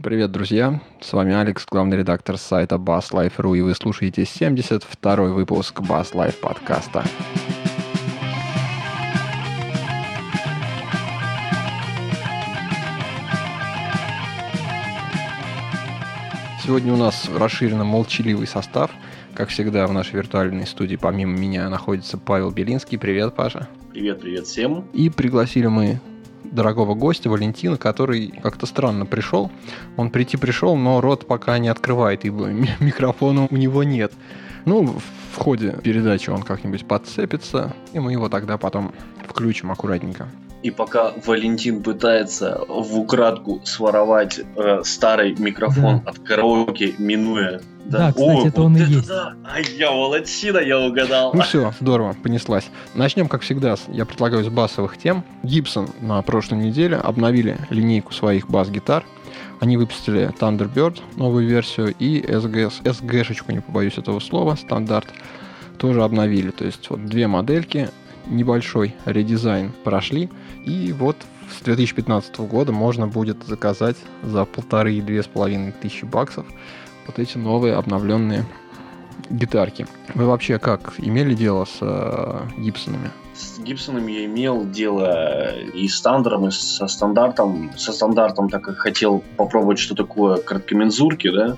Привет, 0.00 0.30
друзья! 0.30 0.80
С 1.00 1.12
вами 1.12 1.34
Алекс, 1.34 1.66
главный 1.68 1.96
редактор 1.96 2.38
сайта 2.38 2.76
Bass 2.76 3.10
Life.ru, 3.10 3.58
и 3.58 3.62
вы 3.62 3.74
слушаете 3.74 4.22
72-й 4.22 5.32
выпуск 5.32 5.80
Bass 5.80 6.12
Life 6.12 6.36
подкаста. 6.40 7.02
Сегодня 16.62 16.92
у 16.92 16.96
нас 16.96 17.28
расширенно 17.36 17.82
молчаливый 17.82 18.46
состав. 18.46 18.92
Как 19.34 19.48
всегда, 19.48 19.88
в 19.88 19.92
нашей 19.92 20.14
виртуальной 20.14 20.68
студии 20.68 20.94
помимо 20.94 21.36
меня 21.36 21.68
находится 21.68 22.18
Павел 22.18 22.52
Белинский. 22.52 22.98
Привет, 22.98 23.34
Паша. 23.34 23.68
Привет, 23.90 24.20
привет 24.20 24.46
всем. 24.46 24.84
И 24.92 25.10
пригласили 25.10 25.66
мы 25.66 26.00
дорогого 26.44 26.94
гостя 26.94 27.30
Валентина, 27.30 27.76
который 27.76 28.28
как-то 28.42 28.66
странно 28.66 29.06
пришел. 29.06 29.50
Он 29.96 30.10
прийти 30.10 30.36
пришел, 30.36 30.76
но 30.76 31.00
рот 31.00 31.26
пока 31.26 31.58
не 31.58 31.68
открывает, 31.68 32.24
ибо 32.24 32.46
микрофона 32.80 33.48
у 33.50 33.56
него 33.56 33.84
нет. 33.84 34.12
Ну, 34.64 34.98
в 35.32 35.38
ходе 35.38 35.78
передачи 35.82 36.30
он 36.30 36.42
как-нибудь 36.42 36.86
подцепится, 36.86 37.74
и 37.92 38.00
мы 38.00 38.12
его 38.12 38.28
тогда 38.28 38.58
потом 38.58 38.92
включим 39.26 39.70
аккуратненько. 39.70 40.28
И 40.68 40.70
пока 40.70 41.12
Валентин 41.24 41.82
пытается 41.82 42.60
в 42.68 42.98
украдку 42.98 43.62
своровать 43.64 44.38
э, 44.38 44.82
старый 44.84 45.34
микрофон 45.38 46.02
да. 46.04 46.10
от 46.10 46.18
караоке, 46.18 46.94
минуя 46.98 47.62
да, 47.86 47.98
да 47.98 48.12
кстати, 48.12 48.28
О, 48.28 48.46
это 48.46 48.60
вот 48.60 48.66
он 48.66 48.76
и 48.76 48.80
это 48.82 48.90
есть. 48.90 49.08
Да. 49.08 49.34
А 49.44 49.60
я 49.60 49.90
молодчина, 49.92 50.58
я 50.58 50.78
угадал. 50.78 51.32
Ну 51.32 51.40
все, 51.40 51.72
здорово, 51.80 52.14
понеслась. 52.22 52.68
Начнем, 52.94 53.28
как 53.28 53.40
всегда, 53.40 53.76
я 53.88 54.04
предлагаю 54.04 54.44
с 54.44 54.48
басовых 54.48 54.98
тем. 54.98 55.24
Гибсон 55.42 55.88
на 56.02 56.20
прошлой 56.20 56.58
неделе 56.58 56.98
обновили 56.98 57.56
линейку 57.70 58.12
своих 58.12 58.50
бас-гитар. 58.50 59.06
Они 59.60 59.78
выпустили 59.78 60.30
Thunderbird, 60.38 61.00
новую 61.16 61.48
версию, 61.48 61.94
и 61.98 62.20
SGS, 62.20 62.82
SG-шечку, 62.82 63.52
не 63.52 63.60
побоюсь 63.60 63.96
этого 63.96 64.20
слова, 64.20 64.54
стандарт, 64.56 65.06
тоже 65.78 66.02
обновили. 66.02 66.50
То 66.50 66.66
есть 66.66 66.90
вот 66.90 67.06
две 67.06 67.26
модельки, 67.26 67.88
небольшой 68.30 68.94
редизайн 69.04 69.72
прошли, 69.84 70.28
и 70.68 70.92
вот 70.92 71.16
с 71.50 71.62
2015 71.62 72.38
года 72.40 72.72
можно 72.72 73.06
будет 73.06 73.42
заказать 73.44 73.96
за 74.22 74.44
полторы 74.44 74.94
и 74.94 75.00
две 75.00 75.22
с 75.22 75.26
половиной 75.26 75.72
тысячи 75.72 76.04
баксов 76.04 76.46
вот 77.06 77.18
эти 77.18 77.38
новые 77.38 77.74
обновленные 77.74 78.44
гитарки. 79.30 79.86
Вы 80.14 80.26
вообще 80.26 80.58
как, 80.58 80.94
имели 80.98 81.34
дело 81.34 81.64
с 81.64 81.78
э, 81.80 82.40
Гибсонами? 82.58 83.10
с 83.38 83.58
Гибсоном 83.60 84.06
я 84.08 84.24
имел 84.24 84.66
дело 84.66 85.54
и 85.74 85.86
с 85.86 86.00
Тандером, 86.00 86.48
и 86.48 86.50
со 86.50 86.88
стандартом. 86.88 87.70
Со 87.76 87.92
стандартом 87.92 88.48
так 88.50 88.62
как 88.62 88.78
хотел 88.78 89.22
попробовать, 89.36 89.78
что 89.78 89.94
такое 89.94 90.38
короткомензурки, 90.38 91.30
да. 91.30 91.56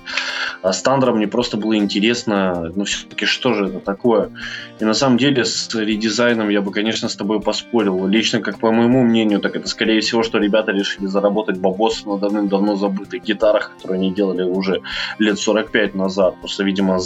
А 0.61 0.73
с 0.73 0.81
Тандером 0.81 1.17
мне 1.17 1.27
просто 1.27 1.57
было 1.57 1.75
интересно, 1.75 2.71
ну, 2.75 2.83
все-таки, 2.85 3.25
что 3.25 3.53
же 3.53 3.67
это 3.67 3.79
такое. 3.79 4.31
И 4.79 4.85
на 4.85 4.93
самом 4.93 5.17
деле 5.17 5.43
с 5.43 5.73
редизайном 5.73 6.49
я 6.49 6.61
бы, 6.61 6.71
конечно, 6.71 7.09
с 7.09 7.15
тобой 7.15 7.41
поспорил. 7.41 8.05
Лично, 8.07 8.41
как 8.41 8.59
по 8.59 8.71
моему 8.71 9.03
мнению, 9.03 9.39
так 9.39 9.55
это, 9.55 9.67
скорее 9.67 10.01
всего, 10.01 10.21
что 10.21 10.37
ребята 10.37 10.71
решили 10.71 11.07
заработать 11.07 11.57
бабос 11.57 12.05
на 12.05 12.17
давным-давно 12.17 12.75
забытых 12.75 13.23
гитарах, 13.23 13.71
которые 13.75 13.97
они 13.97 14.13
делали 14.13 14.43
уже 14.43 14.81
лет 15.17 15.39
45 15.39 15.95
назад. 15.95 16.35
Просто, 16.39 16.63
видимо, 16.63 16.99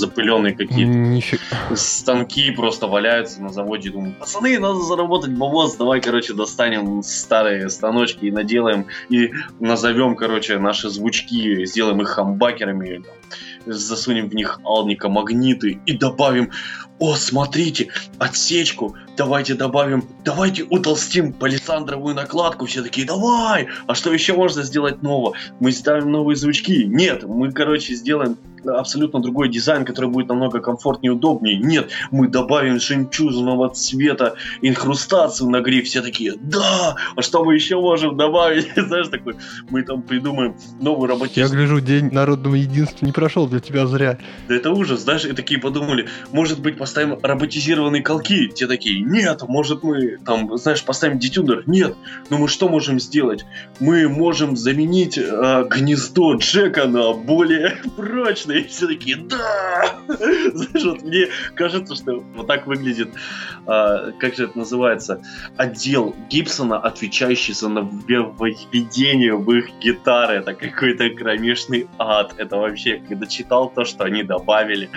запыленные 0.50 0.54
какие-то 0.54 1.76
станки 1.76 2.52
просто 2.52 2.88
валяются 2.88 3.42
на 3.42 3.50
заводе. 3.50 3.90
Думаю, 3.90 4.14
пацаны, 4.14 4.60
надо 4.60 4.82
заработать 4.82 5.32
бабос, 5.32 5.76
давай, 5.76 6.02
короче, 6.02 6.34
достанем 6.34 7.02
старые 7.04 7.70
станочки 7.70 8.26
и 8.26 8.32
наделаем, 8.32 8.86
и 9.10 9.32
назовем, 9.60 10.16
короче, 10.16 10.58
наши 10.60 10.90
звучки, 10.90 11.66
сделаем 11.66 12.02
их 12.02 12.10
хамбакерами, 12.10 13.04
засунем 13.66 14.30
в 14.30 14.36
них 14.36 14.60
алника 14.64 15.10
магниты 15.10 15.80
и 15.86 15.98
добавим 15.98 16.52
о, 16.98 17.16
смотрите, 17.16 17.90
отсечку, 18.20 18.96
давайте 19.18 19.56
добавим, 19.56 20.06
давайте 20.24 20.64
утолстим 20.64 21.34
палисандровую 21.34 22.16
накладку, 22.16 22.66
все 22.66 22.84
такие, 22.84 23.06
давай, 23.06 23.68
а 23.86 23.96
что 23.96 24.14
еще 24.14 24.34
можно 24.34 24.64
сделать 24.64 25.04
нового? 25.04 25.36
Мы 25.60 25.74
ставим 25.74 26.12
новые 26.12 26.38
звучки? 26.38 26.86
Нет, 26.86 27.24
мы, 27.24 27.52
короче, 27.52 27.96
сделаем 27.96 28.38
абсолютно 28.66 29.22
другой 29.22 29.50
дизайн, 29.50 29.86
который 29.86 30.10
будет 30.10 30.28
намного 30.28 30.60
комфортнее 30.60 31.14
и 31.14 31.16
удобнее. 31.16 31.58
Нет, 31.58 31.92
мы 32.12 32.28
добавим 32.28 32.80
жемчужного 32.80 33.70
цвета 33.70 34.36
инхрустацию 34.62 35.50
на 35.50 35.62
гриф. 35.62 35.86
Все 35.86 36.02
такие, 36.02 36.34
да, 36.40 36.96
а 37.16 37.22
что 37.22 37.44
мы 37.44 37.56
еще 37.56 37.80
можем 37.80 38.18
добавить? 38.18 38.70
Знаешь, 38.76 39.10
такой, 39.10 39.36
мы 39.70 39.84
там 39.84 40.02
придумаем 40.02 40.56
новую 40.82 41.10
роботизм. 41.10 41.42
Я 41.42 41.48
гляжу, 41.48 41.80
день 41.80 42.12
народного 42.12 42.56
единства 42.56 43.06
не 43.06 43.12
прошел 43.16 43.48
для 43.48 43.62
тебя 43.62 43.88
зря. 43.88 44.20
Да 44.50 44.56
это 44.56 44.72
ужас, 44.72 45.00
знаешь, 45.00 45.24
и 45.24 45.32
такие 45.32 45.60
подумали, 45.60 46.08
может 46.32 46.60
быть, 46.60 46.78
поставим 46.78 47.18
роботизированные 47.24 48.04
колки? 48.04 48.50
Те 48.50 48.68
такие, 48.68 49.00
нет, 49.00 49.42
может 49.48 49.84
мы, 49.84 50.18
там, 50.26 50.58
знаешь, 50.58 50.84
поставим 50.84 51.18
детюнер? 51.18 51.64
Нет, 51.66 51.96
но 52.30 52.38
мы 52.38 52.50
что 52.50 52.68
можем 52.68 53.00
сделать? 53.00 53.46
Мы 53.80 54.10
можем 54.10 54.58
заменить 54.58 55.18
э, 55.18 55.66
гнездо 55.70 56.36
Джека 56.36 56.88
на 56.88 57.14
более 57.14 57.78
прочное 57.96 58.58
и 58.58 58.68
все 58.68 58.88
такие, 58.88 59.16
да! 59.16 59.96
Знаешь, 60.08 60.86
вот 60.86 61.04
мне 61.04 61.28
кажется, 61.56 61.96
что 61.96 62.20
вот 62.36 62.48
так 62.48 62.68
выглядит, 62.68 63.10
а, 63.66 64.12
как 64.12 64.36
же 64.36 64.46
это 64.46 64.58
называется, 64.58 65.22
отдел 65.58 66.16
Гибсона, 66.30 66.78
отвечающий 66.80 67.54
за 67.54 67.70
нововведение 67.70 69.36
в 69.36 69.52
их 69.52 69.70
гитары. 69.80 70.36
Это 70.36 70.54
какой-то 70.54 71.10
кромешный 71.12 71.88
ад. 71.98 72.34
Это 72.38 72.58
вообще, 72.58 73.02
когда 73.06 73.26
читал 73.26 73.70
то, 73.70 73.86
что 73.86 74.04
они 74.04 74.24
добавили, 74.24 74.90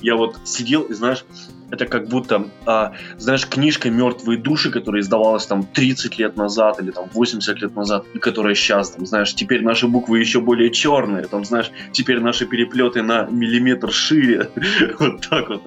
я 0.00 0.16
вот 0.16 0.36
сидел 0.44 0.82
и, 0.82 0.94
знаешь, 0.94 1.24
это 1.70 1.86
как 1.86 2.08
будто, 2.08 2.48
а, 2.66 2.92
знаешь, 3.18 3.46
книжка 3.48 3.90
«Мертвые 3.90 4.38
души», 4.38 4.70
которая 4.70 5.02
издавалась 5.02 5.46
там 5.46 5.64
30 5.64 6.18
лет 6.18 6.36
назад 6.36 6.80
или 6.80 6.90
там 6.90 7.08
80 7.12 7.60
лет 7.60 7.74
назад, 7.74 8.04
и 8.14 8.18
которая 8.18 8.54
сейчас, 8.54 8.90
там, 8.90 9.06
знаешь, 9.06 9.34
теперь 9.34 9.62
наши 9.62 9.88
буквы 9.88 10.20
еще 10.20 10.40
более 10.40 10.70
черные, 10.70 11.26
там, 11.26 11.44
знаешь, 11.44 11.70
теперь 11.92 12.20
наши 12.20 12.46
переплеты 12.46 13.02
на 13.02 13.26
миллиметр 13.26 13.92
шире. 13.92 14.50
вот 14.98 15.28
так 15.28 15.48
вот. 15.48 15.62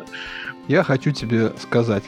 Я 0.67 0.83
хочу 0.83 1.11
тебе 1.11 1.53
сказать, 1.61 2.03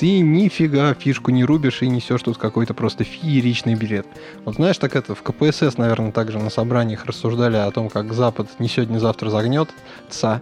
ты 0.00 0.20
нифига 0.20 0.94
фишку 0.94 1.30
не 1.30 1.44
рубишь 1.44 1.82
и 1.82 1.86
несешь 1.86 2.22
тут 2.22 2.38
какой-то 2.38 2.72
просто 2.72 3.04
фееричный 3.04 3.74
билет. 3.74 4.06
Вот 4.46 4.54
знаешь, 4.54 4.78
так 4.78 4.96
это 4.96 5.14
в 5.14 5.22
КПСС, 5.22 5.76
наверное, 5.76 6.10
также 6.10 6.38
на 6.38 6.48
собраниях 6.48 7.04
рассуждали 7.04 7.58
о 7.58 7.70
том, 7.70 7.90
как 7.90 8.14
Запад 8.14 8.48
не 8.58 8.68
сегодня, 8.68 8.98
завтра 8.98 9.28
загнется, 9.28 10.40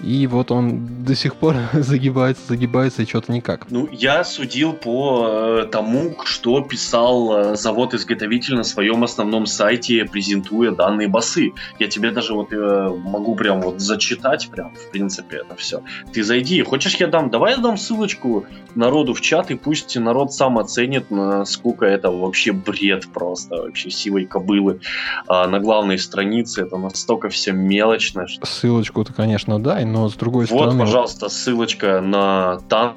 и 0.00 0.26
вот 0.26 0.50
он 0.50 1.04
до 1.04 1.14
сих 1.14 1.36
пор 1.36 1.56
загибается, 1.72 2.42
загибается 2.48 3.02
и 3.02 3.06
что-то 3.06 3.32
никак. 3.32 3.70
Ну, 3.70 3.88
я 3.92 4.24
судил 4.24 4.72
по 4.72 5.26
э, 5.28 5.66
тому, 5.70 6.16
что 6.24 6.60
писал 6.60 7.36
э, 7.36 7.56
завод-изготовитель 7.56 8.56
на 8.56 8.64
своем 8.64 9.04
основном 9.04 9.46
сайте, 9.46 10.04
презентуя 10.04 10.70
данные 10.70 11.08
басы. 11.08 11.52
Я 11.78 11.88
тебе 11.88 12.10
даже 12.10 12.34
вот 12.34 12.52
э, 12.52 12.88
могу 13.04 13.34
прям 13.34 13.60
вот 13.60 13.80
зачитать 13.80 14.48
прям, 14.50 14.74
в 14.74 14.90
принципе, 14.90 15.38
это 15.38 15.54
все. 15.56 15.82
Ты 16.12 16.22
зайди, 16.22 16.62
хочешь 16.62 16.96
я 16.96 17.06
дам? 17.06 17.30
Давай 17.30 17.52
я 17.52 17.58
дам 17.58 17.76
ссылочку 17.76 18.46
народу 18.74 19.14
в 19.14 19.20
чат, 19.20 19.50
и 19.50 19.54
пусть 19.54 19.96
народ 19.96 20.32
сам 20.32 20.58
оценит, 20.58 21.10
насколько 21.10 21.86
это 21.86 22.10
вообще 22.10 22.52
бред 22.52 23.06
просто, 23.12 23.56
вообще 23.56 23.90
силой 23.90 24.26
кобылы. 24.26 24.80
А 25.28 25.46
на 25.46 25.60
главной 25.60 25.98
странице 25.98 26.62
это 26.62 26.76
настолько 26.76 27.28
все 27.28 27.52
мелочно. 27.52 28.26
Что... 28.26 28.46
Ссылочку-то, 28.46 29.12
конечно, 29.12 29.58
да, 29.58 29.83
но 29.84 30.08
с 30.08 30.14
другой 30.14 30.46
вот, 30.46 30.56
стороны... 30.58 30.78
Вот, 30.78 30.86
пожалуйста, 30.86 31.28
ссылочка 31.28 32.00
на 32.00 32.58
танк, 32.68 32.96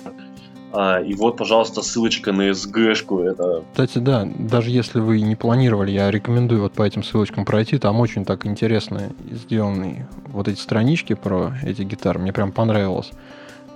а, 0.73 0.99
и 0.99 1.13
вот, 1.13 1.37
пожалуйста, 1.37 1.81
ссылочка 1.81 2.33
на 2.33 2.49
SG-шку. 2.49 3.23
Это... 3.23 3.63
Кстати, 3.71 3.99
да, 3.99 4.27
даже 4.37 4.69
если 4.69 4.99
вы 4.99 5.21
не 5.21 5.35
планировали, 5.35 5.91
я 5.91 6.11
рекомендую 6.11 6.61
вот 6.61 6.73
по 6.73 6.83
этим 6.83 7.03
ссылочкам 7.03 7.45
пройти. 7.45 7.77
Там 7.77 7.99
очень 7.99 8.25
так 8.25 8.45
интересно 8.45 9.09
сделаны 9.31 10.07
вот 10.27 10.47
эти 10.47 10.59
странички 10.59 11.13
про 11.13 11.53
эти 11.63 11.83
гитары. 11.83 12.19
Мне 12.19 12.33
прям 12.33 12.51
понравилось. 12.51 13.11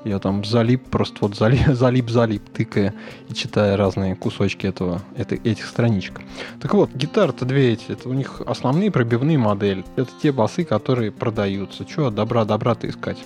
Я 0.03 0.17
там 0.17 0.43
залип, 0.43 0.83
просто 0.89 1.17
вот 1.21 1.35
залип, 1.35 1.67
залип, 1.67 2.09
залип, 2.09 2.49
тыкая 2.49 2.93
и 3.29 3.33
читая 3.33 3.77
разные 3.77 4.15
кусочки 4.15 4.65
этого, 4.65 5.01
это, 5.15 5.35
этих 5.35 5.65
страничек. 5.65 6.21
Так 6.59 6.73
вот, 6.73 6.91
гитары-то 6.93 7.45
две 7.45 7.73
эти, 7.73 7.91
это 7.91 8.09
у 8.09 8.13
них 8.13 8.41
основные 8.45 8.89
пробивные 8.89 9.37
модели. 9.37 9.85
Это 9.95 10.09
те 10.21 10.31
басы, 10.31 10.63
которые 10.63 11.11
продаются. 11.11 11.85
Чего 11.85 12.09
добра-добра-то 12.09 12.89
искать? 12.89 13.19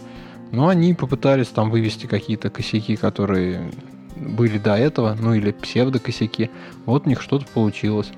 Но 0.52 0.68
они 0.68 0.94
попытались 0.94 1.48
там 1.48 1.70
вывести 1.70 2.08
какие-то 2.08 2.50
косяки, 2.50 2.96
которые 2.96 3.72
были 4.16 4.58
до 4.58 4.76
этого, 4.76 5.16
ну 5.20 5.34
или 5.34 5.52
псевдо-косяки. 5.52 6.50
Вот 6.86 7.06
у 7.06 7.10
них 7.10 7.22
что-то 7.22 7.46
получилось. 7.54 8.12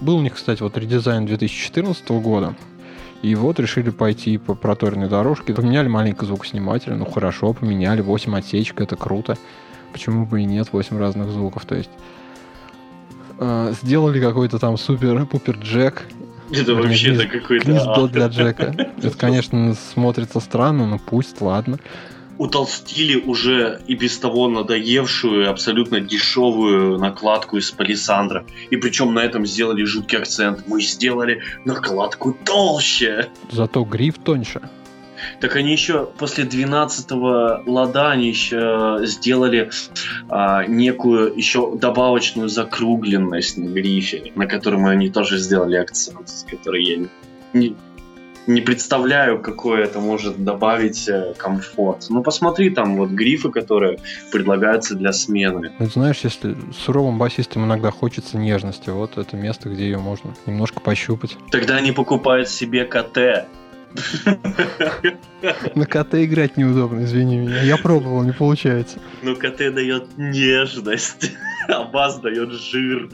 Был 0.00 0.16
у 0.16 0.22
них, 0.22 0.34
кстати, 0.34 0.62
вот 0.62 0.76
редизайн 0.76 1.26
2014 1.26 2.08
года. 2.10 2.54
И 3.24 3.34
вот 3.36 3.58
решили 3.58 3.88
пойти 3.88 4.36
по 4.36 4.54
проторенной 4.54 5.08
дорожке. 5.08 5.54
Поменяли 5.54 5.88
маленько 5.88 6.26
звукосниматель. 6.26 6.92
Ну 6.92 7.06
хорошо, 7.06 7.54
поменяли. 7.54 8.02
8 8.02 8.36
отсечек, 8.36 8.82
это 8.82 8.96
круто. 8.96 9.38
Почему 9.92 10.26
бы 10.26 10.42
и 10.42 10.44
нет, 10.44 10.68
8 10.72 10.98
разных 10.98 11.30
звуков. 11.30 11.64
То 11.64 11.74
есть 11.74 11.88
э, 13.38 13.72
сделали 13.80 14.20
какой-то 14.20 14.58
там 14.58 14.76
супер-пупер 14.76 15.56
джек 15.56 16.02
Это 16.50 16.74
вообще 16.74 17.14
это 17.14 17.26
какой-то... 17.26 17.64
Гнездо 17.64 18.08
для 18.08 18.26
Джека. 18.26 18.74
Это, 19.02 19.16
конечно, 19.16 19.72
смотрится 19.72 20.38
странно, 20.40 20.86
но 20.86 20.98
пусть, 20.98 21.40
ладно 21.40 21.78
утолстили 22.38 23.16
уже 23.16 23.80
и 23.86 23.94
без 23.94 24.18
того 24.18 24.48
надоевшую, 24.48 25.50
абсолютно 25.50 26.00
дешевую 26.00 26.98
накладку 26.98 27.58
из 27.58 27.70
палисандра. 27.70 28.44
И 28.70 28.76
причем 28.76 29.14
на 29.14 29.20
этом 29.20 29.46
сделали 29.46 29.84
жуткий 29.84 30.18
акцент. 30.18 30.64
Мы 30.66 30.82
сделали 30.82 31.42
накладку 31.64 32.36
толще. 32.44 33.28
Зато 33.50 33.84
гриф 33.84 34.18
тоньше. 34.18 34.60
Так 35.40 35.56
они 35.56 35.72
еще 35.72 36.06
после 36.18 36.44
12-го 36.44 37.70
лада 37.70 38.10
они 38.10 38.28
еще 38.28 39.00
сделали 39.02 39.70
а, 40.28 40.64
некую 40.66 41.34
еще 41.34 41.76
добавочную 41.76 42.48
закругленность 42.48 43.56
на 43.56 43.66
грифе, 43.66 44.32
на 44.34 44.46
котором 44.46 44.86
они 44.86 45.10
тоже 45.10 45.38
сделали 45.38 45.76
акцент, 45.76 46.30
который 46.50 46.84
я 46.84 47.08
не, 47.52 47.74
не 48.46 48.60
представляю, 48.60 49.40
какой 49.40 49.82
это 49.82 50.00
может 50.00 50.42
добавить 50.42 51.08
э, 51.08 51.34
комфорт. 51.36 52.06
Ну, 52.10 52.22
посмотри, 52.22 52.70
там 52.70 52.96
вот 52.96 53.10
грифы, 53.10 53.50
которые 53.50 53.98
предлагаются 54.30 54.94
для 54.94 55.12
смены. 55.12 55.72
Ну, 55.78 55.86
знаешь, 55.86 56.20
если 56.22 56.56
суровым 56.72 57.18
басистам 57.18 57.64
иногда 57.64 57.90
хочется 57.90 58.36
нежности, 58.36 58.90
вот 58.90 59.18
это 59.18 59.36
место, 59.36 59.68
где 59.68 59.84
ее 59.84 59.98
можно 59.98 60.34
немножко 60.46 60.80
пощупать. 60.80 61.36
Тогда 61.50 61.76
они 61.76 61.92
покупают 61.92 62.48
себе 62.48 62.84
КТ. 62.84 63.46
На 65.74 65.86
КТ 65.86 66.14
играть 66.14 66.56
неудобно, 66.56 67.04
извини 67.04 67.38
меня. 67.38 67.62
Я 67.62 67.76
пробовал, 67.76 68.22
не 68.24 68.32
получается. 68.32 68.98
Ну, 69.22 69.36
КТ 69.36 69.72
дает 69.72 70.18
нежность, 70.18 71.32
а 71.68 71.84
бас 71.84 72.18
дает 72.18 72.50
жир. 72.52 73.08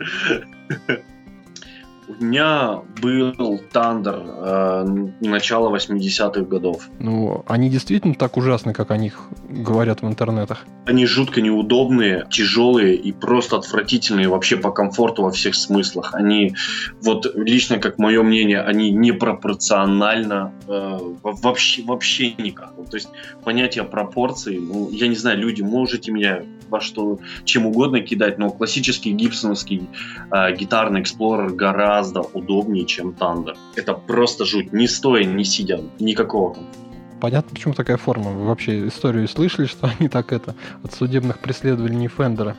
У 2.19 2.25
меня 2.25 2.81
был 3.01 3.61
Тандер 3.73 4.21
э, 4.27 4.85
начала 5.21 5.75
80-х 5.75 6.41
годов. 6.43 6.89
Ну, 6.99 7.45
они 7.47 7.71
действительно 7.71 8.15
так 8.15 8.37
ужасны, 8.37 8.73
как 8.73 8.91
о 8.91 8.97
них 8.97 9.29
говорят 9.49 10.03
в 10.03 10.07
интернетах? 10.07 10.65
Они 10.87 11.07
жутко 11.07 11.41
неудобные, 11.41 12.27
тяжелые 12.29 12.97
и 12.97 13.13
просто 13.13 13.57
отвратительные 13.57 14.29
вообще 14.29 14.57
по 14.57 14.73
комфорту 14.73 15.23
во 15.23 15.31
всех 15.31 15.55
смыслах. 15.55 16.15
Они, 16.15 16.55
вот 17.01 17.33
лично, 17.37 17.79
как 17.79 17.99
мое 17.99 18.23
мнение, 18.23 18.61
они 18.61 18.91
непропорционально 18.91 20.53
э, 20.67 20.99
вообще, 21.23 21.83
вообще 21.85 22.33
никак. 22.33 22.75
То 22.91 22.97
есть 22.97 23.09
понятие 23.45 23.85
пропорций, 23.85 24.59
ну, 24.59 24.91
я 24.91 25.07
не 25.07 25.17
знаю, 25.17 25.39
люди, 25.39 25.63
можете 25.63 26.11
меня 26.11 26.43
во 26.71 26.81
что, 26.81 27.19
чем 27.45 27.67
угодно 27.67 28.01
кидать, 28.01 28.39
но 28.39 28.51
классический 28.51 29.13
гибсоновский 29.13 29.89
э, 30.31 30.57
гитарный 30.57 31.03
Explorer 31.03 31.51
гораздо 31.51 32.21
удобнее, 32.21 32.87
чем 32.87 33.13
Thunder. 33.13 33.57
Это 33.77 33.95
просто 33.95 34.45
жуть, 34.45 34.73
не 34.73 34.87
стоя, 34.87 35.25
не 35.25 35.45
сидя, 35.45 35.81
никакого 35.99 36.57
Понятно, 37.21 37.51
почему 37.55 37.75
такая 37.75 37.99
форма. 37.99 38.31
Вы 38.31 38.47
вообще 38.47 38.89
историю 38.89 39.29
слышали, 39.29 39.67
что 39.67 39.93
они 39.99 40.09
так 40.09 40.33
это 40.33 40.55
от 40.83 40.95
судебных 40.95 41.39
преследований 41.39 42.09
Фендера 42.09 42.57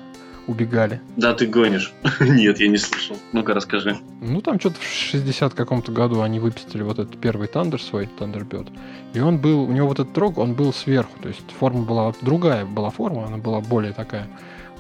убегали. 0.52 1.02
Да, 1.18 1.34
ты 1.34 1.48
гонишь. 1.48 1.94
Нет, 2.20 2.60
я 2.60 2.68
не 2.68 2.78
слышал. 2.78 3.18
Ну-ка, 3.32 3.54
расскажи. 3.54 3.98
Ну, 4.22 4.42
там 4.42 4.60
что-то 4.60 4.76
в 4.80 4.84
60 4.84 5.54
каком-то 5.54 5.92
году 5.92 6.22
они 6.22 6.40
выпустили 6.40 6.84
вот 6.84 7.00
этот 7.00 7.20
первый 7.20 7.48
Тандер 7.48 7.82
свой, 7.82 8.10
Thunderbird. 8.20 8.70
И 9.14 9.20
он 9.20 9.38
был, 9.38 9.64
у 9.64 9.72
него 9.72 9.88
вот 9.88 10.00
этот 10.00 10.18
рог, 10.18 10.38
он 10.38 10.54
был 10.54 10.74
сверху. 10.74 11.12
То 11.22 11.30
есть 11.30 11.44
форма 11.60 11.84
была 11.84 12.14
другая, 12.22 12.66
была 12.66 12.90
форма, 12.90 13.26
она 13.26 13.38
была 13.38 13.62
более 13.62 13.94
такая 13.94 14.28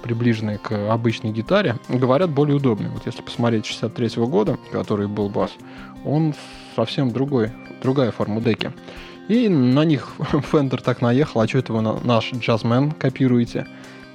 приближенная 0.03 0.57
к 0.57 0.91
обычной 0.91 1.31
гитаре. 1.31 1.77
Говорят, 1.87 2.29
более 2.29 2.57
удобный. 2.57 2.89
Вот 2.89 3.05
если 3.05 3.21
посмотреть 3.21 3.65
63 3.65 4.07
-го 4.07 4.27
года, 4.27 4.57
который 4.71 5.07
был 5.07 5.29
бас, 5.29 5.51
он 6.05 6.33
совсем 6.75 7.11
другой, 7.11 7.51
другая 7.81 8.11
форма 8.11 8.41
деки. 8.41 8.71
И 9.27 9.47
на 9.47 9.85
них 9.85 10.13
Фендер 10.51 10.81
так 10.81 11.01
наехал, 11.01 11.41
а 11.41 11.47
что 11.47 11.59
это 11.59 11.73
вы 11.73 11.81
наш 11.81 12.31
джазмен 12.33 12.91
копируете? 12.91 13.67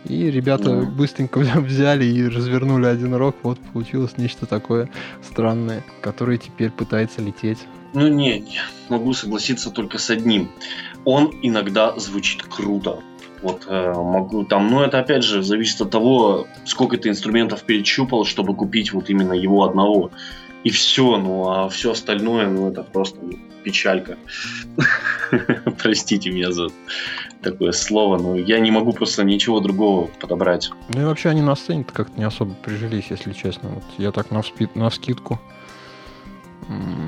И 0.08 0.30
ребята 0.30 0.70
mm. 0.70 0.86
быстренько 0.92 1.38
взяли 1.60 2.04
и 2.04 2.28
развернули 2.28 2.86
один 2.86 3.14
рок. 3.14 3.36
Вот 3.42 3.58
получилось 3.72 4.18
нечто 4.18 4.46
такое 4.46 4.88
странное, 5.22 5.84
которое 6.00 6.38
теперь 6.38 6.70
пытается 6.70 7.22
лететь. 7.22 7.58
Ну 7.94 8.08
не, 8.08 8.40
не, 8.40 8.60
могу 8.88 9.14
согласиться 9.14 9.70
только 9.70 9.98
с 9.98 10.10
одним. 10.10 10.50
Он 11.04 11.32
иногда 11.42 11.98
звучит 11.98 12.42
круто. 12.42 13.00
Вот 13.42 13.66
э, 13.68 13.92
могу 13.94 14.44
там, 14.44 14.68
ну 14.68 14.82
это 14.82 14.98
опять 14.98 15.22
же 15.22 15.42
зависит 15.42 15.80
от 15.80 15.90
того, 15.90 16.46
сколько 16.64 16.96
ты 16.96 17.08
инструментов 17.08 17.62
перечупал, 17.62 18.24
чтобы 18.24 18.54
купить 18.54 18.92
вот 18.92 19.10
именно 19.10 19.32
его 19.32 19.64
одного. 19.64 20.10
И 20.64 20.70
все, 20.70 21.16
ну 21.16 21.48
а 21.48 21.68
все 21.68 21.92
остальное, 21.92 22.48
ну 22.48 22.70
это 22.70 22.82
просто 22.82 23.18
печалька. 23.66 24.16
Простите 25.82 26.30
меня 26.30 26.52
за 26.52 26.68
такое 27.42 27.72
слово, 27.72 28.16
но 28.16 28.36
я 28.36 28.60
не 28.60 28.70
могу 28.70 28.92
просто 28.92 29.24
ничего 29.24 29.58
другого 29.58 30.06
подобрать. 30.20 30.70
Ну 30.94 31.00
и 31.00 31.04
вообще 31.04 31.30
они 31.30 31.42
на 31.42 31.56
сцене 31.56 31.84
как-то 31.84 32.16
не 32.16 32.26
особо 32.26 32.54
прижились, 32.54 33.06
если 33.10 33.32
честно. 33.32 33.70
Вот 33.70 33.84
я 33.98 34.12
так 34.12 34.30
на, 34.30 34.38
вспи- 34.38 34.70
на 34.74 34.88
вскидку. 34.88 35.40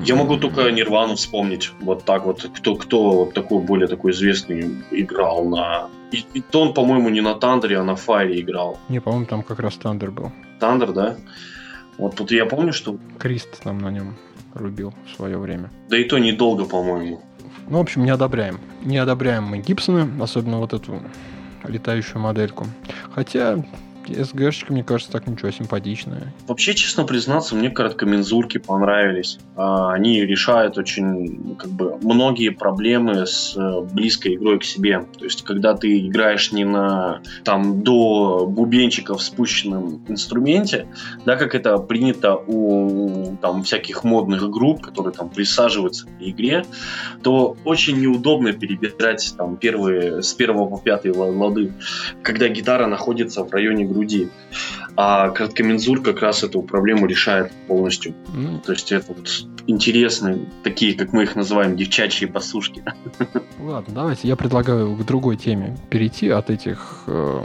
Я 0.05 0.15
могу 0.15 0.37
только 0.37 0.69
Нирвану 0.71 1.15
вспомнить. 1.15 1.71
Вот 1.81 2.03
так 2.03 2.25
вот. 2.25 2.49
Кто, 2.57 2.75
кто 2.75 3.11
вот 3.11 3.33
такой 3.33 3.59
более 3.59 3.87
такой 3.87 4.11
известный 4.11 4.59
играл 4.91 5.45
на... 5.45 5.87
И, 6.11 6.25
и 6.33 6.41
то 6.41 6.61
он, 6.61 6.73
по-моему, 6.73 7.09
не 7.09 7.21
на 7.21 7.35
Тандере, 7.35 7.77
а 7.79 7.83
на 7.83 7.95
Файре 7.95 8.41
играл. 8.41 8.77
Не, 8.89 8.99
по-моему, 8.99 9.25
там 9.25 9.43
как 9.43 9.59
раз 9.59 9.75
Thunder 9.75 10.11
был. 10.11 10.31
Thunder, 10.59 10.91
да? 10.91 11.15
Вот 11.97 12.15
тут 12.15 12.31
я 12.31 12.45
помню, 12.45 12.73
что... 12.73 12.97
Крист 13.17 13.61
там 13.63 13.79
на 13.79 13.91
нем 13.91 14.15
рубил 14.53 14.93
в 15.05 15.15
свое 15.15 15.37
время. 15.37 15.69
Да 15.89 15.97
и 15.97 16.03
то 16.03 16.17
недолго, 16.17 16.65
по-моему. 16.65 17.21
Ну, 17.67 17.77
в 17.77 17.81
общем, 17.81 18.03
не 18.03 18.09
одобряем. 18.09 18.59
Не 18.83 18.97
одобряем 18.97 19.43
мы 19.43 19.59
Гибсоны, 19.59 20.09
особенно 20.21 20.59
вот 20.59 20.73
эту 20.73 21.01
летающую 21.63 22.19
модельку. 22.21 22.65
Хотя 23.13 23.63
SG 24.07 24.20
шечка, 24.20 24.73
мне 24.73 24.83
кажется, 24.83 25.11
так 25.11 25.27
ничего, 25.27 25.51
симпатичная. 25.51 26.33
Вообще, 26.47 26.73
честно 26.73 27.03
признаться, 27.03 27.55
мне 27.55 27.69
короткомензурки 27.69 28.57
понравились. 28.57 29.39
А, 29.55 29.91
они 29.93 30.25
решают 30.25 30.77
очень, 30.77 31.55
как 31.57 31.69
бы, 31.71 31.97
многие 32.01 32.49
проблемы 32.49 33.25
с 33.25 33.55
э, 33.55 33.81
близкой 33.93 34.35
игрой 34.35 34.59
к 34.59 34.63
себе. 34.63 35.05
То 35.17 35.25
есть, 35.25 35.43
когда 35.43 35.75
ты 35.75 36.07
играешь 36.07 36.51
не 36.51 36.65
на, 36.65 37.21
там, 37.43 37.83
до 37.83 38.45
бубенчика 38.47 39.15
в 39.15 39.21
спущенном 39.21 40.03
инструменте, 40.07 40.87
да, 41.25 41.35
как 41.35 41.55
это 41.55 41.77
принято 41.77 42.35
у, 42.35 43.37
там, 43.41 43.63
всяких 43.63 44.03
модных 44.03 44.49
групп, 44.49 44.81
которые, 44.81 45.13
там, 45.13 45.29
присаживаются 45.29 46.05
к 46.07 46.09
игре, 46.19 46.65
то 47.21 47.55
очень 47.65 47.99
неудобно 47.99 48.53
перебирать, 48.53 49.33
там, 49.37 49.57
первые, 49.57 50.23
с 50.23 50.33
первого 50.33 50.69
по 50.69 50.81
пятый 50.81 51.11
лады, 51.11 51.71
когда 52.23 52.47
гитара 52.47 52.87
находится 52.87 53.43
в 53.43 53.51
районе 53.51 53.85
груди 53.85 53.98
груди. 53.99 54.29
А 54.95 55.29
короткомензур 55.29 56.01
как 56.01 56.21
раз 56.21 56.43
эту 56.43 56.61
проблему 56.61 57.05
решает 57.05 57.51
полностью. 57.67 58.13
Mm. 58.33 58.61
То 58.65 58.71
есть 58.71 58.91
это 58.91 59.13
вот 59.13 59.29
интересные, 59.67 60.45
такие, 60.63 60.93
как 60.95 61.13
мы 61.13 61.23
их 61.23 61.35
называем, 61.35 61.75
девчачьи 61.75 62.27
посушки. 62.27 62.83
Ладно, 63.59 63.93
давайте 63.93 64.27
я 64.27 64.35
предлагаю 64.35 64.95
к 64.95 65.05
другой 65.05 65.37
теме 65.37 65.77
перейти 65.89 66.29
от 66.29 66.49
этих... 66.49 67.03
Э... 67.07 67.43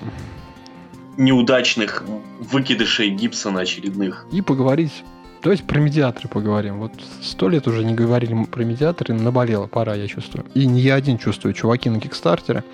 Неудачных 1.17 2.05
выкидышей 2.41 3.11
Гибсона 3.11 3.61
очередных. 3.61 4.27
И 4.33 4.43
поговорить 4.43 5.05
Давайте 5.45 5.63
про 5.65 5.79
медиаторы 5.79 6.27
поговорим. 6.27 6.79
Вот 6.79 6.93
сто 7.21 7.51
лет 7.51 7.69
уже 7.69 7.85
не 7.85 7.93
говорили 7.93 8.45
про 8.45 8.65
медиаторы, 8.65 9.13
наболело, 9.13 9.67
пора, 9.67 9.95
я 9.95 10.09
чувствую. 10.09 10.47
И 10.55 10.65
не 10.65 10.81
я 10.81 10.95
один 10.95 11.19
чувствую, 11.19 11.53
чуваки 11.53 11.91
на 11.91 12.01
Кикстартере, 12.01 12.65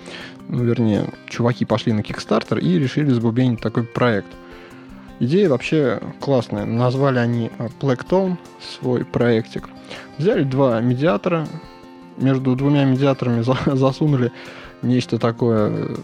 ну, 0.47 0.63
вернее, 0.63 1.09
чуваки 1.27 1.65
пошли 1.65 1.91
на 1.91 2.01
Кикстартер 2.01 2.59
и 2.59 2.79
решили 2.79 3.11
сбубенить 3.11 3.59
такой 3.59 3.83
проект. 3.83 4.29
Идея 5.19 5.49
вообще 5.49 5.99
классная. 6.21 6.63
Назвали 6.63 7.19
они 7.19 7.51
Black 7.81 8.07
Tone, 8.09 8.37
свой 8.79 9.03
проектик. 9.03 9.67
Взяли 10.17 10.43
два 10.43 10.79
медиатора, 10.79 11.49
между 12.15 12.55
двумя 12.55 12.85
медиаторами 12.85 13.43
засунули 13.75 14.31
нечто 14.81 15.17
такое 15.17 15.95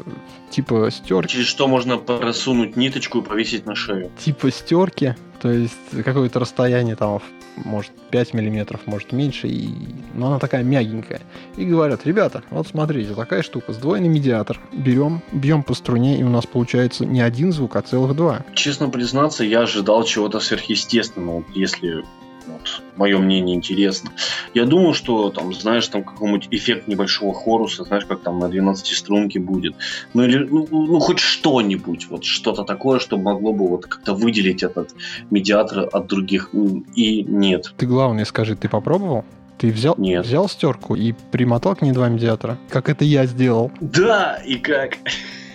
типа 0.50 0.90
стерки. 0.92 1.34
Через 1.34 1.48
что 1.48 1.68
можно 1.68 1.98
просунуть 1.98 2.76
ниточку 2.76 3.20
и 3.20 3.22
повесить 3.22 3.66
на 3.66 3.76
шею. 3.76 4.12
Типа 4.24 4.52
стерки, 4.52 5.16
то 5.42 5.52
есть 5.52 5.76
какое-то 6.04 6.40
расстояние 6.40 6.96
там 6.96 7.22
может 7.66 7.92
5 8.12 8.34
миллиметров, 8.34 8.82
может 8.86 9.12
меньше, 9.12 9.48
и... 9.48 9.70
но 10.14 10.28
она 10.28 10.40
такая 10.40 10.64
мягенькая. 10.64 11.22
И 11.56 11.66
говорят, 11.66 12.06
ребята, 12.06 12.44
вот 12.50 12.68
смотрите, 12.68 13.14
такая 13.14 13.42
штука, 13.42 13.74
сдвоенный 13.74 14.10
медиатор. 14.10 14.60
Берем, 14.72 15.22
бьем 15.32 15.64
по 15.64 15.74
струне, 15.74 16.20
и 16.20 16.24
у 16.24 16.30
нас 16.30 16.46
получается 16.46 17.06
не 17.06 17.22
один 17.22 17.52
звук, 17.52 17.76
а 17.76 17.82
целых 17.82 18.16
два. 18.16 18.46
Честно 18.54 18.90
признаться, 18.90 19.44
я 19.44 19.62
ожидал 19.62 20.04
чего-то 20.04 20.40
сверхъестественного, 20.40 21.44
если 21.56 22.04
Вот, 22.48 22.82
мое 22.96 23.18
мнение 23.20 23.56
интересно. 23.56 24.12
Я 24.54 24.66
думаю, 24.66 24.94
что 24.94 25.30
там, 25.30 25.54
знаешь, 25.54 25.88
там 25.88 26.04
какой-нибудь 26.04 26.48
эффект 26.52 26.88
небольшого 26.88 27.34
хоруса, 27.34 27.84
знаешь, 27.84 28.06
как 28.06 28.22
там 28.22 28.40
на 28.40 28.48
12 28.48 28.88
струнке 28.88 29.40
будет. 29.40 29.76
Ну 30.14 30.24
или 30.24 30.38
ну, 30.38 30.68
ну 30.70 31.00
хоть 31.00 31.20
что-нибудь, 31.20 32.08
вот 32.10 32.24
что-то 32.24 32.64
такое, 32.64 33.00
что 33.00 33.18
могло 33.18 33.54
бы 33.54 33.68
вот 33.68 33.86
как-то 33.86 34.14
выделить 34.14 34.64
этот 34.64 34.96
медиатор 35.30 35.90
от 35.92 36.08
других. 36.08 36.52
И 36.96 37.24
нет. 37.24 37.74
Ты 37.78 37.86
главное 37.86 38.26
скажи, 38.26 38.56
ты 38.56 38.70
попробовал? 38.70 39.26
Ты 39.58 39.72
взял, 39.72 39.96
Нет. 39.98 40.26
взял 40.26 40.48
стерку 40.48 40.96
и 40.96 41.14
примотал 41.32 41.76
к 41.76 41.82
ней 41.82 41.92
два 41.92 42.10
медиатора, 42.10 42.60
как 42.70 42.90
это 42.90 43.04
я 43.04 43.26
сделал. 43.26 43.72
Да, 43.82 44.36
и 44.46 44.58
как? 44.58 44.98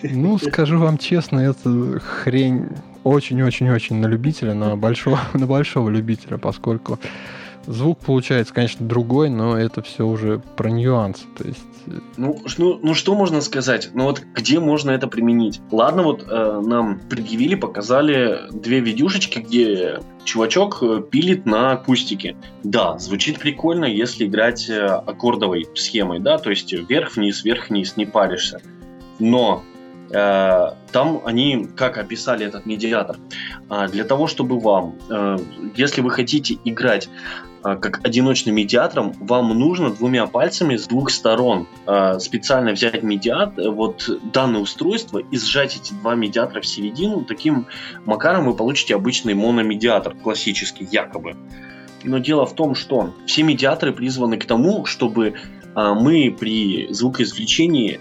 Ну, 0.02 0.38
скажу 0.38 0.78
вам 0.78 0.98
честно, 0.98 1.38
это 1.38 2.00
хрень 2.00 2.70
очень-очень-очень 3.04 3.96
на 3.96 4.06
любителя, 4.06 4.54
на 4.54 4.76
большого, 4.76 5.20
на 5.34 5.46
большого 5.46 5.88
любителя, 5.88 6.38
поскольку 6.38 6.98
звук 7.66 8.00
получается, 8.00 8.52
конечно, 8.52 8.86
другой, 8.86 9.30
но 9.30 9.56
это 9.56 9.82
все 9.82 10.06
уже 10.06 10.40
про 10.56 10.70
нюансы. 10.70 11.24
То 11.36 11.46
есть 11.46 11.60
э, 11.86 12.00
ну, 12.16 12.40
ну, 12.58 12.80
ну 12.82 12.94
что 12.94 13.14
можно 13.14 13.40
сказать? 13.40 13.90
Ну 13.94 14.04
вот 14.04 14.22
где 14.34 14.60
можно 14.60 14.90
это 14.90 15.06
применить? 15.06 15.60
Ладно, 15.70 16.02
вот 16.02 16.26
э, 16.28 16.62
нам 16.64 17.00
предъявили, 17.00 17.54
показали 17.54 18.40
две 18.50 18.80
видюшечки, 18.80 19.38
где 19.38 20.00
чувачок 20.24 20.82
э, 20.82 21.02
пилит 21.10 21.46
на 21.46 21.72
акустике. 21.72 22.36
Да, 22.64 22.98
звучит 22.98 23.38
прикольно, 23.38 23.84
если 23.84 24.26
играть 24.26 24.68
э, 24.68 24.84
аккордовой 24.84 25.66
схемой, 25.74 26.20
да, 26.20 26.38
то 26.38 26.50
есть 26.50 26.72
вверх-вниз, 26.72 27.44
вверх-вниз, 27.44 27.96
не 27.96 28.06
паришься. 28.06 28.60
Но 29.18 29.62
там 30.12 31.22
они 31.24 31.66
как 31.74 31.96
описали 31.96 32.44
этот 32.44 32.66
медиатор. 32.66 33.16
А, 33.70 33.88
для 33.88 34.04
того, 34.04 34.26
чтобы 34.26 34.60
вам, 34.60 34.98
если 35.74 36.02
вы 36.02 36.10
хотите 36.10 36.58
играть 36.66 37.08
а, 37.62 37.76
как 37.76 38.06
одиночным 38.06 38.54
медиатором, 38.54 39.14
вам 39.20 39.58
нужно 39.58 39.90
двумя 39.90 40.26
пальцами 40.26 40.76
с 40.76 40.86
двух 40.86 41.10
сторон 41.10 41.66
специально 42.18 42.72
взять 42.72 43.02
медиатор, 43.02 43.70
вот 43.70 44.06
данное 44.34 44.60
устройство 44.60 45.18
и 45.18 45.38
сжать 45.38 45.76
эти 45.76 45.94
два 45.94 46.14
медиатора 46.14 46.60
в 46.60 46.66
середину. 46.66 47.24
Таким 47.24 47.66
макаром 48.04 48.44
вы 48.44 48.54
получите 48.54 48.94
обычный 48.94 49.32
мономедиатор, 49.32 50.14
классический 50.14 50.86
якобы. 50.90 51.36
Но 52.04 52.18
дело 52.18 52.44
в 52.44 52.54
том, 52.54 52.74
что 52.74 53.14
все 53.26 53.44
медиаторы 53.44 53.92
призваны 53.92 54.36
к 54.36 54.44
тому, 54.44 54.84
чтобы 54.84 55.36
мы 55.74 56.36
при 56.38 56.92
звукоизвлечении 56.92 58.00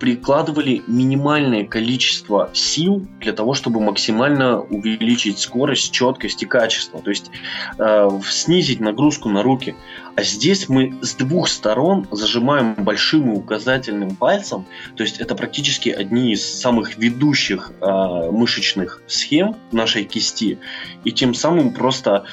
прикладывали 0.00 0.82
минимальное 0.86 1.64
количество 1.64 2.50
сил 2.52 3.06
для 3.20 3.32
того, 3.32 3.54
чтобы 3.54 3.80
максимально 3.80 4.60
увеличить 4.60 5.38
скорость, 5.38 5.92
четкость 5.92 6.42
и 6.42 6.46
качество. 6.46 7.00
То 7.00 7.10
есть 7.10 7.30
э, 7.78 8.08
снизить 8.28 8.80
нагрузку 8.80 9.28
на 9.28 9.42
руки. 9.42 9.74
А 10.16 10.22
здесь 10.22 10.68
мы 10.68 10.94
с 11.00 11.14
двух 11.14 11.48
сторон 11.48 12.06
зажимаем 12.10 12.74
большим 12.74 13.32
и 13.32 13.36
указательным 13.36 14.14
пальцем. 14.14 14.66
То 14.96 15.02
есть 15.02 15.18
это 15.18 15.34
практически 15.34 15.88
одни 15.88 16.32
из 16.32 16.44
самых 16.60 16.98
ведущих 16.98 17.72
э, 17.80 18.30
мышечных 18.30 19.00
схем 19.06 19.56
нашей 19.72 20.04
кисти. 20.04 20.58
И 21.04 21.12
тем 21.12 21.34
самым 21.34 21.72
просто 21.72 22.26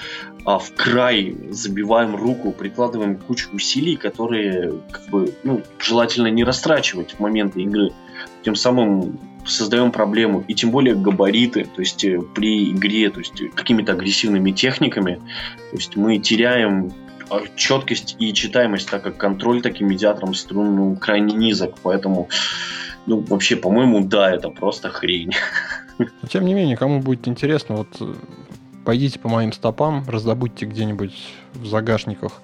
а 0.45 0.57
в 0.57 0.73
край 0.73 1.35
забиваем 1.49 2.15
руку, 2.15 2.51
прикладываем 2.51 3.17
кучу 3.17 3.49
усилий, 3.53 3.95
которые 3.95 4.73
как 4.91 5.07
бы, 5.09 5.33
ну, 5.43 5.61
желательно 5.79 6.27
не 6.27 6.43
растрачивать 6.43 7.13
в 7.13 7.19
моменты 7.19 7.61
игры. 7.61 7.91
Тем 8.43 8.55
самым 8.55 9.19
создаем 9.45 9.91
проблему. 9.91 10.43
И 10.47 10.53
тем 10.53 10.71
более 10.71 10.95
габариты, 10.95 11.65
то 11.65 11.81
есть 11.81 12.03
э, 12.05 12.21
при 12.35 12.71
игре, 12.71 13.09
то 13.09 13.19
есть 13.19 13.33
какими-то 13.55 13.93
агрессивными 13.93 14.51
техниками, 14.51 15.15
то 15.71 15.77
есть 15.77 15.95
мы 15.95 16.17
теряем 16.19 16.91
а, 17.29 17.41
четкость 17.55 18.15
и 18.19 18.33
читаемость, 18.33 18.89
так 18.89 19.03
как 19.03 19.17
контроль 19.17 19.61
таким 19.61 19.87
медиатором 19.87 20.33
струн 20.33 20.75
ну, 20.75 20.95
крайне 20.95 21.33
низок. 21.33 21.75
Поэтому, 21.81 22.29
ну, 23.05 23.19
вообще, 23.19 23.55
по-моему, 23.55 24.03
да, 24.03 24.31
это 24.31 24.49
просто 24.49 24.89
хрень. 24.89 25.31
Но, 25.97 26.27
тем 26.27 26.45
не 26.45 26.53
менее, 26.53 26.77
кому 26.77 26.99
будет 26.99 27.27
интересно, 27.27 27.75
вот 27.75 27.87
э, 27.99 28.13
пойдите 28.85 29.19
по 29.19 29.29
моим 29.29 29.53
стопам, 29.53 30.03
раздобудьте 30.07 30.65
где-нибудь 30.65 31.13
в 31.53 31.65
загашниках 31.65 32.41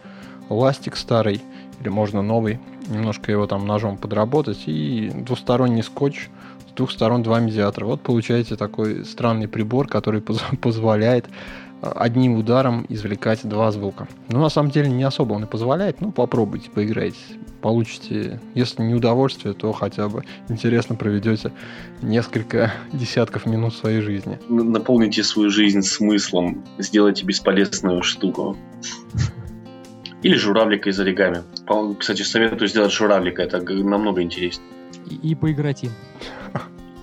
ластик 0.49 0.95
старый, 0.95 1.41
или 1.79 1.89
можно 1.89 2.21
новый, 2.21 2.59
немножко 2.87 3.31
его 3.31 3.47
там 3.47 3.65
ножом 3.65 3.97
подработать, 3.97 4.63
и 4.65 5.11
двусторонний 5.13 5.83
скотч, 5.83 6.29
с 6.69 6.73
двух 6.73 6.91
сторон 6.91 7.23
два 7.23 7.39
медиатора. 7.39 7.85
Вот 7.85 8.01
получаете 8.01 8.55
такой 8.55 9.05
странный 9.05 9.47
прибор, 9.47 9.87
который 9.87 10.21
позволяет 10.61 11.25
одним 11.81 12.35
ударом 12.35 12.85
извлекать 12.89 13.47
два 13.47 13.71
звука. 13.71 14.07
Но 14.29 14.39
на 14.39 14.49
самом 14.49 14.71
деле 14.71 14.89
не 14.89 15.03
особо 15.03 15.33
он 15.33 15.43
и 15.43 15.47
позволяет. 15.47 16.01
Ну, 16.01 16.11
попробуйте, 16.11 16.69
поиграйте. 16.69 17.17
Получите, 17.61 18.39
если 18.53 18.83
не 18.83 18.93
удовольствие, 18.93 19.53
то 19.53 19.71
хотя 19.73 20.07
бы 20.09 20.23
интересно 20.47 20.95
проведете 20.95 21.51
несколько 22.01 22.73
десятков 22.93 23.45
минут 23.45 23.75
своей 23.75 24.01
жизни. 24.01 24.39
Наполните 24.49 25.23
свою 25.23 25.49
жизнь 25.49 25.81
смыслом, 25.81 26.63
сделайте 26.77 27.25
бесполезную 27.25 28.03
штуку. 28.03 28.57
Или 30.23 30.35
журавлика 30.35 30.89
из 30.89 30.99
оригами. 30.99 31.43
Кстати, 31.99 32.23
советую 32.23 32.67
сделать 32.67 32.91
журавлика, 32.91 33.43
это 33.43 33.59
намного 33.59 34.21
интереснее. 34.21 34.67
И, 35.09 35.31
и 35.31 35.35
поиграть 35.35 35.83
им. 35.83 35.91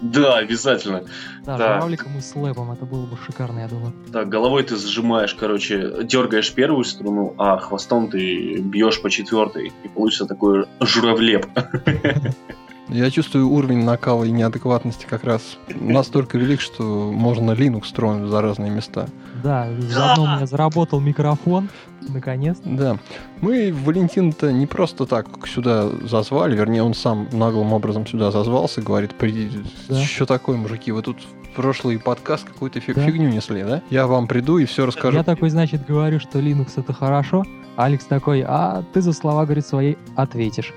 Да, 0.04 0.36
обязательно. 0.36 1.04
Да, 1.46 1.56
да. 1.56 1.74
журавликом 1.74 2.18
и 2.18 2.20
слэпом, 2.20 2.72
это 2.72 2.84
было 2.84 3.06
бы 3.06 3.16
шикарно, 3.24 3.60
я 3.60 3.68
думаю. 3.68 3.92
Да, 4.08 4.24
головой 4.24 4.62
ты 4.62 4.76
сжимаешь, 4.76 5.34
короче, 5.34 6.04
дергаешь 6.04 6.52
первую 6.52 6.84
струну, 6.84 7.34
а 7.38 7.56
хвостом 7.56 8.10
ты 8.10 8.58
бьешь 8.58 9.00
по 9.00 9.08
четвертой, 9.08 9.72
и 9.82 9.88
получится 9.88 10.26
такой 10.26 10.66
журавлеп. 10.80 11.46
Я 12.88 13.10
чувствую 13.10 13.48
уровень 13.48 13.82
накала 13.84 14.24
и 14.24 14.30
неадекватности 14.30 15.06
как 15.08 15.24
раз 15.24 15.56
настолько 15.68 16.36
велик, 16.36 16.60
что 16.60 17.10
можно 17.12 17.52
Linux 17.52 17.86
строить 17.86 18.28
за 18.28 18.42
разные 18.42 18.70
места. 18.70 19.08
Да, 19.42 19.68
заодно 19.80 20.24
у 20.24 20.26
меня 20.26 20.46
заработал 20.46 21.00
микрофон, 21.00 21.70
наконец. 22.02 22.58
Да. 22.64 22.98
Мы 23.40 23.72
Валентин-то 23.72 24.52
не 24.52 24.66
просто 24.66 25.06
так 25.06 25.26
сюда 25.46 25.88
зазвали, 26.02 26.56
вернее, 26.56 26.82
он 26.82 26.94
сам 26.94 27.28
наглым 27.32 27.72
образом 27.72 28.06
сюда 28.06 28.30
зазвался, 28.30 28.82
говорит, 28.82 29.14
приди, 29.14 29.50
да. 29.88 30.02
что 30.02 30.26
такое, 30.26 30.56
мужики, 30.56 30.92
вы 30.92 31.02
тут 31.02 31.18
прошлый 31.56 31.98
подкаст 31.98 32.44
какую-то 32.44 32.80
фиг, 32.80 32.96
да. 32.96 33.06
фигню 33.06 33.28
несли, 33.30 33.62
да? 33.62 33.82
Я 33.90 34.06
вам 34.06 34.26
приду 34.26 34.58
и 34.58 34.66
все 34.66 34.84
расскажу. 34.86 35.16
Я 35.16 35.24
такой, 35.24 35.48
значит, 35.50 35.86
говорю, 35.86 36.20
что 36.20 36.38
Linux 36.38 36.72
это 36.76 36.92
хорошо, 36.92 37.44
Алекс 37.76 38.04
такой, 38.04 38.44
а 38.46 38.84
ты 38.92 39.00
за 39.00 39.12
слова, 39.12 39.44
говорит, 39.44 39.66
свои 39.66 39.94
ответишь. 40.16 40.72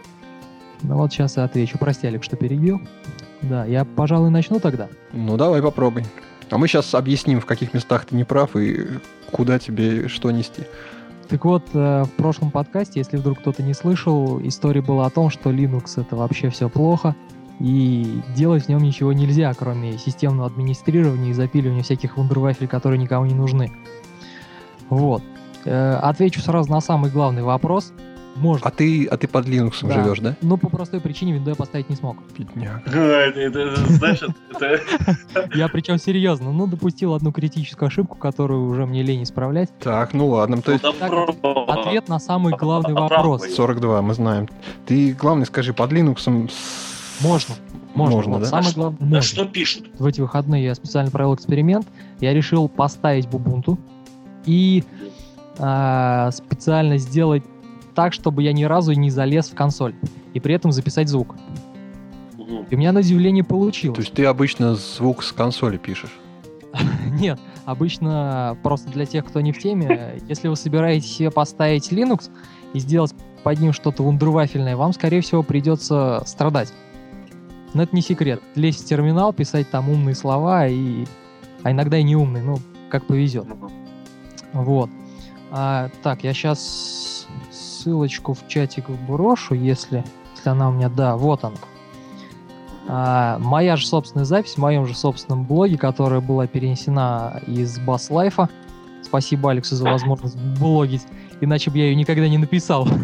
Ну 0.84 0.96
вот 0.96 1.12
сейчас 1.12 1.38
и 1.38 1.42
отвечу. 1.42 1.78
Прости, 1.78 2.08
Олег, 2.08 2.24
что 2.24 2.36
перебил. 2.36 2.82
Да, 3.42 3.66
я, 3.66 3.86
пожалуй, 3.86 4.30
начну 4.30 4.60
тогда. 4.60 4.88
Ну, 5.14 5.38
давай 5.38 5.62
попробуй. 5.62 6.06
А 6.50 6.58
мы 6.58 6.68
сейчас 6.68 6.94
объясним, 6.96 7.42
в 7.42 7.46
каких 7.46 7.74
местах 7.74 8.06
ты 8.06 8.16
не 8.16 8.24
прав 8.24 8.56
и 8.56 8.88
куда 9.32 9.60
тебе 9.60 10.08
что 10.08 10.32
нести. 10.32 10.64
Так 11.28 11.44
вот, 11.44 11.64
э, 11.74 12.04
в 12.04 12.12
прошлом 12.12 12.52
подкасте, 12.52 13.00
если 13.00 13.18
вдруг 13.18 13.40
кто-то 13.40 13.62
не 13.62 13.74
слышал, 13.74 14.40
история 14.42 14.82
была 14.82 15.08
о 15.08 15.10
том, 15.10 15.30
что 15.30 15.52
Linux 15.52 16.00
это 16.00 16.16
вообще 16.16 16.50
все 16.50 16.70
плохо, 16.70 17.16
и 17.60 18.22
делать 18.34 18.66
в 18.66 18.70
нем 18.70 18.82
ничего 18.82 19.12
нельзя, 19.12 19.54
кроме 19.54 19.98
системного 19.98 20.48
администрирования 20.48 21.32
и 21.32 21.34
запиливания 21.34 21.84
всяких 21.84 22.16
вундервафель, 22.16 22.68
которые 22.68 23.00
никому 23.00 23.26
не 23.26 23.34
нужны. 23.34 23.74
Вот. 24.90 25.22
Э, 25.66 25.96
отвечу 26.02 26.40
сразу 26.40 26.72
на 26.72 26.80
самый 26.80 27.12
главный 27.12 27.44
вопрос– 27.44 27.92
можно. 28.38 28.68
А 28.68 28.72
ты, 28.72 29.06
а 29.06 29.18
ты 29.18 29.28
под 29.28 29.48
Linux 29.48 29.74
да. 29.82 29.94
живешь, 29.94 30.20
да? 30.20 30.36
Ну, 30.42 30.58
по 30.58 30.70
простой 30.70 31.02
причине 31.02 31.34
винду 31.34 31.50
я 31.50 31.56
поставить 31.56 31.90
не 31.90 31.96
смог. 31.96 32.18
Бедняк. 32.38 32.84
Я 35.56 35.68
причем 35.68 35.98
серьезно, 35.98 36.52
ну, 36.52 36.68
допустил 36.68 37.14
одну 37.14 37.32
критическую 37.32 37.88
ошибку, 37.88 38.18
которую 38.18 38.68
уже 38.68 38.86
мне 38.86 39.04
лень 39.04 39.24
исправлять. 39.24 39.70
Так, 39.80 40.14
ну 40.14 40.28
ладно. 40.28 40.62
То 40.62 40.72
есть... 40.72 40.84
Ответ 40.84 42.08
на 42.08 42.20
самый 42.20 42.56
главный 42.56 42.94
вопрос. 42.94 43.44
42, 43.44 44.02
мы 44.02 44.14
знаем. 44.14 44.48
Ты, 44.86 45.14
главное, 45.14 45.46
скажи, 45.46 45.74
под 45.74 45.92
Linux 45.92 46.30
можно. 47.22 47.56
Можно, 47.96 48.16
можно 48.16 48.40
да? 48.40 48.46
Самое 48.46 48.74
главное, 48.74 49.00
можно. 49.02 49.22
что 49.22 49.46
пишут? 49.46 49.86
В 49.98 50.06
эти 50.06 50.22
выходные 50.22 50.64
я 50.64 50.76
специально 50.76 51.10
провел 51.10 51.34
эксперимент. 51.34 51.88
Я 52.20 52.34
решил 52.34 52.68
поставить 52.70 53.28
Бубунту 53.28 53.80
и 54.46 54.84
э, 55.58 56.30
специально 56.32 56.98
сделать 56.98 57.44
так, 57.98 58.14
чтобы 58.14 58.44
я 58.44 58.54
ни 58.54 58.64
разу 58.64 58.94
не 58.94 59.10
залез 59.10 59.50
в 59.50 59.56
консоль. 59.56 59.96
И 60.36 60.40
при 60.40 60.54
этом 60.54 60.72
записать 60.72 61.10
звук. 61.10 61.36
И 62.70 62.76
у 62.76 62.78
меня 62.78 62.92
на 62.92 63.00
удивление 63.00 63.44
получилось. 63.44 63.96
То 63.96 64.02
есть 64.04 64.14
ты 64.14 64.26
обычно 64.26 64.76
звук 64.76 65.24
с 65.24 65.32
консоли 65.32 65.78
пишешь? 65.78 66.16
Нет, 67.20 67.40
обычно 67.66 68.56
просто 68.62 68.92
для 68.92 69.08
тех, 69.08 69.26
кто 69.26 69.42
не 69.42 69.52
в 69.52 69.58
теме, 69.58 70.22
если 70.30 70.48
вы 70.48 70.56
собираетесь 70.56 71.12
себе 71.12 71.32
поставить 71.32 71.92
Linux 71.92 72.30
и 72.74 72.80
сделать 72.80 73.16
под 73.44 73.60
ним 73.60 73.74
что-то 73.74 74.04
вундервафельное, 74.04 74.76
вам, 74.76 74.94
скорее 74.94 75.22
всего, 75.22 75.42
придется 75.42 76.22
страдать. 76.28 76.72
Но 77.74 77.82
это 77.82 77.96
не 77.96 78.04
секрет. 78.04 78.44
Лезть 78.54 78.86
в 78.86 78.88
терминал, 78.88 79.34
писать 79.34 79.72
там 79.72 79.90
умные 79.90 80.14
слова, 80.14 80.68
и... 80.68 81.06
а 81.64 81.72
иногда 81.72 81.98
и 81.98 82.04
не 82.04 82.16
умные, 82.16 82.44
ну, 82.44 82.60
как 82.92 83.08
повезет. 83.08 83.48
Вот. 84.54 84.92
А, 85.50 85.90
так, 86.04 86.24
я 86.24 86.34
сейчас 86.36 87.17
ссылочку 87.78 88.34
в 88.34 88.48
чатик 88.48 88.90
брошу, 89.08 89.54
если, 89.54 90.04
если 90.36 90.50
она 90.50 90.70
у 90.70 90.72
меня... 90.72 90.90
Да, 90.90 91.16
вот 91.18 91.44
она. 91.44 91.56
А, 92.88 93.38
моя 93.40 93.76
же 93.76 93.86
собственная 93.86 94.26
запись 94.26 94.54
в 94.54 94.58
моем 94.58 94.86
же 94.86 94.96
собственном 94.96 95.44
блоге, 95.44 95.78
которая 95.78 96.22
была 96.22 96.48
перенесена 96.48 97.42
из 97.46 97.80
Бас 97.80 98.10
Лайфа. 98.10 98.50
Спасибо 99.04 99.52
Алексу 99.52 99.76
за 99.76 99.84
возможность 99.86 100.38
блогить, 100.38 101.04
иначе 101.42 101.70
бы 101.70 101.78
я 101.78 101.86
ее 101.86 101.96
никогда 101.96 102.28
не 102.28 102.38
написал. 102.38 102.88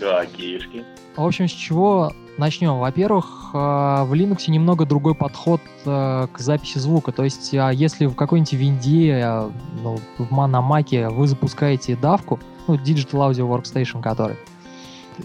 Да, 0.00 0.24
кишки. 0.26 0.84
В 1.16 1.24
общем, 1.24 1.48
с 1.48 1.50
чего 1.50 2.12
начнем? 2.36 2.78
Во-первых, 2.78 3.50
а, 3.52 4.04
в 4.04 4.14
Linux 4.14 4.48
немного 4.48 4.86
другой 4.86 5.16
подход 5.16 5.60
а, 5.84 6.28
к 6.28 6.38
записи 6.38 6.78
звука. 6.78 7.10
То 7.10 7.24
есть, 7.24 7.52
а, 7.54 7.70
если 7.70 8.06
в 8.06 8.14
какой-нибудь 8.14 8.52
винде, 8.52 9.42
ну, 9.82 9.98
в 10.18 10.30
Мономаке 10.30 11.08
вы 11.08 11.26
запускаете 11.26 11.96
давку, 11.96 12.38
ну, 12.68 12.76
Digital 12.76 13.30
Audio 13.30 13.48
Workstation 13.48 14.02
который, 14.02 14.36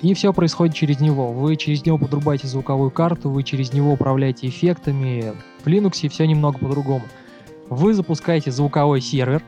и 0.01 0.13
все 0.13 0.33
происходит 0.33 0.75
через 0.75 0.99
него. 0.99 1.31
Вы 1.31 1.55
через 1.55 1.85
него 1.85 1.97
подрубаете 1.97 2.47
звуковую 2.47 2.89
карту, 2.89 3.29
вы 3.29 3.43
через 3.43 3.73
него 3.73 3.93
управляете 3.93 4.47
эффектами. 4.47 5.33
В 5.63 5.67
Linux 5.67 6.09
все 6.09 6.25
немного 6.25 6.57
по-другому. 6.57 7.05
Вы 7.69 7.93
запускаете 7.93 8.51
звуковой 8.51 9.01
сервер, 9.01 9.43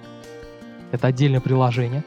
это 0.91 1.07
отдельное 1.07 1.41
приложение, 1.41 2.03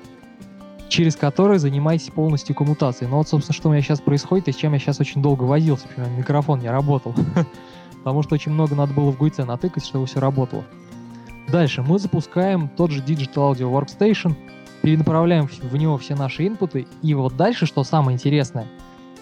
через 0.89 1.17
которое 1.17 1.59
занимаетесь 1.59 2.11
полностью 2.11 2.55
коммутацией. 2.55 3.11
Но 3.11 3.19
вот, 3.19 3.29
собственно, 3.29 3.55
что 3.55 3.69
у 3.69 3.73
меня 3.73 3.83
сейчас 3.83 4.01
происходит 4.01 4.49
и 4.49 4.53
с 4.53 4.57
чем 4.57 4.73
я 4.73 4.79
сейчас 4.79 5.01
очень 5.01 5.21
долго 5.21 5.45
возился, 5.45 5.87
например, 5.89 6.19
микрофон 6.19 6.61
не 6.61 6.69
работал. 6.69 7.15
Потому 7.99 8.23
что 8.23 8.35
очень 8.35 8.53
много 8.53 8.75
надо 8.75 8.95
было 8.95 9.11
в 9.11 9.19
гуйце 9.19 9.45
натыкать, 9.45 9.85
чтобы 9.85 10.07
все 10.07 10.21
работало. 10.21 10.65
Дальше 11.49 11.83
мы 11.83 11.99
запускаем 11.99 12.69
тот 12.69 12.91
же 12.91 13.03
Digital 13.03 13.53
Audio 13.53 13.73
Workstation, 13.73 14.35
перенаправляем 14.83 15.47
в 15.49 15.77
него 15.77 15.99
все 15.99 16.15
наши 16.15 16.47
инпуты, 16.47 16.87
и 17.03 17.15
вот 17.15 17.37
дальше, 17.37 17.67
что 17.67 17.85
самое 17.85 18.15
интересное, 18.15 18.67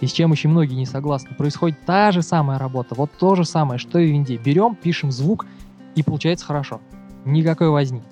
и 0.00 0.06
с 0.06 0.12
чем 0.12 0.32
очень 0.32 0.50
многие 0.50 0.74
не 0.74 0.86
согласны, 0.86 1.34
происходит 1.34 1.78
та 1.86 2.12
же 2.12 2.22
самая 2.22 2.58
работа, 2.58 2.94
вот 2.94 3.10
то 3.18 3.34
же 3.34 3.44
самое, 3.44 3.78
что 3.78 3.98
и 3.98 4.06
в 4.06 4.12
винде. 4.12 4.36
Берем, 4.36 4.74
пишем 4.74 5.10
звук, 5.10 5.46
и 5.94 6.02
получается 6.02 6.44
хорошо. 6.44 6.80
Никакой 7.24 7.70
возни. 7.70 8.02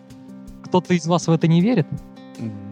Кто-то 0.65 0.95
из 0.95 1.07
вас 1.07 1.29
в 1.29 1.31
это 1.31 1.47
не 1.47 1.61
верит? 1.61 1.87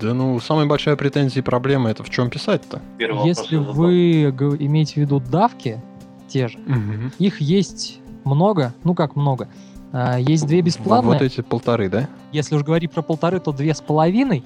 Да 0.00 0.12
ну, 0.12 0.40
самая 0.40 0.66
большая 0.66 0.96
претензия 0.96 1.40
и 1.40 1.44
проблема 1.44 1.90
это 1.90 2.02
в 2.02 2.10
чем 2.10 2.30
писать-то? 2.30 2.82
Если 2.98 3.56
вы 3.56 4.24
имеете 4.24 4.94
в 4.94 4.96
виду 4.96 5.20
давки, 5.20 5.80
те 6.26 6.48
же, 6.48 6.58
угу. 6.58 7.12
их 7.18 7.40
есть 7.40 8.00
много, 8.24 8.74
ну 8.82 8.94
как 8.94 9.14
много, 9.14 9.48
а, 9.92 10.18
есть 10.18 10.46
две 10.46 10.62
бесплатные. 10.62 11.12
Вот 11.12 11.22
эти 11.22 11.42
полторы, 11.42 11.88
да? 11.88 12.08
Если 12.32 12.56
уж 12.56 12.62
говорить 12.62 12.90
про 12.90 13.02
полторы, 13.02 13.38
то 13.38 13.52
две 13.52 13.74
с 13.74 13.80
половиной. 13.80 14.42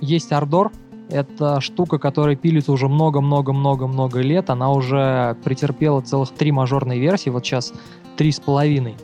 Есть 0.00 0.32
Ардор. 0.32 0.72
Это 1.08 1.60
штука, 1.60 1.98
которая 1.98 2.36
пилится 2.36 2.72
уже 2.72 2.88
много-много-много-много 2.88 4.20
лет. 4.20 4.48
Она 4.48 4.70
уже 4.70 5.36
претерпела 5.44 6.00
целых 6.00 6.30
три 6.30 6.52
мажорные 6.52 7.00
версии. 7.00 7.30
Вот 7.30 7.44
сейчас 7.44 7.72
три 8.16 8.30
с 8.30 8.38
половиной. 8.38 8.94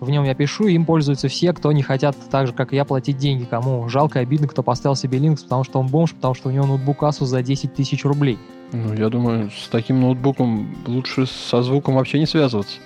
В 0.00 0.10
нем 0.10 0.24
я 0.24 0.34
пишу, 0.34 0.66
им 0.66 0.84
пользуются 0.84 1.28
все, 1.28 1.52
кто 1.52 1.70
не 1.70 1.82
хотят 1.82 2.16
так 2.28 2.48
же, 2.48 2.52
как 2.52 2.72
и 2.72 2.76
я, 2.76 2.84
платить 2.84 3.18
деньги. 3.18 3.44
Кому 3.44 3.88
жалко 3.88 4.18
и 4.18 4.22
обидно, 4.22 4.48
кто 4.48 4.64
поставил 4.64 4.96
себе 4.96 5.18
Linux, 5.18 5.44
потому 5.44 5.62
что 5.62 5.78
он 5.78 5.86
бомж, 5.86 6.12
потому 6.14 6.34
что 6.34 6.48
у 6.48 6.52
него 6.52 6.66
ноутбук 6.66 7.04
Asus 7.04 7.26
за 7.26 7.42
10 7.42 7.74
тысяч 7.74 8.04
рублей. 8.04 8.38
Ну, 8.72 8.94
я 8.94 9.08
думаю, 9.08 9.50
с 9.50 9.68
таким 9.68 10.00
ноутбуком 10.00 10.74
лучше 10.86 11.26
со 11.26 11.62
звуком 11.62 11.94
вообще 11.94 12.18
не 12.18 12.26
связываться. 12.26 12.78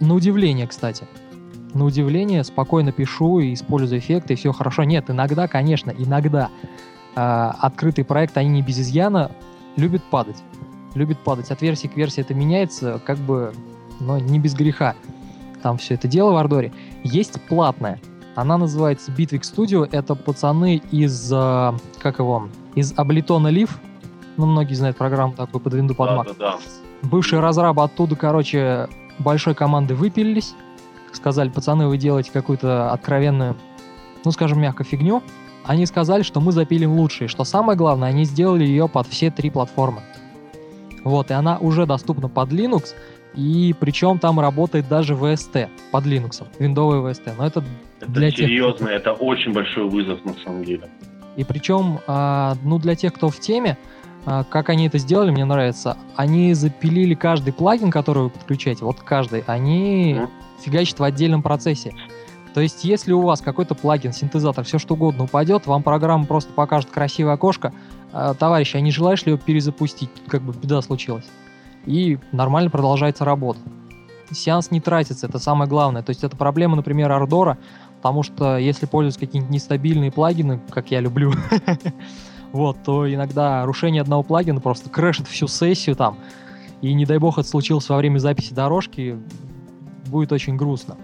На 0.00 0.14
удивление, 0.14 0.66
кстати 0.66 1.04
на 1.74 1.84
удивление 1.84 2.44
спокойно 2.44 2.92
пишу 2.92 3.40
и 3.40 3.54
использую 3.54 4.00
эффекты, 4.00 4.34
и 4.34 4.36
все 4.36 4.52
хорошо. 4.52 4.84
Нет, 4.84 5.10
иногда, 5.10 5.48
конечно, 5.48 5.92
иногда 5.96 6.50
открытый 7.20 8.04
проект, 8.04 8.36
они 8.36 8.48
не 8.48 8.62
без 8.62 8.78
изъяна, 8.78 9.30
любят 9.76 10.02
падать. 10.04 10.36
Любит 10.94 11.18
падать. 11.18 11.50
От 11.50 11.62
версии 11.62 11.86
к 11.86 11.96
версии 11.96 12.20
это 12.20 12.34
меняется, 12.34 13.00
как 13.04 13.18
бы, 13.18 13.52
но 14.00 14.18
не 14.18 14.38
без 14.38 14.54
греха. 14.54 14.94
Там 15.62 15.78
все 15.78 15.94
это 15.94 16.08
дело 16.08 16.32
в 16.32 16.36
Ардоре. 16.36 16.72
Есть 17.04 17.40
платная. 17.42 18.00
Она 18.34 18.56
называется 18.56 19.10
Bitwig 19.10 19.40
Studio. 19.40 19.88
Это 19.90 20.14
пацаны 20.14 20.76
из, 20.90 21.32
э, 21.32 21.72
как 21.98 22.20
его, 22.20 22.48
из 22.74 22.92
Ableton 22.92 23.50
Live. 23.50 23.70
Ну, 24.36 24.46
многие 24.46 24.74
знают 24.74 24.96
программу 24.96 25.34
такую 25.34 25.60
под 25.60 25.74
винду 25.74 25.94
под 25.94 26.10
Mac. 26.10 26.24
Да, 26.26 26.34
да, 26.38 26.52
да. 26.52 26.58
Бывшие 27.08 27.40
разрабы 27.40 27.82
оттуда, 27.82 28.14
короче, 28.14 28.88
большой 29.18 29.54
команды 29.54 29.94
выпилились 29.94 30.54
сказали, 31.12 31.48
пацаны, 31.48 31.86
вы 31.86 31.98
делаете 31.98 32.30
какую-то 32.32 32.92
откровенную, 32.92 33.56
ну, 34.24 34.30
скажем 34.30 34.60
мягко, 34.60 34.84
фигню, 34.84 35.22
они 35.68 35.84
сказали, 35.84 36.22
что 36.22 36.40
мы 36.40 36.50
запилим 36.52 36.92
лучше. 36.92 37.28
что 37.28 37.44
самое 37.44 37.76
главное, 37.76 38.08
они 38.08 38.24
сделали 38.24 38.64
ее 38.64 38.88
под 38.88 39.06
все 39.06 39.30
три 39.30 39.50
платформы. 39.50 40.00
Вот, 41.04 41.30
и 41.30 41.34
она 41.34 41.58
уже 41.58 41.84
доступна 41.84 42.28
под 42.28 42.50
Linux, 42.50 42.94
и 43.34 43.74
причем 43.78 44.18
там 44.18 44.40
работает 44.40 44.88
даже 44.88 45.14
VST 45.14 45.68
под 45.92 46.06
Linux, 46.06 46.46
виндовый 46.58 47.00
VST. 47.00 47.34
Но 47.36 47.46
это, 47.46 47.62
это 48.00 48.10
для 48.10 48.30
серьезно, 48.30 48.88
тех, 48.88 48.96
это 48.96 49.12
очень 49.12 49.52
большой 49.52 49.88
вызов 49.88 50.24
на 50.24 50.32
самом 50.42 50.64
деле. 50.64 50.88
И 51.36 51.44
причем, 51.44 52.00
а, 52.06 52.56
ну, 52.64 52.78
для 52.78 52.94
тех, 52.94 53.12
кто 53.12 53.28
в 53.28 53.38
теме, 53.38 53.76
а, 54.24 54.44
как 54.44 54.70
они 54.70 54.86
это 54.86 54.96
сделали, 54.96 55.30
мне 55.30 55.44
нравится. 55.44 55.98
Они 56.16 56.54
запилили 56.54 57.14
каждый 57.14 57.52
плагин, 57.52 57.90
который 57.90 58.24
вы 58.24 58.30
подключаете, 58.30 58.86
вот 58.86 59.00
каждый, 59.00 59.44
они 59.46 60.14
mm 60.14 60.28
фигачит 60.60 60.98
в 60.98 61.04
отдельном 61.04 61.40
процессе. 61.40 61.94
То 62.54 62.60
есть, 62.60 62.84
если 62.84 63.12
у 63.12 63.22
вас 63.22 63.40
какой-то 63.40 63.74
плагин, 63.74 64.12
синтезатор, 64.12 64.64
все 64.64 64.78
что 64.78 64.94
угодно 64.94 65.24
упадет, 65.24 65.66
вам 65.66 65.82
программа 65.82 66.26
просто 66.26 66.52
покажет 66.52 66.90
красивое 66.90 67.34
окошко, 67.34 67.72
э, 68.12 68.34
товарищи, 68.38 68.76
а 68.76 68.80
не 68.80 68.90
желаешь 68.90 69.24
ли 69.24 69.32
его 69.32 69.42
перезапустить? 69.42 70.10
Как 70.26 70.42
бы 70.42 70.52
беда 70.52 70.80
случилась. 70.82 71.26
И 71.86 72.18
нормально 72.32 72.70
продолжается 72.70 73.24
работа. 73.24 73.60
Сеанс 74.30 74.70
не 74.70 74.80
тратится, 74.80 75.26
это 75.26 75.38
самое 75.38 75.68
главное. 75.68 76.02
То 76.02 76.10
есть, 76.10 76.24
это 76.24 76.36
проблема, 76.36 76.76
например, 76.76 77.10
Ардора, 77.12 77.58
потому 77.96 78.22
что 78.22 78.58
если 78.58 78.86
пользуются 78.86 79.20
какие-нибудь 79.20 79.54
нестабильные 79.54 80.10
плагины, 80.10 80.60
как 80.70 80.90
я 80.90 81.00
люблю, 81.00 81.32
вот, 82.52 82.78
то 82.84 83.12
иногда 83.12 83.64
рушение 83.64 84.02
одного 84.02 84.22
плагина 84.22 84.60
просто 84.60 84.90
крэшит 84.90 85.28
всю 85.28 85.48
сессию 85.48 85.96
там, 85.96 86.18
и 86.80 86.92
не 86.94 87.04
дай 87.04 87.18
бог 87.18 87.38
это 87.38 87.48
случилось 87.48 87.88
во 87.88 87.96
время 87.96 88.18
записи 88.18 88.54
дорожки, 88.54 89.18
будет 90.06 90.32
очень 90.32 90.56
грустно. 90.56 90.96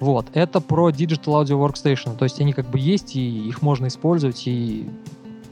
Вот, 0.00 0.26
это 0.34 0.60
про 0.60 0.90
Digital 0.90 1.44
Audio 1.44 1.66
Workstation, 1.66 2.16
то 2.16 2.24
есть 2.24 2.40
они 2.40 2.52
как 2.52 2.68
бы 2.68 2.78
есть, 2.78 3.16
и 3.16 3.48
их 3.48 3.62
можно 3.62 3.86
использовать, 3.86 4.46
и 4.46 4.88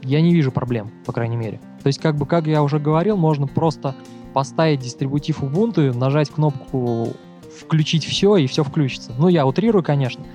я 0.03 0.21
не 0.21 0.33
вижу 0.33 0.51
проблем, 0.51 0.91
по 1.05 1.13
крайней 1.13 1.37
мере. 1.37 1.59
То 1.81 1.87
есть, 1.87 1.99
как 1.99 2.17
бы, 2.17 2.25
как 2.25 2.45
я 2.47 2.61
уже 2.61 2.79
говорил, 2.79 3.17
можно 3.17 3.47
просто 3.47 3.95
поставить 4.33 4.81
дистрибутив 4.81 5.43
Ubuntu, 5.43 5.95
нажать 5.97 6.29
кнопку 6.29 7.09
«Включить 7.59 8.05
все», 8.05 8.35
и 8.35 8.47
все 8.47 8.63
включится. 8.63 9.13
Ну, 9.17 9.27
я 9.27 9.45
утрирую, 9.45 9.83
конечно. 9.83 10.25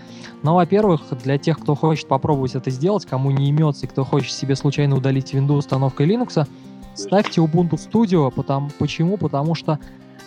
Но, 0.43 0.55
во-первых, 0.55 1.03
для 1.23 1.37
тех, 1.37 1.59
кто 1.59 1.75
хочет 1.75 2.07
попробовать 2.07 2.55
это 2.55 2.71
сделать, 2.71 3.05
кому 3.07 3.31
не 3.31 3.49
имется, 3.49 3.87
и 3.87 3.89
кто 3.89 4.05
хочет 4.05 4.33
себе 4.33 4.55
случайно 4.55 4.97
удалить 4.97 5.35
Windows 5.35 5.59
установкой 5.59 6.07
Linux, 6.07 6.47
ставьте 6.99 7.41
Ubuntu 7.41 7.73
Studio. 7.73 8.31
Потому, 8.31 8.71
почему? 8.79 9.17
Потому 9.17 9.55
что 9.55 9.79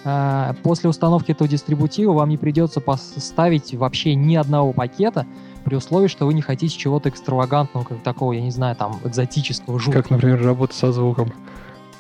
а, 0.03 0.55
после 0.63 0.89
установки 0.89 1.31
этого 1.31 1.47
дистрибутива 1.47 2.13
вам 2.13 2.29
не 2.29 2.37
придется 2.37 2.81
поставить 2.81 3.73
вообще 3.73 4.15
ни 4.15 4.35
одного 4.35 4.73
пакета, 4.73 5.25
при 5.63 5.75
условии, 5.75 6.07
что 6.07 6.25
вы 6.25 6.33
не 6.33 6.41
хотите 6.41 6.75
чего-то 6.75 7.09
экстравагантного, 7.09 7.83
как 7.83 8.01
такого, 8.01 8.33
я 8.33 8.41
не 8.41 8.51
знаю, 8.51 8.75
там, 8.75 8.99
экзотического, 9.03 9.79
жуткого. 9.79 10.01
Как, 10.01 10.11
например, 10.11 10.43
работа 10.43 10.73
со 10.73 10.91
звуком. 10.91 11.31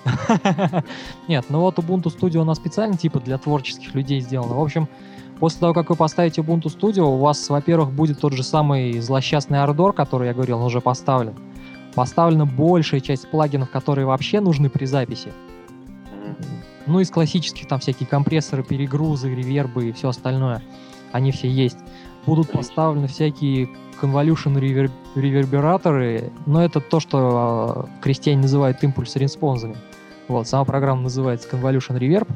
Нет, 1.27 1.45
ну 1.49 1.59
вот 1.59 1.77
Ubuntu 1.77 2.05
Studio 2.05 2.39
у 2.39 2.43
нас 2.43 2.57
специально 2.57 2.97
типа 2.97 3.19
для 3.19 3.37
творческих 3.37 3.93
людей 3.93 4.19
сделано. 4.21 4.55
В 4.55 4.61
общем, 4.61 4.87
после 5.39 5.59
того, 5.59 5.73
как 5.73 5.91
вы 5.91 5.95
поставите 5.95 6.41
Ubuntu 6.41 6.75
Studio, 6.75 7.03
у 7.03 7.17
вас, 7.17 7.49
во-первых, 7.49 7.91
будет 7.91 8.19
тот 8.19 8.33
же 8.33 8.41
самый 8.41 8.99
злосчастный 8.99 9.59
Ardor, 9.59 9.93
который 9.93 10.29
я 10.29 10.33
говорил, 10.33 10.57
он 10.57 10.63
уже 10.63 10.81
поставлен. 10.81 11.35
Поставлена 11.95 12.45
большая 12.45 13.01
часть 13.01 13.29
плагинов, 13.29 13.69
которые 13.69 14.05
вообще 14.05 14.39
нужны 14.39 14.69
при 14.69 14.85
записи. 14.85 15.31
Ну, 16.87 16.99
из 16.99 17.11
классических 17.11 17.67
там 17.67 17.79
всякие 17.79 18.07
компрессоры, 18.07 18.63
перегрузы, 18.63 19.33
ревербы 19.33 19.89
и 19.89 19.91
все 19.91 20.09
остальное. 20.09 20.61
Они 21.11 21.31
все 21.31 21.47
есть. 21.47 21.77
Будут 22.25 22.51
поставлены 22.51 23.07
всякие 23.07 23.69
convolution 24.01 24.59
ревер... 24.59 24.89
ревербераторы, 25.15 26.31
но 26.45 26.63
это 26.63 26.79
то, 26.79 26.99
что 26.99 27.87
э, 27.87 28.01
крестьяне 28.01 28.41
называют 28.41 28.83
impulse 28.83 29.17
response 29.17 29.56
ами. 29.56 29.75
Вот, 30.27 30.47
сама 30.47 30.65
программа 30.65 31.03
называется 31.03 31.49
Convolution 31.49 31.99
Reverb. 31.99 32.27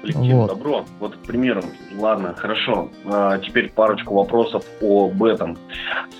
Коллектив, 0.00 0.34
вот. 0.34 0.48
добро. 0.48 0.84
Вот, 0.98 1.16
к 1.16 1.20
примеру, 1.20 1.62
ладно, 1.98 2.34
хорошо. 2.34 2.88
А, 3.04 3.38
теперь 3.38 3.70
парочку 3.70 4.14
вопросов 4.14 4.64
об 4.80 5.22
этом. 5.22 5.58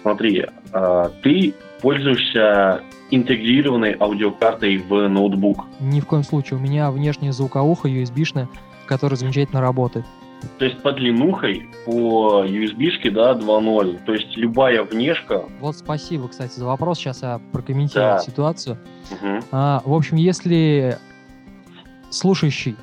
Смотри, 0.03 0.46
а, 0.72 1.11
ты 1.22 1.55
пользуешься 1.81 2.83
интегрированной 3.11 3.97
аудиокартой 3.99 4.79
в 4.79 5.09
ноутбук? 5.09 5.64
Ни 5.81 6.01
в 6.01 6.07
коем 6.07 6.23
случае. 6.23 6.59
У 6.59 6.62
меня 6.62 6.90
внешняя 6.90 7.33
звуковуха 7.33 7.88
USB-шная, 7.88 8.49
которая 8.87 9.16
замечательно 9.16 9.61
работает. 9.61 10.07
То 10.59 10.64
есть 10.64 10.81
под 10.83 10.97
длинухой 10.97 11.69
по 11.85 12.45
USB-шке, 12.47 13.11
да, 13.11 13.35
2.0, 13.35 14.01
то 14.07 14.14
есть 14.14 14.37
любая 14.37 14.83
внешка. 14.83 15.45
Вот 15.61 15.77
спасибо, 15.77 16.29
кстати, 16.29 16.59
за 16.59 16.64
вопрос. 16.64 16.99
Сейчас 16.99 17.23
я 17.23 17.40
прокомментирую 17.53 18.12
Да. 18.12 18.19
ситуацию. 18.21 18.79
Мгм. 19.11 19.40
А, 19.53 19.83
в 19.85 19.93
общем, 19.93 20.16
если 20.16 20.97
слушающий 22.11 22.77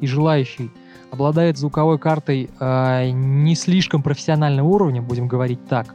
и 0.00 0.06
желающий 0.06 0.70
обладает 1.12 1.56
звуковой 1.56 1.98
картой 1.98 2.50
а, 2.58 3.08
не 3.08 3.54
слишком 3.54 4.02
профессионального 4.02 4.66
уровня, 4.66 5.00
будем 5.00 5.28
говорить 5.28 5.64
так, 5.68 5.94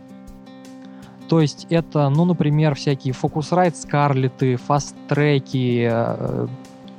то 1.31 1.39
есть 1.39 1.65
это, 1.69 2.09
ну, 2.09 2.25
например, 2.25 2.75
всякие 2.75 3.13
Focusrite, 3.13 3.73
Scarlett, 3.73 4.59
Fast 4.67 4.95
Track, 5.07 6.49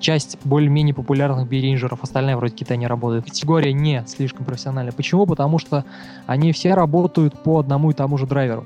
часть 0.01 0.39
более-менее 0.45 0.95
популярных 0.95 1.47
биринджеров, 1.47 2.03
остальная 2.03 2.39
вроде 2.39 2.55
Китай 2.55 2.79
не 2.79 2.87
работает. 2.87 3.27
Категория 3.27 3.75
не 3.75 4.03
слишком 4.07 4.47
профессиональная. 4.47 4.95
Почему? 4.95 5.27
Потому 5.27 5.59
что 5.59 5.85
они 6.25 6.53
все 6.53 6.73
работают 6.73 7.43
по 7.43 7.59
одному 7.59 7.91
и 7.91 7.93
тому 7.93 8.17
же 8.17 8.27
драйверу. 8.27 8.65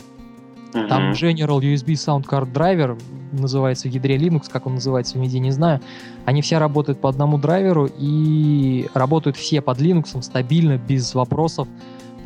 Там. 0.72 1.11
General 1.11 1.59
USB 1.59 1.94
Sound 1.94 2.26
Card 2.26 2.52
Driver 2.52 2.96
называется 3.33 3.88
в 3.88 3.90
ядре 3.90 4.18
Linux, 4.18 4.44
как 4.48 4.66
он 4.66 4.74
называется 4.74 5.18
в 5.18 5.20
MIDI, 5.20 5.40
не 5.40 5.50
знаю. 5.50 5.81
Они 6.26 6.42
все 6.42 6.59
работают 6.59 7.00
по 7.00 7.09
одному 7.09 7.38
драйверу 7.38 7.90
и 7.98 8.87
работают 8.94 9.37
все 9.37 9.61
под 9.61 9.81
Linux 9.81 10.22
стабильно, 10.22 10.79
без 10.79 11.12
вопросов. 11.12 11.66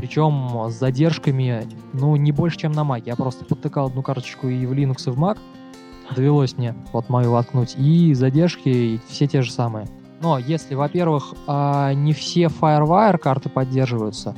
Причем 0.00 0.70
с 0.70 0.78
задержками, 0.78 1.68
ну, 1.92 2.16
не 2.16 2.32
больше, 2.32 2.56
чем 2.56 2.72
на 2.72 2.80
Mac. 2.80 3.02
Я 3.04 3.16
просто 3.16 3.44
подтыкал 3.44 3.88
одну 3.88 4.02
карточку 4.02 4.48
и 4.48 4.64
в 4.64 4.72
Linux, 4.72 5.02
и 5.08 5.10
в 5.10 5.22
Mac. 5.22 5.36
Довелось 6.16 6.56
мне 6.56 6.74
вот 6.94 7.10
мою 7.10 7.32
воткнуть. 7.32 7.74
И 7.76 8.14
задержки 8.14 8.98
все 9.10 9.26
те 9.26 9.42
же 9.42 9.52
самые. 9.52 9.86
Но 10.22 10.38
если, 10.38 10.74
во-первых, 10.74 11.34
а, 11.46 11.92
не 11.92 12.14
все 12.14 12.44
FireWire 12.44 13.18
карты 13.18 13.50
поддерживаются, 13.50 14.34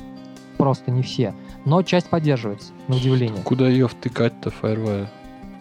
просто 0.57 0.91
не 0.91 1.01
все, 1.01 1.33
но 1.63 1.81
часть 1.81 2.09
поддерживается, 2.09 2.73
на 2.89 2.97
удивление. 2.97 3.41
Куда 3.43 3.69
ее 3.69 3.87
втыкать-то, 3.87 4.51
Firewire? 4.61 5.07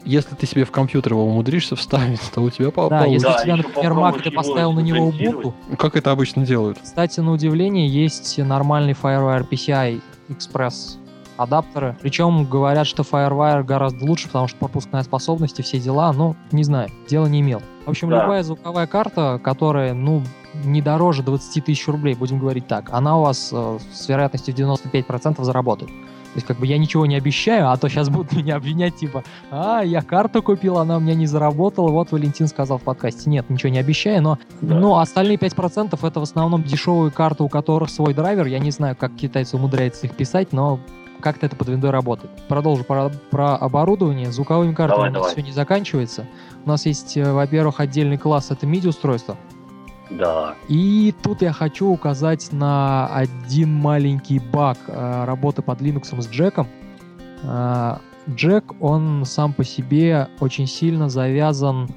Если 0.04 0.34
ты 0.34 0.46
себе 0.46 0.64
в 0.64 0.70
компьютер 0.70 1.12
его 1.12 1.24
умудришься 1.26 1.76
вставить, 1.76 2.20
то 2.34 2.40
у 2.40 2.50
тебя 2.50 2.70
по- 2.70 2.88
Да, 2.88 3.02
получится. 3.04 3.28
если 3.28 3.28
Да, 3.28 3.40
у 3.40 3.44
тебя, 3.44 3.56
например, 3.68 3.92
Mac, 3.92 4.22
ты 4.22 4.30
поставил 4.30 4.72
на 4.72 4.80
него. 4.80 5.10
Ubuntu, 5.10 5.54
Ну, 5.70 5.76
Как 5.76 5.96
это 5.96 6.10
обычно 6.10 6.44
делают? 6.44 6.78
Кстати, 6.82 7.20
на 7.20 7.32
удивление, 7.32 7.86
есть 7.86 8.38
нормальный 8.38 8.94
FireWire 8.94 9.48
PCI 9.48 10.00
Express 10.28 10.96
адаптеры. 11.36 11.96
Причем 12.02 12.44
говорят, 12.44 12.86
что 12.86 13.02
FireWire 13.02 13.64
гораздо 13.64 14.04
лучше, 14.04 14.26
потому 14.26 14.48
что 14.48 14.58
пропускная 14.58 15.02
способность 15.02 15.58
и 15.58 15.62
все 15.62 15.78
дела, 15.78 16.12
ну, 16.12 16.36
не 16.52 16.62
знаю, 16.64 16.88
дела 17.08 17.26
не 17.26 17.40
имел. 17.40 17.62
В 17.86 17.90
общем, 17.90 18.10
Да. 18.10 18.22
любая 18.22 18.42
звуковая 18.42 18.86
карта, 18.86 19.40
которая, 19.42 19.94
ну, 19.94 20.22
не 20.64 20.82
дороже 20.82 21.22
20 21.22 21.60
тысяч 21.64 21.88
рублей, 21.88 22.14
будем 22.14 22.38
говорить 22.38 22.66
так, 22.68 22.90
она 22.92 23.18
у 23.18 23.22
вас 23.22 23.50
э, 23.52 23.78
с 23.92 24.08
вероятностью 24.08 24.54
в 24.54 24.58
95% 24.58 25.42
заработает. 25.42 25.90
То 26.33 26.37
есть, 26.37 26.47
как 26.47 26.59
бы 26.59 26.66
я 26.66 26.79
ничего 26.79 27.05
не 27.05 27.16
обещаю, 27.16 27.71
а 27.71 27.77
то 27.77 27.88
сейчас 27.88 28.09
будут 28.09 28.33
меня 28.37 28.57
обвинять, 28.57 28.97
типа, 28.97 29.23
а, 29.51 29.83
я 29.83 30.01
карту 30.03 30.42
купил, 30.42 30.79
она 30.79 30.97
у 30.97 31.01
меня 31.01 31.14
не 31.14 31.27
заработала, 31.27 31.88
вот 31.90 32.11
Валентин 32.12 32.47
сказал 32.47 32.79
в 32.79 32.83
подкасте. 32.83 33.29
Нет, 33.29 33.51
ничего 33.51 33.71
не 33.71 33.79
обещаю, 33.79 34.23
но 34.23 34.38
Да. 34.61 34.75
ну, 34.75 34.97
остальные 34.97 35.37
5% 35.37 35.99
это 36.07 36.21
в 36.21 36.23
основном 36.23 36.62
дешевые 36.62 37.11
карты, 37.11 37.42
у 37.42 37.49
которых 37.49 37.90
свой 37.90 38.14
драйвер. 38.14 38.47
Я 38.47 38.59
не 38.59 38.71
знаю, 38.71 38.97
как 38.97 39.14
китайцы 39.14 39.57
умудряются 39.57 40.07
их 40.07 40.14
писать, 40.16 40.53
но 40.53 40.81
как-то 41.21 41.47
это 41.47 41.55
под 41.55 41.68
виндой 41.68 41.90
работает. 41.90 42.33
Продолжу 42.49 42.83
про, 42.83 43.11
про 43.31 43.55
оборудование. 43.55 44.33
Звуковыми 44.33 44.75
картами 44.75 44.97
Давай, 44.97 45.11
у 45.11 45.12
нас 45.12 45.21
давай. 45.23 45.33
все 45.35 45.42
не 45.42 45.53
заканчивается. 45.53 46.27
У 46.64 46.68
нас 46.68 46.85
есть, 46.87 47.16
э, 47.16 47.33
во-первых, 47.33 47.79
отдельный 47.79 48.18
класс, 48.18 48.51
это 48.51 48.66
MIDI-устройство. 48.66 49.37
Да. 50.18 50.55
И 50.68 51.14
тут 51.22 51.42
я 51.42 51.53
хочу 51.53 51.88
указать 51.88 52.53
на 52.53 53.07
один 53.09 53.72
маленький 53.72 54.38
баг 54.38 54.79
э, 54.87 55.25
работы 55.25 55.62
под 55.62 55.81
Linux 55.81 56.20
с 56.20 56.29
джеком. 56.29 56.68
Э, 57.42 57.96
Джек, 58.29 58.64
он 58.81 59.25
сам 59.25 59.53
по 59.53 59.64
себе 59.64 60.29
очень 60.40 60.66
сильно 60.66 61.09
завязан 61.09 61.88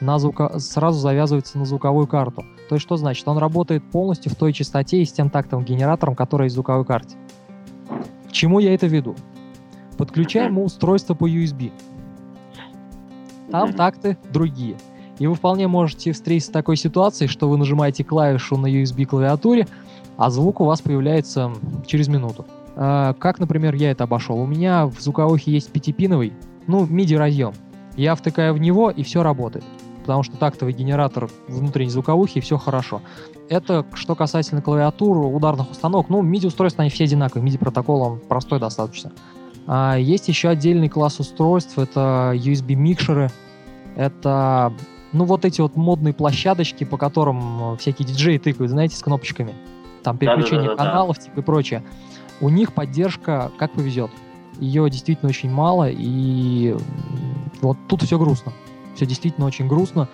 на 0.00 0.18
звука... 0.18 0.58
сразу 0.58 0.98
завязывается 1.00 1.58
на 1.58 1.64
звуковую 1.64 2.06
карту. 2.06 2.44
То 2.68 2.76
есть 2.76 2.84
что 2.84 2.96
значит? 2.96 3.26
Он 3.26 3.38
работает 3.38 3.82
полностью 3.90 4.30
в 4.30 4.36
той 4.36 4.52
частоте 4.52 5.02
и 5.02 5.04
с 5.04 5.12
тем 5.12 5.30
тактовым 5.30 5.64
генератором, 5.64 6.14
который 6.14 6.44
есть 6.44 6.54
в 6.54 6.56
звуковой 6.56 6.84
карте. 6.84 7.16
К 8.28 8.32
чему 8.32 8.60
я 8.60 8.74
это 8.74 8.86
веду? 8.86 9.16
Подключаем 9.98 10.54
мы 10.54 10.64
устройство 10.64 11.14
по 11.14 11.28
USB. 11.28 11.72
Там 13.50 13.72
такты 13.72 14.16
другие. 14.32 14.76
И 15.18 15.26
вы 15.26 15.34
вполне 15.34 15.68
можете 15.68 16.12
встретиться 16.12 16.50
с 16.50 16.52
такой 16.52 16.76
ситуацией, 16.76 17.28
что 17.28 17.48
вы 17.48 17.56
нажимаете 17.56 18.04
клавишу 18.04 18.56
на 18.56 18.66
USB 18.66 19.04
клавиатуре, 19.04 19.68
а 20.16 20.30
звук 20.30 20.60
у 20.60 20.64
вас 20.64 20.80
появляется 20.80 21.52
через 21.86 22.08
минуту. 22.08 22.46
А, 22.76 23.14
Как, 23.14 23.38
например, 23.38 23.74
я 23.74 23.90
это 23.90 24.04
обошел? 24.04 24.38
У 24.38 24.46
меня 24.46 24.86
в 24.86 25.00
звуковухе 25.00 25.52
есть 25.52 25.70
пятипиновый, 25.70 26.32
ну, 26.66 26.84
MIDI 26.86 27.16
разъем. 27.16 27.52
Я 27.96 28.14
втыкаю 28.14 28.54
в 28.54 28.58
него, 28.58 28.90
и 28.90 29.02
все 29.02 29.22
работает. 29.22 29.64
Потому 30.00 30.22
что 30.22 30.36
тактовый 30.36 30.74
генератор 30.74 31.30
внутренней 31.48 31.90
звуковухи, 31.90 32.38
и 32.38 32.40
все 32.40 32.58
хорошо. 32.58 33.00
Это 33.48 33.86
что 33.94 34.14
касательно 34.14 34.60
клавиатур, 34.60 35.16
ударных 35.16 35.70
установок. 35.70 36.08
Ну, 36.08 36.22
MIDI-устройства, 36.22 36.82
они 36.82 36.90
все 36.90 37.04
одинаковые. 37.04 37.48
MIDI-протокол, 37.48 38.02
он 38.02 38.18
простой 38.18 38.58
достаточно. 38.58 39.12
А 39.66 39.96
есть 39.96 40.28
еще 40.28 40.48
отдельный 40.48 40.88
класс 40.88 41.20
устройств. 41.20 41.78
Это 41.78 42.32
USB-микшеры. 42.34 43.30
Это, 43.96 44.72
ну, 45.14 45.24
вот 45.24 45.44
эти 45.44 45.60
вот 45.60 45.76
модные 45.76 46.12
площадочки, 46.12 46.84
по 46.84 46.96
которым 46.96 47.74
э, 47.74 47.76
всякие 47.76 48.06
диджеи 48.06 48.36
тыкают, 48.38 48.70
знаете, 48.70 48.96
с 48.96 49.02
кнопочками. 49.02 49.54
Там 50.02 50.18
переключение 50.18 50.68
Да-да-да-да-да. 50.68 50.90
каналов 50.90 51.18
типа, 51.18 51.40
и 51.40 51.42
прочее. 51.42 51.82
У 52.40 52.48
них 52.48 52.74
поддержка 52.74 53.52
как 53.56 53.72
повезет. 53.72 54.10
Ее 54.58 54.90
действительно 54.90 55.30
очень 55.30 55.50
мало, 55.50 55.88
и 55.88 56.76
вот 57.62 57.78
тут 57.88 58.02
все 58.02 58.18
грустно. 58.18 58.52
Все 58.96 59.06
действительно 59.06 59.46
очень 59.46 59.68
грустно. 59.68 60.08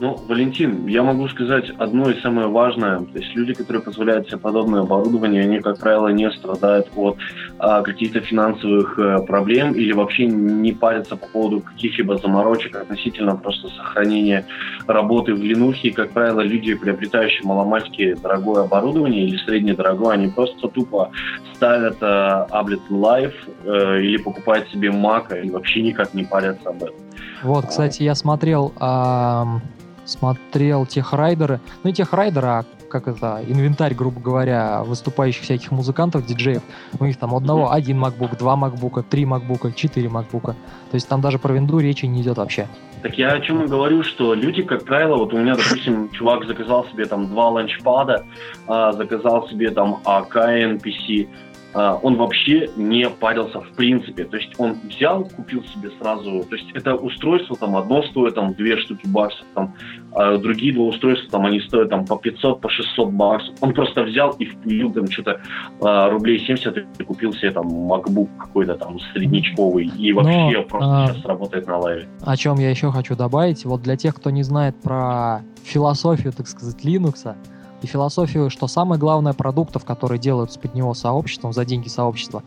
Ну, 0.00 0.18
Валентин, 0.28 0.86
я 0.86 1.02
могу 1.02 1.28
сказать 1.28 1.68
одно 1.76 2.08
и 2.08 2.18
самое 2.22 2.48
важное. 2.48 3.00
То 3.00 3.18
есть 3.18 3.34
люди, 3.34 3.52
которые 3.52 3.82
позволяют 3.82 4.28
себе 4.28 4.38
подобное 4.38 4.80
оборудование, 4.80 5.42
они, 5.42 5.60
как 5.60 5.78
правило, 5.78 6.08
не 6.08 6.30
страдают 6.30 6.88
от 6.96 7.18
а, 7.58 7.82
каких-то 7.82 8.20
финансовых 8.20 8.98
э, 8.98 9.18
проблем 9.26 9.74
или 9.74 9.92
вообще 9.92 10.24
не 10.24 10.72
парятся 10.72 11.16
по 11.16 11.26
поводу 11.26 11.60
каких-либо 11.60 12.16
заморочек 12.16 12.76
относительно 12.76 13.36
просто 13.36 13.68
сохранения 13.68 14.46
работы 14.86 15.34
в. 15.34 15.50
И, 15.50 15.90
как 15.90 16.12
правило, 16.12 16.40
люди, 16.40 16.72
приобретающие 16.74 17.46
маломальски 17.46 18.14
дорогое 18.14 18.64
оборудование 18.64 19.26
или 19.26 19.36
среднедорогое, 19.36 20.14
они 20.14 20.28
просто 20.28 20.68
тупо 20.68 21.10
ставят 21.54 21.98
э, 22.00 22.06
Ableton 22.50 22.88
Live 22.88 23.34
э, 23.64 24.00
или 24.00 24.16
покупают 24.16 24.66
себе 24.70 24.88
Mac 24.88 25.38
и 25.44 25.50
вообще 25.50 25.82
никак 25.82 26.14
не 26.14 26.24
парятся 26.24 26.70
об 26.70 26.84
этом. 26.84 26.96
Вот, 27.42 27.66
кстати, 27.66 28.02
я 28.02 28.14
смотрел, 28.14 28.72
ам, 28.78 29.60
смотрел 30.04 30.86
техрайдеры. 30.86 31.60
Ну, 31.82 31.90
не 31.90 31.94
техрайдеры, 31.94 32.46
а 32.46 32.64
как 32.90 33.08
это, 33.08 33.40
инвентарь, 33.46 33.94
грубо 33.94 34.20
говоря, 34.20 34.82
выступающих 34.82 35.44
всяких 35.44 35.70
музыкантов, 35.70 36.26
диджеев. 36.26 36.62
У 36.98 37.04
них 37.04 37.16
там 37.16 37.34
одного 37.34 37.72
один 37.72 38.02
MacBook, 38.04 38.36
два 38.36 38.56
MacBook, 38.56 39.04
три 39.08 39.24
MacBook, 39.24 39.72
четыре 39.74 40.08
MacBook. 40.08 40.46
То 40.90 40.94
есть 40.94 41.08
там 41.08 41.20
даже 41.20 41.38
про 41.38 41.52
винду 41.52 41.78
речи 41.78 42.06
не 42.06 42.20
идет 42.20 42.36
вообще. 42.36 42.66
Так 43.02 43.16
я 43.16 43.32
о 43.32 43.40
чем 43.40 43.62
и 43.64 43.66
говорю, 43.66 44.02
что 44.02 44.34
люди, 44.34 44.62
как 44.62 44.84
правило, 44.84 45.16
вот 45.16 45.32
у 45.32 45.38
меня, 45.38 45.54
допустим, 45.54 46.10
чувак 46.10 46.44
заказал 46.44 46.86
себе 46.86 47.06
там 47.06 47.28
два 47.28 47.48
ланчпада, 47.48 48.26
а, 48.66 48.92
заказал 48.92 49.48
себе 49.48 49.70
там 49.70 50.00
АК 50.04 50.36
NPC, 50.36 51.28
он 51.74 52.16
вообще 52.16 52.68
не 52.76 53.08
парился 53.08 53.60
в 53.60 53.72
принципе. 53.72 54.24
То 54.24 54.36
есть 54.36 54.52
он 54.58 54.76
взял, 54.84 55.24
купил 55.24 55.64
себе 55.64 55.90
сразу, 56.00 56.44
то 56.44 56.56
есть 56.56 56.70
это 56.74 56.94
устройство 56.94 57.56
там 57.56 57.76
одно 57.76 58.02
стоит 58.02 58.34
там 58.34 58.54
две 58.54 58.76
штуки 58.78 59.06
баксов, 59.06 59.46
там, 59.54 59.74
а 60.12 60.36
другие 60.38 60.72
два 60.72 60.84
устройства 60.86 61.30
там 61.30 61.46
они 61.46 61.60
стоят 61.60 61.90
там 61.90 62.04
по 62.04 62.16
500, 62.16 62.60
по 62.60 62.68
600 62.68 63.10
баксов. 63.12 63.54
Он 63.60 63.72
просто 63.72 64.02
взял 64.02 64.30
и 64.32 64.46
впилил 64.46 64.92
там 64.92 65.08
что-то 65.10 65.40
а, 65.80 66.10
рублей 66.10 66.40
70 66.40 66.76
и 66.98 67.04
купил 67.04 67.32
себе 67.32 67.52
там 67.52 67.68
MacBook 67.68 68.28
какой-то 68.38 68.74
там 68.74 68.98
среднячковый 69.12 69.86
и 69.86 70.12
вообще 70.12 70.58
Но, 70.58 70.62
просто 70.64 71.04
а, 71.04 71.06
сейчас 71.08 71.24
работает 71.24 71.66
на 71.66 71.78
лайве. 71.78 72.08
О 72.22 72.36
чем 72.36 72.58
я 72.58 72.70
еще 72.70 72.90
хочу 72.90 73.14
добавить, 73.14 73.64
вот 73.64 73.82
для 73.82 73.96
тех, 73.96 74.16
кто 74.16 74.30
не 74.30 74.42
знает 74.42 74.80
про 74.82 75.42
философию, 75.62 76.32
так 76.32 76.48
сказать, 76.48 76.84
Linux, 76.84 77.34
и 77.82 77.86
философию, 77.86 78.50
что 78.50 78.66
самое 78.66 79.00
главное 79.00 79.32
продуктов, 79.32 79.84
которые 79.84 80.18
делаются 80.18 80.58
под 80.58 80.74
него 80.74 80.94
сообществом, 80.94 81.52
за 81.52 81.64
деньги 81.64 81.88
сообщества. 81.88 82.42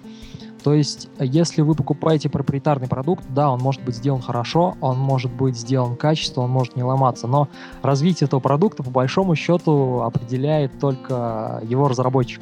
То 0.63 0.73
есть, 0.73 1.09
если 1.19 1.61
вы 1.61 1.75
покупаете 1.75 2.29
проприетарный 2.29 2.87
продукт, 2.87 3.25
да, 3.29 3.51
он 3.51 3.59
может 3.59 3.83
быть 3.83 3.95
сделан 3.95 4.21
хорошо, 4.21 4.77
он 4.79 4.97
может 4.97 5.31
быть 5.31 5.57
сделан 5.57 5.97
качественно, 5.97 6.45
он 6.45 6.51
может 6.51 6.77
не 6.77 6.83
ломаться, 6.83 7.27
но 7.27 7.49
развитие 7.81 8.27
этого 8.27 8.39
продукта, 8.39 8.81
по 8.81 8.89
большому 8.89 9.35
счету, 9.35 10.01
определяет 10.01 10.79
только 10.79 11.61
его 11.63 11.89
разработчик. 11.89 12.41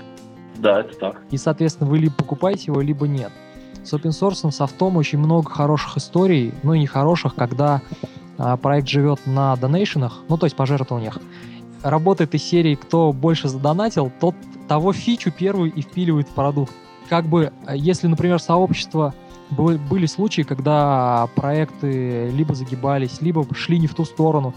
Да, 0.58 0.82
это 0.82 0.96
так. 0.98 1.22
И, 1.32 1.38
соответственно, 1.38 1.90
вы 1.90 1.98
либо 1.98 2.14
покупаете 2.14 2.66
его, 2.68 2.82
либо 2.82 3.08
нет. 3.08 3.32
С 3.84 3.92
open 3.94 4.12
source, 4.12 4.52
софтом 4.52 4.98
очень 4.98 5.18
много 5.18 5.50
хороших 5.50 5.98
историй, 5.98 6.54
ну 6.62 6.76
и 6.76 6.80
нехороших, 6.80 7.34
когда 7.34 7.82
а, 8.38 8.58
проект 8.58 8.88
живет 8.88 9.20
на 9.26 9.56
донейшенах, 9.56 10.20
ну 10.30 10.38
то 10.38 10.46
есть 10.46 10.56
пожертвованиях, 10.56 11.18
работает 11.84 12.34
из 12.36 12.44
серии 12.44 12.76
«Кто 12.76 13.14
больше 13.14 13.48
задонатил, 13.48 14.12
тот 14.20 14.36
того 14.68 14.94
фичу 14.94 15.32
первую 15.32 15.72
и 15.72 15.82
впиливает 15.82 16.28
в 16.28 16.34
продукт». 16.34 16.74
Как 17.10 17.26
бы, 17.26 17.52
э, 17.68 17.76
если, 17.76 18.08
например, 18.08 18.40
сообщество 18.40 19.14
были 19.50 20.06
случаи, 20.06 20.44
когда 20.44 21.28
проекты 21.36 22.30
либо 22.30 22.56
загибались, 22.56 23.22
либо 23.22 23.46
шли 23.54 23.80
не 23.80 23.88
в 23.88 23.94
ту 23.94 24.06
сторону, 24.06 24.54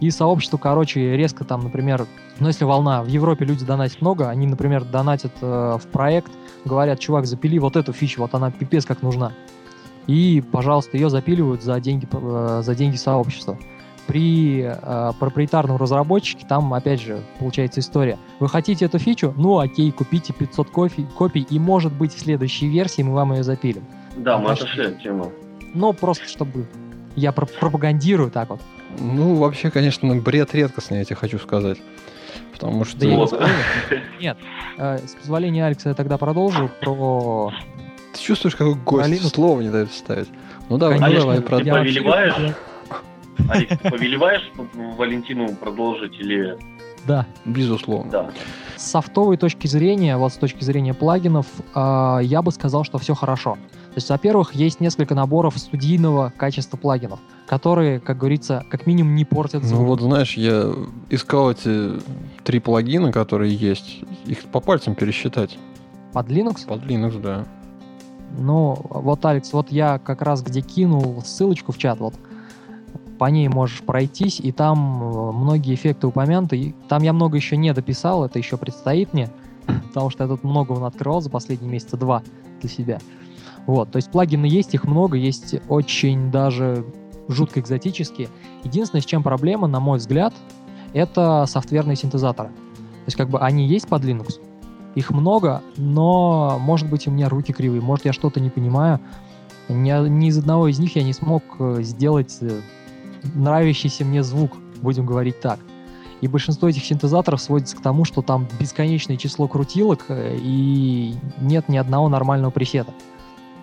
и 0.00 0.10
сообщество, 0.10 0.56
короче, 0.56 1.16
резко 1.16 1.44
там, 1.44 1.62
например, 1.62 2.06
ну 2.40 2.48
если 2.48 2.64
волна, 2.64 3.02
в 3.02 3.06
Европе 3.06 3.44
люди 3.44 3.64
донатят 3.64 4.00
много, 4.00 4.28
они, 4.28 4.48
например, 4.48 4.84
донатят 4.84 5.32
э, 5.40 5.78
в 5.80 5.86
проект, 5.92 6.32
говорят, 6.64 6.98
чувак, 6.98 7.26
запили 7.26 7.58
вот 7.58 7.76
эту 7.76 7.92
фичу, 7.92 8.22
вот 8.22 8.34
она 8.34 8.50
пипец 8.50 8.84
как 8.84 9.02
нужна. 9.02 9.32
И, 10.08 10.42
пожалуйста, 10.50 10.96
ее 10.96 11.08
запиливают 11.08 11.62
за 11.62 11.78
деньги, 11.78 12.08
э, 12.10 12.62
за 12.64 12.74
деньги 12.74 12.96
сообщества. 12.96 13.56
При 14.06 14.62
э, 14.62 15.12
проприетарном 15.18 15.76
разработчике 15.76 16.44
там, 16.46 16.74
опять 16.74 17.00
же, 17.00 17.22
получается 17.38 17.80
история. 17.80 18.18
Вы 18.40 18.48
хотите 18.48 18.84
эту 18.84 18.98
фичу? 18.98 19.32
Ну, 19.36 19.58
окей, 19.58 19.90
купите 19.92 20.32
500 20.32 20.70
копий, 20.70 21.06
копий 21.16 21.46
и, 21.48 21.58
может 21.58 21.92
быть, 21.92 22.14
в 22.14 22.18
следующей 22.18 22.68
версии 22.68 23.02
мы 23.02 23.14
вам 23.14 23.32
ее 23.32 23.44
запилим. 23.44 23.84
Да, 24.16 24.38
мы 24.38 24.50
отошли 24.50 24.86
от 24.86 25.02
темы. 25.02 25.32
Ну, 25.74 25.92
просто 25.92 26.26
чтобы 26.28 26.66
я 27.16 27.32
пропагандирую 27.32 28.30
так 28.30 28.50
вот. 28.50 28.60
Ну, 28.98 29.36
вообще, 29.36 29.70
конечно, 29.70 30.14
бред 30.16 30.54
редкостный, 30.54 30.98
я 30.98 31.04
тебе 31.04 31.16
хочу 31.16 31.38
сказать. 31.38 31.78
Потому 32.52 32.84
что... 32.84 32.98
Да 32.98 33.08
вот. 33.08 33.42
Нет, 34.20 34.36
э, 34.78 34.98
с 34.98 35.12
позволения 35.12 35.66
Алекса 35.66 35.90
я 35.90 35.94
тогда 35.94 36.18
продолжу 36.18 36.70
про... 36.80 37.52
Ты 38.12 38.20
чувствуешь, 38.20 38.54
какой 38.54 38.74
гость 38.74 39.06
Алину? 39.06 39.28
слово 39.28 39.60
не 39.62 39.70
дает 39.70 39.90
вставить? 39.90 40.28
Ну 40.68 40.78
давай, 40.78 41.00
ну, 41.00 41.20
давай. 41.20 41.36
Ты 41.38 41.42
продолжи. 41.42 42.54
Повелеваешь? 43.42 43.68
Алекс, 43.68 43.82
ты 43.82 43.90
повелеваешь 43.90 44.52
Валентину 44.96 45.54
продолжить 45.56 46.18
или... 46.18 46.56
Да. 47.06 47.26
Безусловно. 47.44 48.10
Да. 48.10 48.30
С 48.76 48.90
софтовой 48.90 49.36
точки 49.36 49.66
зрения, 49.66 50.16
вот 50.16 50.32
с 50.32 50.36
точки 50.36 50.62
зрения 50.62 50.94
плагинов, 50.94 51.46
э, 51.74 52.18
я 52.22 52.42
бы 52.42 52.52
сказал, 52.52 52.84
что 52.84 52.98
все 52.98 53.14
хорошо. 53.14 53.54
То 53.92 53.96
есть, 53.96 54.08
во-первых, 54.08 54.54
есть 54.54 54.80
несколько 54.80 55.14
наборов 55.14 55.58
студийного 55.58 56.32
качества 56.36 56.76
плагинов, 56.76 57.20
которые, 57.46 58.00
как 58.00 58.18
говорится, 58.18 58.64
как 58.70 58.86
минимум 58.86 59.16
не 59.16 59.24
портят 59.24 59.64
звук. 59.64 59.80
Ну 59.80 59.86
вот, 59.86 60.00
знаешь, 60.00 60.34
я 60.34 60.72
искал 61.10 61.50
эти 61.50 62.00
три 62.42 62.58
плагина, 62.60 63.12
которые 63.12 63.54
есть, 63.54 64.00
их 64.24 64.44
по 64.44 64.60
пальцам 64.60 64.94
пересчитать. 64.94 65.58
Под 66.12 66.28
Linux? 66.28 66.66
Под 66.66 66.82
Linux, 66.84 67.20
да. 67.20 67.44
Ну, 68.38 68.78
вот, 68.88 69.24
Алекс, 69.26 69.52
вот 69.52 69.70
я 69.70 69.98
как 69.98 70.22
раз 70.22 70.42
где 70.42 70.62
кинул 70.62 71.20
ссылочку 71.22 71.72
в 71.72 71.78
чат, 71.78 71.98
вот, 72.00 72.14
по 73.18 73.26
ней 73.26 73.48
можешь 73.48 73.82
пройтись, 73.82 74.40
и 74.40 74.52
там 74.52 75.02
э, 75.02 75.32
многие 75.32 75.74
эффекты 75.74 76.06
упомянуты. 76.06 76.74
Там 76.88 77.02
я 77.02 77.12
много 77.12 77.36
еще 77.36 77.56
не 77.56 77.72
дописал, 77.72 78.24
это 78.24 78.38
еще 78.38 78.56
предстоит 78.56 79.12
мне, 79.12 79.30
потому 79.88 80.10
что 80.10 80.24
я 80.24 80.28
тут 80.28 80.44
много 80.44 80.72
он 80.72 80.84
открывал 80.84 81.20
за 81.20 81.30
последние 81.30 81.70
месяца 81.70 81.96
два 81.96 82.22
для 82.60 82.68
себя. 82.68 82.98
Вот, 83.66 83.92
то 83.92 83.96
есть 83.96 84.10
плагины 84.10 84.46
есть, 84.46 84.74
их 84.74 84.84
много, 84.84 85.16
есть 85.16 85.54
очень 85.68 86.30
даже 86.30 86.84
жутко 87.28 87.60
экзотические. 87.60 88.28
Единственное, 88.64 89.02
с 89.02 89.06
чем 89.06 89.22
проблема, 89.22 89.68
на 89.68 89.78
мой 89.78 89.98
взгляд, 89.98 90.34
это 90.92 91.44
софтверные 91.46 91.96
синтезаторы. 91.96 92.48
То 92.48 93.06
есть 93.06 93.16
как 93.16 93.28
бы 93.28 93.38
они 93.38 93.66
есть 93.66 93.88
под 93.88 94.04
Linux, 94.04 94.40
их 94.94 95.10
много, 95.10 95.62
но, 95.76 96.58
может 96.60 96.88
быть, 96.88 97.06
у 97.06 97.10
меня 97.10 97.28
руки 97.28 97.52
кривые, 97.52 97.80
может, 97.80 98.04
я 98.04 98.12
что-то 98.12 98.40
не 98.40 98.50
понимаю. 98.50 99.00
Ни, 99.68 100.08
ни 100.08 100.28
из 100.28 100.38
одного 100.38 100.68
из 100.68 100.78
них 100.78 100.96
я 100.96 101.02
не 101.02 101.12
смог 101.12 101.42
э, 101.58 101.78
сделать 101.82 102.36
э, 102.40 102.60
нравящийся 103.34 104.04
мне 104.04 104.22
звук, 104.22 104.56
будем 104.80 105.06
говорить 105.06 105.40
так. 105.40 105.58
И 106.20 106.28
большинство 106.28 106.68
этих 106.68 106.84
синтезаторов 106.84 107.40
сводится 107.40 107.76
к 107.76 107.82
тому, 107.82 108.04
что 108.04 108.22
там 108.22 108.46
бесконечное 108.60 109.16
число 109.16 109.48
крутилок 109.48 110.04
э, 110.08 110.36
и 110.40 111.14
нет 111.40 111.68
ни 111.68 111.76
одного 111.76 112.08
нормального 112.08 112.52
пресета. 112.52 112.94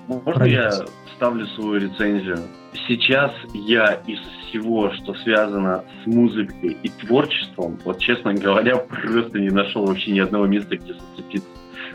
Можно 0.08 0.44
я 0.44 0.72
ставлю 1.16 1.48
свою 1.48 1.80
рецензию? 1.80 2.40
Сейчас 2.88 3.32
я 3.54 4.02
из 4.08 4.20
всего, 4.20 4.92
что 4.94 5.14
связано 5.16 5.84
с 6.04 6.08
музыкой 6.08 6.78
и 6.84 6.90
творчеством, 6.90 7.80
вот 7.86 8.00
честно 8.00 8.34
говоря, 8.34 8.76
просто 9.04 9.40
не 9.40 9.50
нашел 9.50 9.86
вообще 9.86 10.12
ни 10.12 10.20
одного 10.20 10.46
места, 10.46 10.76
где 10.76 10.94
зацепиться. 10.94 11.50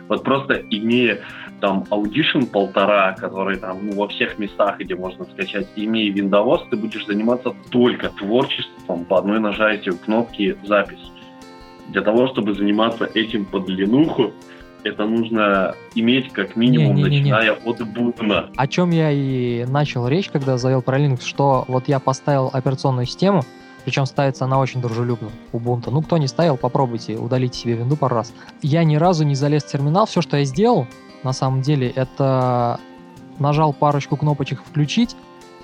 Вот 0.09 0.23
просто 0.23 0.55
имея 0.71 1.21
там 1.65 1.85
Audition 1.91 2.45
полтора, 2.45 3.13
который 3.13 3.57
там 3.57 3.87
ну, 3.87 3.95
во 3.95 4.07
всех 4.09 4.39
местах, 4.39 4.79
где 4.79 4.95
можно 4.95 5.25
скачать, 5.25 5.67
имея 5.77 6.13
Windows, 6.13 6.69
ты 6.71 6.77
будешь 6.77 7.07
заниматься 7.07 7.55
только 7.71 8.11
творчеством 8.11 9.07
по 9.07 9.19
одной 9.19 9.41
нажатию 9.41 9.97
кнопки 9.97 10.59
запись. 10.63 11.11
Для 11.89 12.03
того, 12.03 12.29
чтобы 12.29 12.53
заниматься 12.53 13.09
этим 13.15 13.47
по 13.47 13.61
длинуху, 13.61 14.33
это 14.83 15.07
нужно 15.07 15.75
иметь 15.95 16.31
как 16.35 16.55
минимум, 16.55 16.97
не, 16.97 17.05
не, 17.05 17.09
не, 17.09 17.19
начиная 17.21 17.53
от 17.53 17.81
бубна. 17.89 18.51
О 18.55 18.67
чем 18.67 18.91
я 18.91 19.11
и 19.11 19.65
начал 19.65 20.07
речь, 20.07 20.29
когда 20.29 20.59
завел 20.59 20.83
про 20.83 20.99
Linux, 20.99 21.23
что 21.25 21.65
вот 21.67 21.89
я 21.89 21.99
поставил 21.99 22.51
операционную 22.53 23.07
систему, 23.07 23.43
причем 23.87 24.05
ставится 24.05 24.45
она 24.45 24.59
очень 24.59 24.83
дружелюбно, 24.83 25.31
Ubuntu. 25.53 25.91
Ну, 25.91 26.03
кто 26.03 26.19
не 26.19 26.27
ставил, 26.27 26.59
попробуйте, 26.59 27.17
удалите 27.17 27.59
себе 27.59 27.75
винду 27.75 27.97
пару 27.97 28.17
раз. 28.17 28.35
Я 28.61 28.85
ни 28.85 28.97
разу 28.97 29.25
не 29.25 29.35
залез 29.35 29.65
в 29.65 29.71
терминал, 29.71 30.07
все, 30.07 30.21
что 30.21 30.37
я 30.37 30.45
сделал, 30.45 30.87
на 31.25 31.33
самом 31.33 31.63
деле, 31.63 31.89
это 31.89 32.79
нажал 33.39 33.73
парочку 33.73 34.17
кнопочек 34.17 34.63
«включить», 34.65 35.17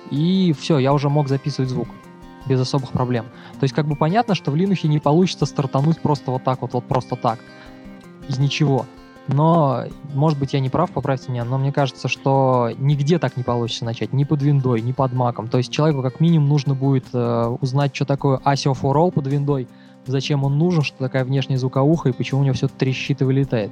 и 0.09 0.53
все, 0.59 0.77
я 0.79 0.93
уже 0.93 1.09
мог 1.09 1.29
записывать 1.29 1.69
звук 1.69 1.87
без 2.47 2.59
особых 2.59 2.91
проблем. 2.91 3.25
То 3.59 3.63
есть 3.63 3.73
как 3.73 3.87
бы 3.87 3.95
понятно, 3.95 4.35
что 4.35 4.51
в 4.51 4.55
Linux 4.55 4.87
не 4.87 4.99
получится 4.99 5.45
стартануть 5.45 6.01
просто 6.01 6.31
вот 6.31 6.43
так 6.43 6.61
вот, 6.61 6.73
вот 6.73 6.83
просто 6.85 7.15
так, 7.15 7.39
из 8.27 8.39
ничего. 8.39 8.85
Но, 9.27 9.85
может 10.13 10.39
быть, 10.39 10.53
я 10.53 10.59
не 10.59 10.69
прав, 10.69 10.89
поправьте 10.89 11.31
меня, 11.31 11.45
но 11.45 11.57
мне 11.57 11.71
кажется, 11.71 12.07
что 12.07 12.71
нигде 12.79 13.19
так 13.19 13.37
не 13.37 13.43
получится 13.43 13.85
начать, 13.85 14.13
ни 14.13 14.23
под 14.23 14.41
виндой, 14.41 14.81
ни 14.81 14.91
под 14.91 15.13
маком. 15.13 15.47
То 15.47 15.59
есть 15.59 15.71
человеку 15.71 16.01
как 16.01 16.19
минимум 16.19 16.49
нужно 16.49 16.73
будет 16.73 17.05
э, 17.13 17.57
узнать, 17.61 17.95
что 17.95 18.05
такое 18.05 18.39
ASIO 18.39 18.73
for 18.73 18.93
All 18.95 19.11
под 19.11 19.27
виндой, 19.27 19.67
зачем 20.07 20.43
он 20.43 20.57
нужен, 20.57 20.81
что 20.81 20.97
такая 20.97 21.23
внешняя 21.23 21.57
звуковуха 21.57 22.09
и 22.09 22.13
почему 22.13 22.41
у 22.41 22.43
него 22.43 22.55
все 22.55 22.67
трещит 22.67 23.21
и 23.21 23.23
вылетает. 23.23 23.71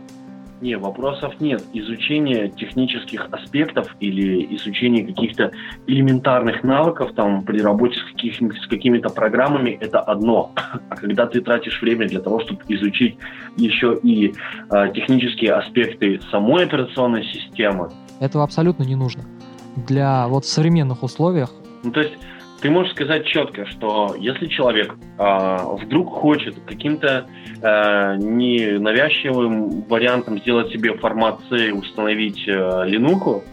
Не, 0.62 0.78
вопросов 0.78 1.40
нет. 1.40 1.64
Изучение 1.74 2.50
технических 2.50 3.28
аспектов 3.32 3.96
или 4.00 4.56
изучение 4.56 5.06
каких-то 5.06 5.52
элементарных 5.88 6.64
навыков 6.64 7.12
там 7.16 7.44
при 7.44 7.62
работе 7.62 7.98
с, 7.98 8.04
каких, 8.12 8.36
с 8.36 8.68
какими-то 8.68 9.10
программами 9.10 9.78
это 9.80 10.00
одно. 10.00 10.52
А 10.90 10.96
когда 10.96 11.28
ты 11.28 11.42
тратишь 11.42 11.82
время 11.82 12.08
для 12.08 12.20
того, 12.20 12.42
чтобы 12.42 12.62
изучить 12.68 13.18
еще 13.56 13.98
и 14.04 14.34
э, 14.72 14.92
технические 14.94 15.54
аспекты 15.54 16.20
самой 16.30 16.66
операционной 16.66 17.24
системы, 17.24 17.90
этого 18.20 18.44
абсолютно 18.44 18.84
не 18.84 18.96
нужно. 18.96 19.24
Для 19.88 20.28
вот 20.28 20.44
в 20.44 20.50
современных 20.50 21.04
условиях. 21.04 21.52
Ну, 21.84 21.92
то 21.92 22.02
есть 22.02 22.18
ты 22.62 22.70
можешь 22.70 22.92
сказать 22.94 23.26
четко, 23.26 23.66
что 23.66 24.16
если 24.18 24.48
человек 24.48 24.96
э, 25.18 25.58
вдруг 25.82 26.14
хочет 26.14 26.56
каким-то 26.66 27.28
э, 27.62 28.16
ненавязчивым 28.18 29.82
вариантом 29.84 30.40
сделать 30.40 30.72
себе 30.72 30.94
формат 30.98 31.40
C 31.50 31.72
установить 31.72 32.48
э, 32.48 32.52
Linux, 32.52 33.44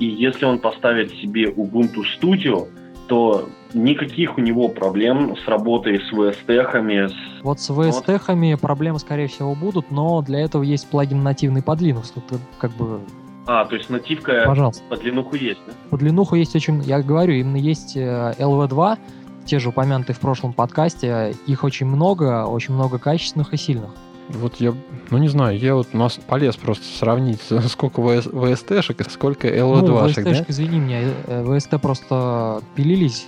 и 0.00 0.06
если 0.06 0.44
он 0.44 0.58
поставит 0.58 1.12
себе 1.12 1.44
Ubuntu 1.50 2.02
Studio, 2.20 2.68
то 3.06 3.48
никаких 3.74 4.38
у 4.38 4.40
него 4.40 4.68
проблем 4.68 5.36
с 5.36 5.46
работой 5.46 6.00
с 6.00 6.12
VST-хами. 6.12 7.08
С... 7.08 7.42
Вот 7.42 7.60
с 7.60 7.70
VST-хами 7.70 8.56
проблемы, 8.56 8.98
скорее 8.98 9.28
всего, 9.28 9.54
будут, 9.54 9.90
но 9.90 10.22
для 10.22 10.40
этого 10.40 10.62
есть 10.62 10.88
плагин 10.88 11.22
нативный 11.22 11.62
под 11.62 11.80
Linux. 11.80 12.12
Тут 12.14 12.40
как 12.58 12.72
бы 12.72 13.00
а, 13.46 13.64
то 13.66 13.76
есть 13.76 13.90
нативка 13.90 14.44
Пожалуйста. 14.46 14.82
под 14.88 15.02
Linux 15.02 15.36
есть, 15.36 15.60
да? 15.66 15.72
Под 15.90 16.02
Linux 16.02 16.36
есть 16.36 16.56
очень, 16.56 16.82
я 16.82 17.02
говорю, 17.02 17.34
именно 17.34 17.56
есть 17.56 17.96
LV2, 17.96 18.94
э, 18.94 18.96
те 19.44 19.58
же 19.58 19.68
упомянутые 19.68 20.16
в 20.16 20.20
прошлом 20.20 20.52
подкасте, 20.52 21.34
их 21.46 21.64
очень 21.64 21.86
много, 21.86 22.46
очень 22.46 22.74
много 22.74 22.98
качественных 22.98 23.52
и 23.52 23.56
сильных. 23.56 23.90
Вот 24.30 24.56
я, 24.56 24.74
ну 25.10 25.18
не 25.18 25.28
знаю, 25.28 25.58
я 25.58 25.74
вот 25.74 25.92
нас 25.92 26.14
полез 26.14 26.56
просто 26.56 26.84
сравнить, 26.86 27.40
сколько 27.68 28.00
VST-шек 28.00 29.06
и 29.06 29.10
сколько 29.10 29.48
LV2-шек, 29.48 30.24
ну, 30.24 30.30
VST-шек, 30.30 30.38
да? 30.38 30.44
извини 30.48 30.78
меня, 30.78 31.02
VST 31.26 31.68
э, 31.72 31.78
просто 31.78 32.62
пилились, 32.74 33.26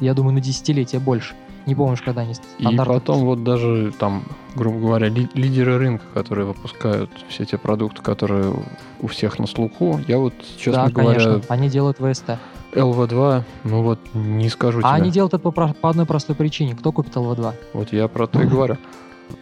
я 0.00 0.14
думаю, 0.14 0.34
на 0.34 0.40
десятилетия 0.40 0.98
больше. 0.98 1.34
Не 1.66 1.74
помнишь, 1.74 2.02
когда 2.02 2.22
они 2.22 2.34
И 2.58 2.76
потом 2.76 3.24
вот 3.24 3.42
даже 3.42 3.92
там, 3.98 4.24
грубо 4.54 4.78
говоря, 4.80 5.08
ли, 5.08 5.28
лидеры 5.34 5.78
рынка, 5.78 6.04
которые 6.12 6.46
выпускают 6.46 7.10
все 7.28 7.44
те 7.46 7.56
продукты, 7.56 8.02
которые 8.02 8.54
у 9.00 9.06
всех 9.06 9.38
на 9.38 9.46
слуху, 9.46 10.00
я 10.06 10.18
вот, 10.18 10.34
честно 10.58 10.86
да, 10.86 10.90
говоря... 10.90 11.18
конечно, 11.18 11.42
они 11.48 11.68
делают 11.70 11.98
VST. 11.98 12.38
LV2, 12.72 13.42
ну 13.64 13.82
вот 13.82 14.00
не 14.14 14.48
скажу 14.48 14.80
А 14.80 14.82
тебе. 14.82 15.02
они 15.02 15.10
делают 15.10 15.32
это 15.34 15.50
по, 15.50 15.68
по 15.68 15.90
одной 15.90 16.06
простой 16.06 16.36
причине. 16.36 16.74
Кто 16.74 16.92
купит 16.92 17.14
LV2? 17.14 17.54
Вот 17.72 17.92
я 17.92 18.08
про 18.08 18.26
то 18.26 18.42
и 18.42 18.46
говорю. 18.46 18.76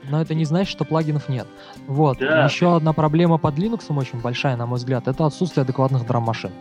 Но 0.08 0.20
это 0.20 0.34
не 0.34 0.44
значит, 0.44 0.70
что 0.70 0.84
плагинов 0.84 1.28
нет. 1.28 1.46
Вот. 1.86 2.18
Да. 2.18 2.44
Еще 2.44 2.76
одна 2.76 2.92
проблема 2.92 3.38
под 3.38 3.56
Linux 3.56 3.84
очень 3.96 4.20
большая, 4.20 4.56
на 4.56 4.66
мой 4.66 4.78
взгляд, 4.78 5.08
это 5.08 5.26
отсутствие 5.26 5.62
адекватных 5.62 6.06
драм-машин. 6.06 6.52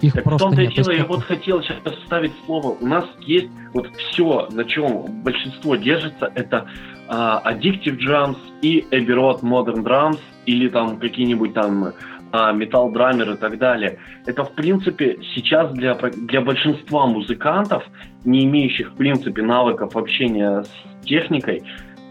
Их 0.00 0.12
так 0.12 0.24
просто 0.24 0.46
в 0.46 0.50
том-то 0.50 0.62
нет. 0.62 0.74
дело, 0.74 0.90
я 0.90 1.04
вот 1.04 1.22
хотел 1.22 1.62
сейчас 1.62 1.78
вставить 2.02 2.32
слово. 2.44 2.76
У 2.80 2.86
нас 2.86 3.04
есть 3.20 3.48
вот 3.72 3.88
все, 3.96 4.48
на 4.50 4.64
чем 4.64 5.22
большинство 5.22 5.76
держится, 5.76 6.30
это 6.34 6.66
а, 7.08 7.42
Addictive 7.52 7.98
Drums 7.98 8.38
и 8.62 8.80
Abbey 8.90 9.06
Road 9.06 9.40
Modern 9.40 9.82
Drums 9.82 10.20
или 10.46 10.68
там 10.68 10.98
какие-нибудь 10.98 11.54
там 11.54 11.92
Metal 12.34 12.92
Drummer 12.92 13.34
и 13.34 13.36
так 13.36 13.58
далее. 13.58 13.98
Это, 14.26 14.44
в 14.44 14.52
принципе, 14.52 15.18
сейчас 15.34 15.72
для, 15.72 15.94
для 15.94 16.40
большинства 16.40 17.06
музыкантов, 17.06 17.84
не 18.24 18.44
имеющих, 18.44 18.92
в 18.92 18.96
принципе, 18.96 19.42
навыков 19.42 19.96
общения 19.96 20.62
с 20.62 21.06
техникой, 21.06 21.62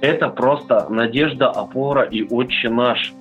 это 0.02 0.30
просто 0.30 0.88
надежда, 0.90 1.50
опора 1.50 2.04
и 2.04 2.24
отче 2.24 2.70
наш. 2.70 3.14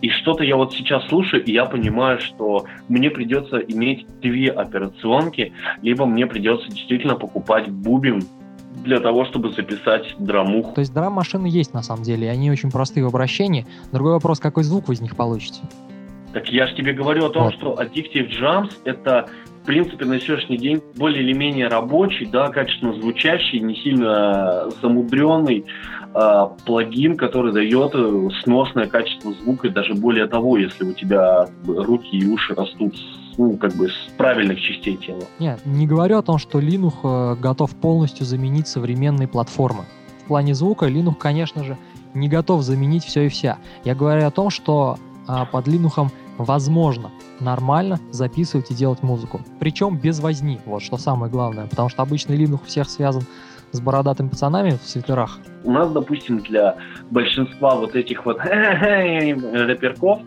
И 0.00 0.08
что-то 0.08 0.44
я 0.44 0.56
вот 0.56 0.72
сейчас 0.72 1.06
слушаю, 1.08 1.44
и 1.44 1.52
я 1.52 1.66
понимаю, 1.66 2.20
что 2.20 2.64
мне 2.88 3.10
придется 3.10 3.58
иметь 3.58 4.06
две 4.20 4.50
операционки, 4.50 5.52
либо 5.82 6.06
мне 6.06 6.26
придется 6.26 6.68
действительно 6.68 7.16
покупать 7.16 7.68
бубен 7.68 8.22
для 8.82 8.98
того, 9.00 9.26
чтобы 9.26 9.50
записать 9.52 10.14
драмуху. 10.18 10.72
То 10.74 10.80
есть 10.80 10.94
драм-машины 10.94 11.46
есть 11.46 11.74
на 11.74 11.82
самом 11.82 12.02
деле, 12.02 12.26
и 12.26 12.30
они 12.30 12.50
очень 12.50 12.70
простые 12.70 13.04
в 13.04 13.08
обращении. 13.08 13.66
Другой 13.92 14.12
вопрос, 14.12 14.40
какой 14.40 14.64
звук 14.64 14.88
вы 14.88 14.94
из 14.94 15.00
них 15.00 15.16
получите. 15.16 15.60
Так 16.32 16.48
я 16.50 16.66
же 16.66 16.74
тебе 16.76 16.92
говорю 16.92 17.26
о 17.26 17.30
том, 17.30 17.44
Вот. 17.44 17.54
что 17.54 17.74
Addictive 17.74 18.30
Drums 18.30 18.72
это 18.84 19.28
в 19.62 19.66
принципе 19.66 20.04
на 20.04 20.18
сегодняшний 20.18 20.56
день 20.56 20.82
более 20.96 21.22
или 21.22 21.32
менее 21.32 21.68
рабочий, 21.68 22.26
да, 22.26 22.48
качественно 22.48 22.94
звучащий, 22.94 23.60
не 23.60 23.76
сильно 23.76 24.70
замудренный 24.80 25.66
э, 26.14 26.48
плагин, 26.64 27.16
который 27.16 27.52
дает 27.52 27.92
э, 27.94 28.28
сносное 28.42 28.86
качество 28.86 29.32
звука, 29.32 29.68
и 29.68 29.70
даже 29.70 29.94
более 29.94 30.26
того, 30.26 30.56
если 30.56 30.84
у 30.84 30.92
тебя 30.92 31.46
руки 31.66 32.16
и 32.16 32.26
уши 32.26 32.54
растут 32.54 32.94
ну, 33.36 33.56
как 33.56 33.74
бы 33.74 33.88
с 33.88 34.10
правильных 34.16 34.60
частей 34.60 34.96
тела. 34.96 35.22
Нет, 35.38 35.60
не 35.64 35.86
говорю 35.86 36.18
о 36.18 36.22
том, 36.22 36.38
что 36.38 36.58
Linux 36.58 36.94
э, 37.02 37.36
готов 37.36 37.74
полностью 37.76 38.26
заменить 38.26 38.66
современные 38.66 39.28
платформы. 39.28 39.84
В 40.24 40.28
плане 40.28 40.54
звука 40.54 40.86
Linux, 40.86 41.16
конечно 41.16 41.64
же, 41.64 41.76
не 42.14 42.28
готов 42.28 42.62
заменить 42.62 43.04
все 43.04 43.26
и 43.26 43.28
вся. 43.28 43.58
Я 43.84 43.94
говорю 43.94 44.26
о 44.26 44.30
том, 44.30 44.50
что 44.50 44.98
а, 45.26 45.44
под 45.44 45.68
Linux 45.68 46.10
возможно 46.44 47.10
нормально 47.40 47.98
записывать 48.10 48.70
и 48.70 48.74
делать 48.74 49.02
музыку. 49.02 49.40
Причем 49.58 49.98
без 49.98 50.20
возни, 50.20 50.60
вот 50.66 50.82
что 50.82 50.96
самое 50.96 51.30
главное. 51.30 51.66
Потому 51.66 51.88
что 51.88 52.02
обычный 52.02 52.36
Linux 52.36 52.66
всех 52.66 52.88
связан 52.88 53.22
с 53.72 53.80
бородатыми 53.80 54.28
пацанами 54.28 54.70
в 54.70 54.82
свитерах. 54.86 55.38
У 55.62 55.70
нас, 55.70 55.90
допустим, 55.92 56.38
для 56.38 56.76
большинства 57.10 57.76
вот 57.76 57.94
этих 57.94 58.24
вот 58.24 58.38
рэперков 58.44 60.20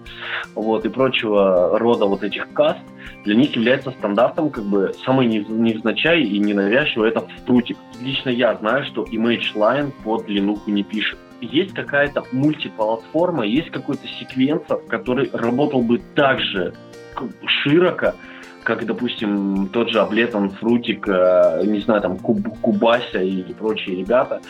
вот, 0.55 0.85
и 0.85 0.89
прочего 0.89 1.77
рода 1.77 2.05
вот 2.05 2.23
этих 2.23 2.51
каст, 2.53 2.79
для 3.25 3.35
них 3.35 3.55
является 3.55 3.91
стандартом 3.91 4.49
как 4.49 4.63
бы 4.63 4.93
самый 5.05 5.27
нев- 5.27 5.49
невзначай 5.49 6.21
и 6.21 6.39
ненавязчивый 6.39 7.09
это 7.09 7.27
фрутик. 7.45 7.77
Лично 8.01 8.29
я 8.29 8.55
знаю, 8.55 8.85
что 8.85 9.03
Image 9.03 9.53
Line 9.55 9.91
под 10.03 10.27
Linux 10.29 10.61
не 10.67 10.83
пишет. 10.83 11.19
Есть 11.51 11.73
какая-то 11.73 12.23
мультиплатформа, 12.31 13.45
есть 13.45 13.69
какой-то 13.71 14.07
секвенсор, 14.07 14.79
который 14.87 15.29
работал 15.33 15.81
бы 15.81 15.99
так 16.15 16.39
же 16.39 16.73
широко, 17.45 18.13
как, 18.63 18.85
допустим, 18.85 19.67
тот 19.67 19.89
же 19.89 19.99
Аблетон, 19.99 20.49
Фрутик, 20.51 21.07
э, 21.07 21.63
не 21.65 21.79
знаю, 21.81 22.01
там, 22.01 22.15
Куб- 22.17 22.57
Кубася 22.61 23.21
и 23.21 23.43
прочие 23.53 23.97
ребята, 23.97 24.41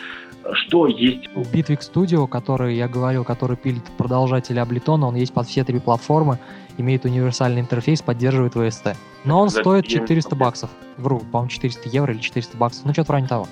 что 0.52 0.86
есть 0.86 1.26
Bitwig 1.34 1.80
Studio, 1.80 2.28
который 2.28 2.76
я 2.76 2.86
говорил, 2.86 3.24
который 3.24 3.56
пилит 3.56 3.84
продолжатель 3.98 4.56
Ableton, 4.58 5.02
он 5.04 5.16
есть 5.16 5.32
под 5.32 5.46
все 5.48 5.64
три 5.64 5.80
платформы, 5.80 6.38
имеет 6.78 7.04
универсальный 7.04 7.60
интерфейс, 7.60 8.02
поддерживает 8.02 8.54
VST. 8.54 8.94
Но 9.24 9.40
он 9.40 9.48
За 9.48 9.60
стоит 9.60 9.86
я 9.86 10.00
не 10.00 10.06
400 10.06 10.28
смотрел. 10.30 10.46
баксов. 10.48 10.70
Вру, 10.98 11.18
по-моему, 11.20 11.48
400 11.48 11.88
евро 11.88 12.12
или 12.12 12.20
400 12.20 12.56
баксов. 12.56 12.84
Ну, 12.84 12.92
что-то 12.92 13.08
в 13.08 13.10
районе 13.12 13.28
того. 13.28 13.48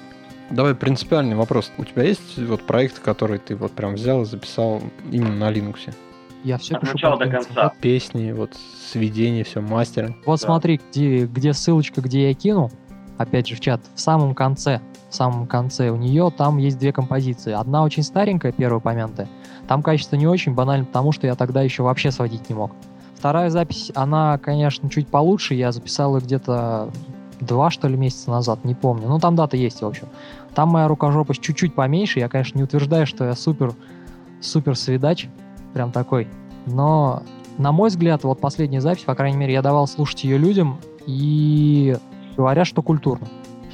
Давай 0.50 0.74
принципиальный 0.74 1.36
вопрос. 1.36 1.72
У 1.78 1.84
тебя 1.84 2.02
есть 2.02 2.38
вот 2.38 2.62
проект, 2.62 2.98
который 2.98 3.38
ты 3.38 3.56
вот 3.56 3.72
прям 3.72 3.94
взял 3.94 4.22
и 4.22 4.24
записал 4.24 4.82
именно 5.10 5.34
на 5.34 5.52
Linux? 5.52 5.94
Я 6.44 6.58
все 6.58 6.74
От 6.74 6.82
пишу 6.82 6.92
начала 6.94 7.16
до 7.16 7.28
конца. 7.28 7.72
Песни, 7.80 8.32
вот 8.32 8.50
сведения, 8.90 9.44
все, 9.44 9.60
мастеринг. 9.60 10.16
Вот 10.26 10.40
Да. 10.40 10.46
смотри, 10.46 10.80
где, 10.90 11.26
где 11.26 11.52
ссылочка, 11.52 12.00
где 12.00 12.28
я 12.28 12.34
кинул, 12.34 12.70
опять 13.16 13.48
же 13.48 13.54
в 13.54 13.60
чат, 13.60 13.80
в 13.94 14.00
самом 14.00 14.34
конце, 14.34 14.80
в 15.08 15.14
самом 15.14 15.46
конце 15.46 15.90
у 15.90 15.96
нее 15.96 16.32
там 16.36 16.58
есть 16.58 16.78
две 16.78 16.92
композиции. 16.92 17.52
Одна 17.52 17.84
очень 17.84 18.02
старенькая, 18.02 18.52
первая 18.52 18.78
упомянутая. 18.78 19.28
Там 19.68 19.82
качество 19.82 20.16
не 20.16 20.26
очень, 20.26 20.54
банально 20.54 20.84
потому, 20.84 21.12
что 21.12 21.26
я 21.26 21.34
тогда 21.36 21.62
еще 21.62 21.82
вообще 21.84 22.10
сводить 22.10 22.48
не 22.48 22.54
мог. 22.56 22.72
Вторая 23.14 23.50
запись, 23.50 23.92
она, 23.94 24.36
конечно, 24.38 24.90
чуть 24.90 25.06
получше. 25.06 25.54
Я 25.54 25.70
записал 25.70 26.16
ее 26.16 26.22
где-то 26.24 26.90
два, 27.42 27.70
что 27.70 27.88
ли, 27.88 27.96
месяца 27.96 28.30
назад, 28.30 28.64
не 28.64 28.74
помню. 28.74 29.08
Ну, 29.08 29.18
там 29.18 29.36
дата 29.36 29.56
есть, 29.56 29.82
в 29.82 29.86
общем. 29.86 30.08
Там 30.54 30.68
моя 30.70 30.88
рукожопость 30.88 31.40
чуть-чуть 31.40 31.74
поменьше. 31.74 32.18
Я, 32.18 32.28
конечно, 32.28 32.58
не 32.58 32.64
утверждаю, 32.64 33.06
что 33.06 33.24
я 33.24 33.34
супер, 33.34 33.72
супер 34.40 34.76
свидач, 34.76 35.28
прям 35.74 35.92
такой. 35.92 36.28
Но, 36.66 37.22
на 37.58 37.72
мой 37.72 37.90
взгляд, 37.90 38.24
вот 38.24 38.40
последняя 38.40 38.80
запись, 38.80 39.04
по 39.04 39.14
крайней 39.14 39.36
мере, 39.36 39.52
я 39.52 39.62
давал 39.62 39.86
слушать 39.86 40.24
ее 40.24 40.38
людям, 40.38 40.78
и 41.06 41.96
говорят, 42.36 42.66
что 42.66 42.82
культурно. 42.82 43.26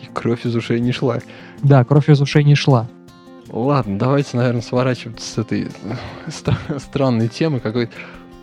И 0.03 0.07
кровь 0.13 0.47
из 0.47 0.55
ушей 0.55 0.81
не 0.81 0.93
шла. 0.93 1.19
Да, 1.63 1.85
кровь 1.85 2.09
из 2.09 2.21
ушей 2.21 2.45
не 2.45 2.55
шла. 2.55 2.87
Ладно, 3.51 3.99
давайте, 3.99 4.37
наверное, 4.37 4.61
сворачивать 4.61 5.21
с 5.21 5.39
этой 5.39 5.65
э, 5.65 5.69
стра- 6.27 6.79
странной 6.79 7.29
темы. 7.29 7.61
Какой 7.61 7.89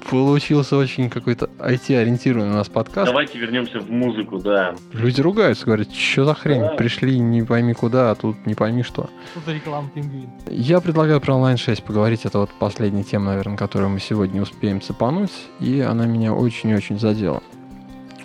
получился 0.09 0.77
очень 0.77 1.09
какой-то 1.09 1.49
IT-ориентированный 1.59 2.51
у 2.51 2.53
нас 2.55 2.67
подкаст. 2.69 3.07
Давайте 3.07 3.37
вернемся 3.37 3.79
в 3.79 3.89
музыку, 3.89 4.39
да. 4.39 4.75
Люди 4.93 5.21
ругаются, 5.21 5.65
говорят, 5.65 5.91
что 5.93 6.25
за 6.25 6.33
хрень, 6.33 6.61
Да. 6.61 6.69
пришли 6.75 7.19
не 7.19 7.43
пойми 7.43 7.73
куда, 7.73 8.11
а 8.11 8.15
тут 8.15 8.45
не 8.45 8.53
пойми 8.55 8.83
что. 8.83 9.09
Тут 9.33 9.47
реклама 9.47 9.89
пингвин. 9.93 10.29
Я 10.49 10.79
предлагаю 10.81 11.19
про 11.21 11.35
онлайн 11.35 11.57
6 11.57 11.83
поговорить. 11.83 12.25
Это 12.25 12.39
вот 12.39 12.49
последняя 12.59 13.03
тема, 13.03 13.27
наверное, 13.27 13.57
которую 13.57 13.89
мы 13.89 13.99
сегодня 13.99 14.41
успеем 14.41 14.81
цепануть. 14.81 15.31
И 15.59 15.81
она 15.81 16.05
меня 16.05 16.33
очень-очень 16.33 16.99
задела. 16.99 17.41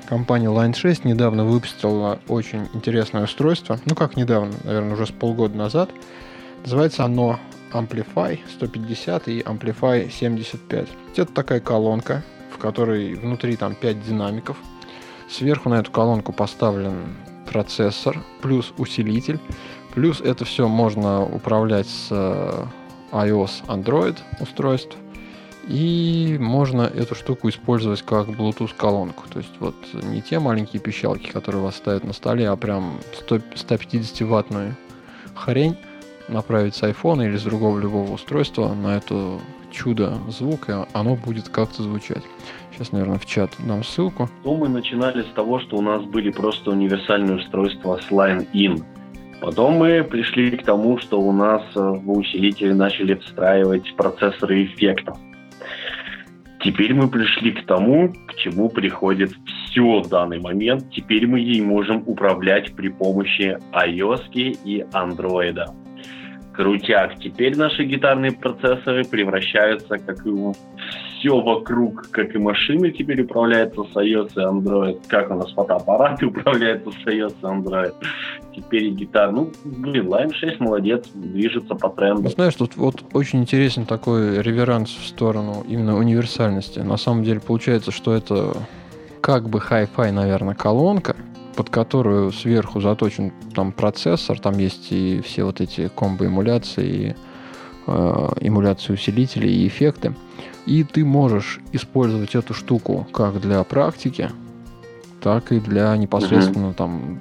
Компания 0.09 0.49
Line 0.49 0.75
6 0.75 1.05
недавно 1.05 1.45
выпустила 1.45 2.19
очень 2.27 2.67
интересное 2.75 3.25
устройство. 3.25 3.79
Ну, 3.87 3.95
как 3.95 4.17
недавно, 4.17 4.53
наверное, 4.65 4.95
уже 4.95 5.07
с 5.07 5.11
полгода 5.11 5.57
назад. 5.57 5.91
Называется 6.65 7.05
оно 7.05 7.39
Amplify 7.73 8.39
150 8.49 9.29
и 9.29 9.41
Amplify 9.41 10.11
75. 10.11 10.89
Это 11.17 11.33
такая 11.33 11.61
колонка, 11.61 12.23
в 12.53 12.59
которой 12.59 13.15
внутри 13.15 13.57
там 13.57 13.75
5 13.75 14.07
динамиков. 14.07 14.57
Сверху 15.29 15.69
на 15.69 15.81
эту 15.81 15.91
колонку 15.91 16.33
поставлен 16.33 17.17
процессор, 17.51 18.23
плюс 18.43 18.73
усилитель. 18.79 19.39
Плюс 19.95 20.21
это 20.21 20.45
все 20.45 20.69
можно 20.69 21.25
управлять 21.25 21.89
с 21.89 22.09
э, 22.11 22.65
iOS, 23.13 23.67
Android 23.67 24.19
устройств. 24.41 24.97
И 25.69 26.37
можно 26.41 26.83
эту 26.83 27.15
штуку 27.15 27.49
использовать 27.49 28.03
как 28.03 28.29
Bluetooth 28.29 28.75
колонку. 28.77 29.25
То 29.29 29.39
есть 29.39 29.53
вот 29.61 29.75
не 29.93 30.23
те 30.23 30.39
маленькие 30.39 30.81
пищалки, 30.81 31.31
которые 31.31 31.61
у 31.61 31.65
вас 31.65 31.77
ставят 31.77 32.05
на 32.05 32.13
столе, 32.13 32.49
а 32.49 32.57
прям 32.57 32.99
100 33.25 33.41
150 33.55 34.21
ваттную 34.23 34.77
хрень 35.35 35.77
направить 36.31 36.75
с 36.75 36.83
iPhone 36.83 37.27
или 37.27 37.37
с 37.37 37.43
другого 37.43 37.79
любого 37.79 38.13
устройства 38.13 38.75
на 38.75 38.97
это 38.97 39.39
чудо 39.71 40.19
звука, 40.29 40.87
оно 40.93 41.17
будет 41.17 41.49
как-то 41.49 41.83
звучать. 41.83 42.23
Сейчас, 42.73 42.93
наверное, 42.93 43.19
в 43.19 43.27
чат 43.27 43.51
дам 43.59 43.85
ссылку. 43.85 44.29
То 44.43 44.57
мы 44.57 44.69
начинали 44.69 45.23
с 45.23 45.33
того, 45.35 45.61
что 45.61 45.77
у 45.77 45.83
нас 45.83 46.03
были 46.05 46.31
просто 46.31 46.71
универсальные 46.71 47.37
устройства 47.37 47.99
с 47.99 48.11
Line-In. 48.11 48.83
Потом 49.41 49.75
мы 49.75 50.05
пришли 50.05 50.51
к 50.57 50.65
тому, 50.65 50.99
что 50.99 51.21
у 51.21 51.33
нас 51.33 51.63
э, 51.75 51.81
в 51.81 52.11
усилителе 52.11 52.75
начали 52.75 53.15
встраивать 53.15 53.95
процессоры 53.97 54.65
эффектов. 54.65 55.17
Теперь 56.63 56.93
мы 56.93 57.09
пришли 57.09 57.53
к 57.53 57.65
тому, 57.65 58.13
к 58.27 58.35
чему 58.35 58.69
приходит 58.69 59.33
все 59.65 60.03
в 60.03 60.09
данный 60.11 60.41
момент. 60.41 60.91
Теперь 60.91 61.27
мы 61.27 61.41
ей 61.41 61.63
можем 61.63 62.03
управлять 62.07 62.75
при 62.77 62.89
помощи 62.89 63.59
iOS 63.73 64.59
и 64.65 64.85
Android. 64.93 65.57
Крутяк. 66.61 67.19
Теперь 67.19 67.57
наши 67.57 67.85
гитарные 67.85 68.33
процессоры 68.33 69.05
превращаются, 69.05 69.97
как 69.97 70.27
и 70.27 70.31
все 71.19 71.41
вокруг, 71.41 72.11
как 72.11 72.35
и 72.35 72.39
машины 72.39 72.91
теперь 72.91 73.23
управляются 73.23 73.83
с 73.85 73.97
iOS 73.97 74.33
и 74.37 74.41
Android, 74.41 75.01
как 75.09 75.31
у 75.31 75.35
нас 75.35 75.51
фотоаппараты 75.53 76.27
управляются 76.27 76.91
с 76.91 77.07
iOS 77.07 77.35
и 77.41 77.45
Android. 77.45 77.95
Теперь 78.55 78.85
и 78.85 78.91
гитар. 78.91 79.33
Ну, 79.33 79.51
блин, 79.65 80.09
Line 80.09 80.35
6 80.35 80.61
молодец, 80.61 81.09
движется 81.15 81.75
по 81.75 81.89
тренду. 81.89 82.29
Знаешь, 82.29 82.57
тут 82.57 82.77
вот 82.77 83.05
очень 83.15 83.41
интересен 83.41 83.87
такой 83.87 84.43
реверанс 84.43 84.91
в 84.91 85.07
сторону 85.07 85.65
именно 85.67 85.97
универсальности. 85.97 86.81
На 86.81 86.99
самом 86.99 87.25
деле 87.25 87.41
получается, 87.41 87.91
что 87.91 88.13
это 88.13 88.53
как 89.23 89.49
бы 89.49 89.61
Hi-Fi, 89.61 90.13
наверное, 90.13 90.55
колонка, 90.55 91.17
под 91.57 91.71
которую 91.71 92.33
сверху 92.33 92.81
заточен 92.81 93.33
там 93.55 93.73
процессор, 93.73 94.39
там 94.39 94.59
есть 94.59 94.93
и 94.93 95.21
все 95.21 95.45
вот 95.45 95.61
эти 95.61 95.89
комбо-эмуляции, 95.89 97.11
и, 97.11 97.15
э, 97.87 98.29
эмуляции 98.41 98.93
усилителей 98.93 99.53
и 99.53 99.69
эффекты. 99.69 100.15
И 100.67 100.85
ты 100.85 101.05
можешь 101.05 101.61
использовать 101.73 102.35
эту 102.35 102.55
штуку 102.55 103.07
как 103.13 103.41
для 103.41 103.63
практики, 103.65 104.31
так 105.21 105.53
и 105.53 105.61
для 105.61 105.97
непосредственно 105.97 106.73
там 106.73 107.21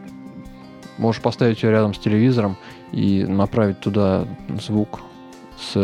можешь 0.98 1.22
поставить 1.22 1.64
ее 1.64 1.72
рядом 1.72 1.94
с 1.94 2.00
телевизором 2.00 2.58
и 2.92 3.26
направить 3.26 3.80
туда 3.80 4.28
звук 4.62 5.00
с, 5.58 5.76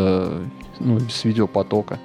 ну, 0.78 1.00
с 1.00 1.24
видеопотока 1.24 1.98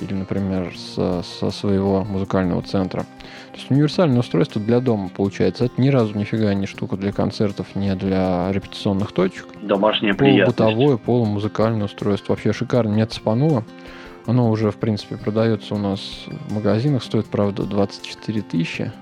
или, 0.00 0.14
например, 0.14 0.74
со, 0.76 1.22
со 1.22 1.50
своего 1.50 2.04
музыкального 2.04 2.62
центра. 2.62 3.00
То 3.00 3.58
есть 3.58 3.70
универсальное 3.70 4.20
устройство 4.20 4.60
для 4.60 4.80
дома 4.80 5.08
получается. 5.08 5.64
Это 5.64 5.80
ни 5.80 5.88
разу 5.88 6.16
нифига 6.16 6.52
не 6.54 6.66
штука 6.66 6.96
для 6.96 7.12
концертов, 7.12 7.74
не 7.74 7.94
для 7.94 8.50
репетиционных 8.52 9.12
точек. 9.12 9.46
Домашнее 9.62 10.14
Полубытовое, 10.14 10.96
полумузыкальное 10.98 11.86
устройство. 11.86 12.32
Вообще 12.32 12.52
шикарно. 12.52 12.92
Меня 12.92 13.06
цепануло. 13.06 13.64
Оно 14.26 14.50
уже, 14.50 14.70
в 14.70 14.76
принципе, 14.76 15.16
продается 15.16 15.74
у 15.74 15.78
нас 15.78 16.00
в 16.48 16.52
магазинах. 16.52 17.02
Стоит, 17.02 17.26
правда, 17.26 17.62
24 17.62 18.42
тысячи. 18.42 18.92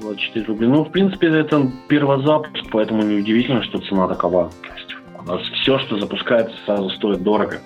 24 0.00 0.46
рубля. 0.46 0.68
Ну, 0.68 0.84
в 0.84 0.90
принципе, 0.90 1.28
это 1.28 1.70
первозапуск, 1.88 2.64
поэтому 2.70 3.02
неудивительно, 3.02 3.62
что 3.62 3.78
цена 3.78 4.08
такова. 4.08 4.50
У 5.18 5.22
нас 5.24 5.42
все, 5.60 5.78
что 5.80 5.98
запускается, 5.98 6.54
сразу 6.64 6.90
стоит 6.90 7.22
дорого. 7.22 7.60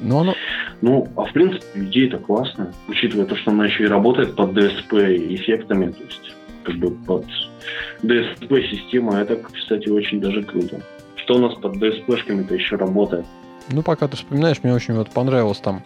Но 0.00 0.20
оно... 0.20 0.34
Ну, 0.80 1.08
а 1.16 1.24
в 1.24 1.32
принципе, 1.32 1.66
идея-то 1.74 2.18
классная, 2.18 2.72
учитывая 2.86 3.26
то, 3.26 3.36
что 3.36 3.50
она 3.50 3.66
еще 3.66 3.84
и 3.84 3.88
работает 3.88 4.36
под 4.36 4.56
DSP 4.56 5.34
эффектами, 5.34 5.90
то 5.90 6.04
есть 6.04 6.32
как 6.62 6.76
бы 6.76 6.90
под 6.90 7.24
DSP-система, 8.02 9.16
это, 9.16 9.36
кстати, 9.36 9.88
очень 9.88 10.20
даже 10.20 10.42
круто. 10.42 10.80
Что 11.16 11.36
у 11.36 11.38
нас 11.38 11.54
под 11.54 11.76
DSP-шками-то 11.76 12.54
еще 12.54 12.76
работает? 12.76 13.26
Ну, 13.70 13.82
пока 13.82 14.08
ты 14.08 14.16
вспоминаешь, 14.16 14.62
мне 14.62 14.72
очень 14.72 14.94
вот 14.94 15.10
понравилось 15.10 15.58
там 15.58 15.82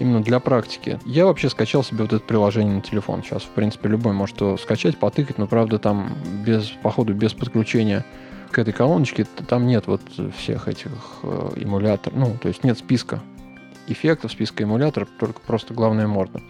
именно 0.00 0.22
для 0.22 0.38
практики. 0.38 0.98
Я 1.06 1.24
вообще 1.24 1.48
скачал 1.48 1.82
себе 1.82 2.02
вот 2.02 2.12
это 2.12 2.22
приложение 2.22 2.74
на 2.74 2.82
телефон. 2.82 3.22
Сейчас, 3.22 3.42
в 3.42 3.50
принципе, 3.50 3.88
любой 3.88 4.12
может 4.12 4.40
его 4.40 4.58
скачать, 4.58 4.98
потыкать, 4.98 5.38
но, 5.38 5.46
правда, 5.46 5.78
там 5.78 6.14
без, 6.44 6.68
походу, 6.82 7.14
без 7.14 7.32
подключения 7.32 8.04
к 8.50 8.58
этой 8.58 8.74
колоночке, 8.74 9.26
там 9.48 9.66
нет 9.66 9.84
вот 9.86 10.02
всех 10.36 10.68
этих 10.68 10.90
э, 11.22 11.50
эмуляторов, 11.56 12.18
ну, 12.18 12.36
то 12.38 12.48
есть 12.48 12.64
нет 12.64 12.76
списка 12.76 13.22
эффектов, 13.88 14.32
списка 14.32 14.64
эмуляторов, 14.64 15.08
только 15.18 15.40
просто 15.40 15.74
главная 15.74 16.06
морда. 16.06 16.40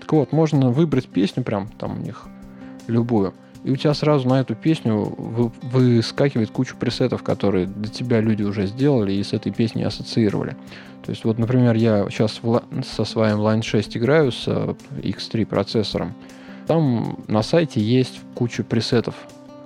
Так 0.00 0.12
вот, 0.12 0.32
можно 0.32 0.70
выбрать 0.70 1.08
песню 1.08 1.42
прям 1.42 1.68
там 1.78 1.98
у 1.98 2.02
них, 2.02 2.26
любую, 2.86 3.34
и 3.64 3.70
у 3.70 3.76
тебя 3.76 3.94
сразу 3.94 4.28
на 4.28 4.40
эту 4.40 4.54
песню 4.54 5.14
выскакивает 5.62 6.50
куча 6.50 6.76
пресетов, 6.76 7.22
которые 7.22 7.66
для 7.66 7.90
тебя 7.90 8.20
люди 8.20 8.42
уже 8.42 8.66
сделали 8.66 9.12
и 9.12 9.22
с 9.22 9.32
этой 9.32 9.52
песней 9.52 9.84
ассоциировали. 9.84 10.54
То 11.04 11.10
есть 11.10 11.24
вот, 11.24 11.38
например, 11.38 11.74
я 11.74 12.06
сейчас 12.10 12.40
со 12.86 13.04
своим 13.04 13.38
Line 13.38 13.62
6 13.62 13.96
играю 13.96 14.32
с 14.32 14.44
э, 14.46 14.74
X3 15.02 15.46
процессором. 15.46 16.14
Там 16.66 17.18
на 17.26 17.42
сайте 17.42 17.80
есть 17.80 18.20
куча 18.34 18.64
пресетов, 18.64 19.14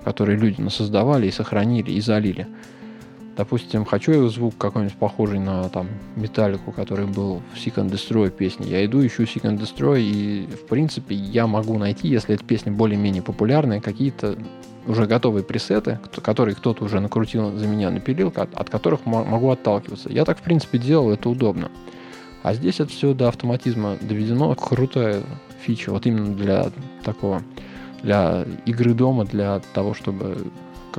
которые 0.05 0.39
люди 0.39 0.67
создавали 0.69 1.27
и 1.27 1.33
сохранили 1.33 1.91
и 1.91 2.01
залили. 2.01 2.47
Допустим, 3.39 3.85
хочу 3.85 4.29
звук 4.31 4.59
какой-нибудь 4.59 4.99
похожий 4.99 5.39
на 5.39 5.69
там 5.69 5.87
металлику, 6.17 6.73
который 6.73 7.07
был 7.07 7.41
в 7.55 7.57
Seek 7.57 7.77
and 7.77 7.89
Destroy 7.89 8.31
песне. 8.31 8.67
Я 8.69 8.85
иду, 8.85 9.07
ищу 9.07 9.23
Seek 9.23 9.43
and 9.43 9.61
Destroy, 9.61 10.01
и 10.01 10.47
в 10.47 10.67
принципе 10.67 11.15
я 11.15 11.47
могу 11.47 11.79
найти, 11.79 12.09
если 12.09 12.35
эта 12.35 12.45
песня 12.45 12.73
более-менее 12.73 13.23
популярная, 13.23 13.81
какие-то 13.81 14.37
уже 14.89 15.07
готовые 15.07 15.45
пресеты, 15.45 16.01
которые 16.21 16.57
кто-то 16.57 16.85
уже 16.85 16.99
накрутил 16.99 17.57
за 17.57 17.69
меня, 17.69 17.93
напилил, 17.93 18.33
от 18.35 18.71
которых 18.71 19.07
могу 19.07 19.51
отталкиваться. 19.51 20.11
Я 20.11 20.25
так, 20.25 20.39
в 20.39 20.43
принципе, 20.43 20.79
делал, 20.79 21.13
это 21.13 21.29
удобно. 21.29 21.71
А 22.43 22.55
здесь 22.55 22.81
это 22.81 22.91
все 22.91 23.15
до 23.15 23.29
автоматизма 23.29 23.99
доведено. 24.01 24.53
Крутая 24.57 25.23
фича, 25.65 25.93
вот 25.93 26.07
именно 26.07 26.35
для 26.35 26.73
такого, 27.05 27.43
для 28.03 28.47
игры 28.67 28.95
дома, 28.95 29.27
для 29.27 29.61
того, 29.75 29.95
чтобы 29.95 30.39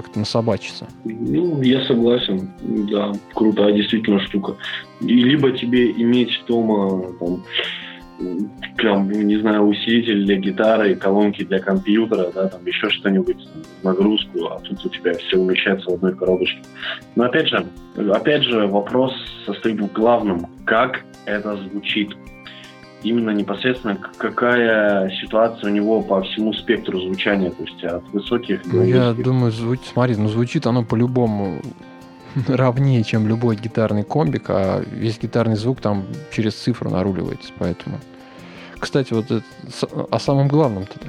как-то 0.01 0.19
насобачиться. 0.19 0.87
Ну, 1.03 1.61
я 1.61 1.83
согласен. 1.85 2.49
Да, 2.61 3.11
крутая 3.33 3.73
действительно 3.73 4.19
штука. 4.19 4.55
И 5.01 5.13
либо 5.13 5.51
тебе 5.51 5.91
иметь 5.91 6.41
дома 6.47 7.03
там, 7.19 7.43
прям, 8.77 9.09
не 9.09 9.37
знаю, 9.37 9.63
усилитель 9.63 10.25
для 10.25 10.37
гитары, 10.37 10.95
колонки 10.95 11.43
для 11.43 11.59
компьютера, 11.59 12.31
да, 12.33 12.47
там 12.47 12.65
еще 12.65 12.89
что-нибудь, 12.89 13.47
нагрузку, 13.83 14.47
а 14.47 14.59
тут 14.59 14.85
у 14.85 14.89
тебя 14.89 15.13
все 15.13 15.37
умещается 15.37 15.89
в 15.89 15.93
одной 15.93 16.15
коробочке. 16.15 16.61
Но 17.15 17.25
опять 17.25 17.47
же, 17.47 17.65
опять 18.11 18.43
же, 18.43 18.67
вопрос 18.67 19.13
состоит 19.45 19.79
в 19.79 19.91
главном, 19.93 20.47
как 20.65 21.05
это 21.25 21.57
звучит 21.57 22.09
именно 23.03 23.31
непосредственно 23.31 23.97
какая 24.17 25.09
ситуация 25.21 25.69
у 25.69 25.73
него 25.73 26.01
по 26.01 26.21
всему 26.21 26.53
спектру 26.53 26.99
звучания, 27.01 27.49
то 27.51 27.63
есть 27.63 27.83
от 27.83 28.03
высоких 28.09 28.63
до 28.69 28.77
низких. 28.77 28.95
Я 28.95 29.13
думаю, 29.13 29.51
звучит, 29.51 29.87
смотри, 29.91 30.15
ну 30.15 30.27
звучит 30.27 30.65
оно 30.67 30.83
по-любому 30.83 31.61
равнее, 32.47 33.03
чем 33.03 33.27
любой 33.27 33.55
гитарный 33.55 34.03
комбик, 34.03 34.45
а 34.49 34.83
весь 34.91 35.19
гитарный 35.19 35.55
звук 35.55 35.81
там 35.81 36.05
через 36.31 36.55
цифру 36.55 36.89
наруливается, 36.89 37.51
поэтому. 37.57 37.99
Кстати, 38.79 39.13
вот 39.13 39.25
это, 39.25 39.43
о 40.09 40.19
самом 40.19 40.47
главном 40.47 40.85
ты 40.85 40.99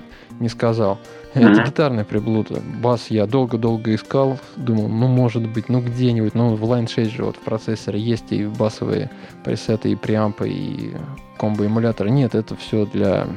не 0.41 0.49
сказал. 0.49 0.99
Mm-hmm. 1.35 1.53
Это 1.53 1.63
гитарная 1.63 2.05
приблуда. 2.05 2.61
Бас 2.83 3.09
я 3.09 3.27
долго-долго 3.27 3.95
искал, 3.95 4.39
думал, 4.57 4.89
ну, 4.89 5.07
может 5.07 5.47
быть, 5.47 5.69
ну, 5.69 5.81
где-нибудь, 5.81 6.35
ну, 6.35 6.57
в 6.57 6.65
Line 6.65 6.89
6 6.89 7.11
же 7.13 7.25
вот 7.25 7.37
в 7.37 7.41
процессоре 7.41 8.01
есть 8.01 8.33
и 8.33 8.47
басовые 8.47 9.11
пресеты, 9.45 9.91
и 9.91 9.95
преампы, 9.95 10.49
и 10.49 10.97
комбо-эмуляторы. 11.39 12.11
Нет, 12.11 12.35
это 12.35 12.57
все 12.57 12.85
для 12.87 13.29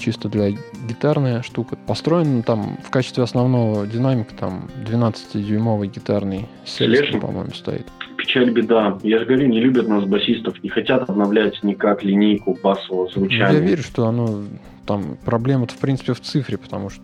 чисто 0.00 0.28
для 0.28 0.50
гитарная 0.50 1.42
штука. 1.42 1.76
Построен 1.86 2.42
там 2.42 2.78
в 2.82 2.90
качестве 2.90 3.22
основного 3.22 3.86
динамика 3.86 4.34
там 4.34 4.68
12-дюймовый 4.86 5.88
гитарный 5.88 6.48
селестер, 6.64 7.20
по-моему, 7.20 7.52
стоит. 7.52 7.86
Печаль, 8.30 8.50
беда. 8.50 8.96
Я 9.02 9.18
же 9.18 9.24
говорю, 9.24 9.48
не 9.48 9.60
любят 9.60 9.88
нас 9.88 10.04
басистов, 10.04 10.62
не 10.62 10.68
хотят 10.68 11.08
обновлять 11.10 11.62
никак 11.64 12.04
линейку 12.04 12.56
басового 12.62 13.10
звучания. 13.10 13.52
Я 13.54 13.60
верю, 13.60 13.82
что 13.82 14.06
оно 14.06 14.44
там 14.86 15.16
проблема-то 15.24 15.74
в 15.74 15.78
принципе 15.78 16.12
в 16.12 16.20
цифре, 16.20 16.56
потому 16.56 16.90
что 16.90 17.02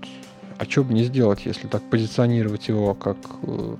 а 0.59 0.64
что 0.64 0.85
бы 0.85 0.95
не 0.95 1.03
сделать, 1.03 1.45
если 1.45 1.66
так 1.66 1.83
позиционировать 1.91 2.68
его 2.68 2.95
как 2.95 3.16
э, 3.43 3.74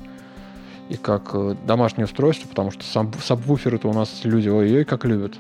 и 0.91 0.97
как 0.97 1.31
э, 1.35 1.55
домашнее 1.67 2.07
устройство, 2.07 2.49
потому 2.49 2.73
что 2.73 2.83
саб 2.85 3.15
сабвуферы-то 3.15 3.89
у 3.89 3.93
нас 3.93 4.23
люди 4.25 4.49
ой-ой 4.49 4.85
как 4.85 5.05
любят. 5.05 5.35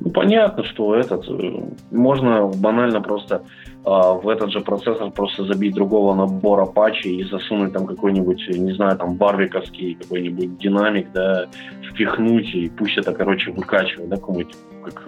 Ну, 0.00 0.10
понятно, 0.10 0.62
что 0.62 0.94
этот 0.94 1.26
э, 1.26 1.60
можно 1.90 2.46
банально 2.48 3.00
просто 3.00 3.42
в 3.86 4.28
этот 4.28 4.50
же 4.50 4.60
процессор 4.60 5.12
просто 5.12 5.44
забить 5.44 5.74
другого 5.74 6.12
набора 6.12 6.66
патчей 6.66 7.20
и 7.20 7.24
засунуть 7.24 7.72
там 7.72 7.86
какой-нибудь, 7.86 8.48
не 8.48 8.72
знаю, 8.72 8.98
там 8.98 9.14
барвиковский 9.14 9.94
какой-нибудь 9.94 10.58
динамик, 10.58 11.12
да, 11.12 11.46
впихнуть 11.88 12.52
и 12.52 12.68
пусть 12.68 12.98
это, 12.98 13.12
короче, 13.12 13.52
выкачивает, 13.52 14.08
да, 14.08 14.16
какой-нибудь 14.16 14.56
как, 14.84 15.04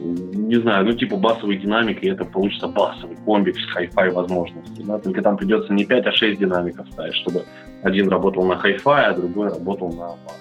не 0.00 0.56
знаю, 0.56 0.86
ну 0.86 0.92
типа 0.92 1.16
басовый 1.16 1.56
динамик, 1.56 2.02
и 2.02 2.08
это 2.08 2.24
получится 2.24 2.66
басовый 2.66 3.16
комбик 3.24 3.56
с 3.56 3.64
хай-фай 3.72 4.10
возможностью. 4.10 4.84
Да? 4.84 4.98
Только 4.98 5.22
там 5.22 5.36
придется 5.36 5.72
не 5.72 5.84
5, 5.84 6.06
а 6.06 6.12
6 6.12 6.40
динамиков 6.40 6.88
ставить, 6.90 7.14
чтобы 7.14 7.44
один 7.84 8.08
работал 8.08 8.44
на 8.44 8.56
хай-фай, 8.56 9.06
а 9.06 9.14
другой 9.14 9.50
работал 9.50 9.88
на 9.92 10.08
бас. 10.08 10.40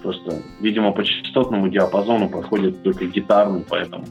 Просто, 0.00 0.42
видимо, 0.60 0.92
по 0.92 1.02
частотному 1.02 1.68
диапазону 1.68 2.28
проходит 2.28 2.82
только 2.84 3.06
гитарный, 3.06 3.64
поэтому 3.68 4.04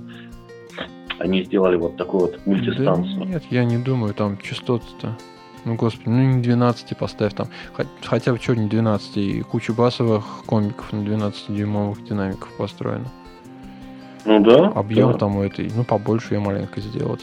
они 1.24 1.44
сделали 1.44 1.78
вот 1.78 1.96
такую 1.96 2.22
вот 2.24 2.46
мультистанцию. 2.46 3.20
Да 3.20 3.26
нет, 3.26 3.44
я 3.50 3.64
не 3.64 3.78
думаю, 3.78 4.14
там 4.14 4.38
частоты-то. 4.38 5.18
Ну, 5.66 5.76
господи, 5.76 6.10
ну 6.10 6.22
не 6.36 6.44
12 6.44 6.98
поставь 6.98 7.34
там. 7.34 7.48
Хотя 8.04 8.34
бы 8.34 8.40
что 8.40 8.56
не 8.56 8.68
12, 8.68 9.18
и 9.18 9.42
куча 9.42 9.74
басовых 9.74 10.26
комбиков 10.46 10.92
на 10.92 10.98
12-дюймовых 10.98 12.04
динамиков 12.04 12.52
построено. 12.58 13.06
Ну 14.26 14.42
да. 14.42 14.68
Объем 14.68 15.14
да. 15.14 15.18
там 15.18 15.38
у 15.38 15.44
этой, 15.44 15.72
ну 15.74 15.86
побольше 15.86 16.34
ее 16.34 16.42
маленько 16.42 16.82
сделать. 16.82 17.22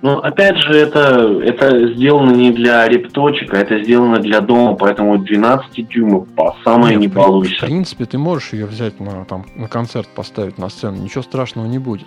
Ну, 0.00 0.18
опять 0.18 0.56
же, 0.58 0.76
это, 0.76 1.40
это 1.42 1.92
сделано 1.92 2.30
не 2.30 2.52
для 2.52 2.86
репточек, 2.86 3.52
а 3.52 3.58
это 3.58 3.82
сделано 3.82 4.18
для 4.18 4.40
дома, 4.40 4.76
поэтому 4.76 5.18
12 5.18 5.88
дюймов 5.88 6.28
по 6.36 6.56
самое 6.64 6.94
Нет, 6.94 7.00
не 7.00 7.08
получится. 7.08 7.66
В 7.66 7.68
принципе, 7.68 8.04
ты 8.04 8.16
можешь 8.16 8.52
ее 8.52 8.66
взять 8.66 9.00
на, 9.00 9.24
там, 9.24 9.44
на 9.56 9.66
концерт 9.66 10.08
поставить 10.08 10.56
на 10.56 10.68
сцену, 10.68 10.98
ничего 10.98 11.22
страшного 11.22 11.66
не 11.66 11.80
будет. 11.80 12.06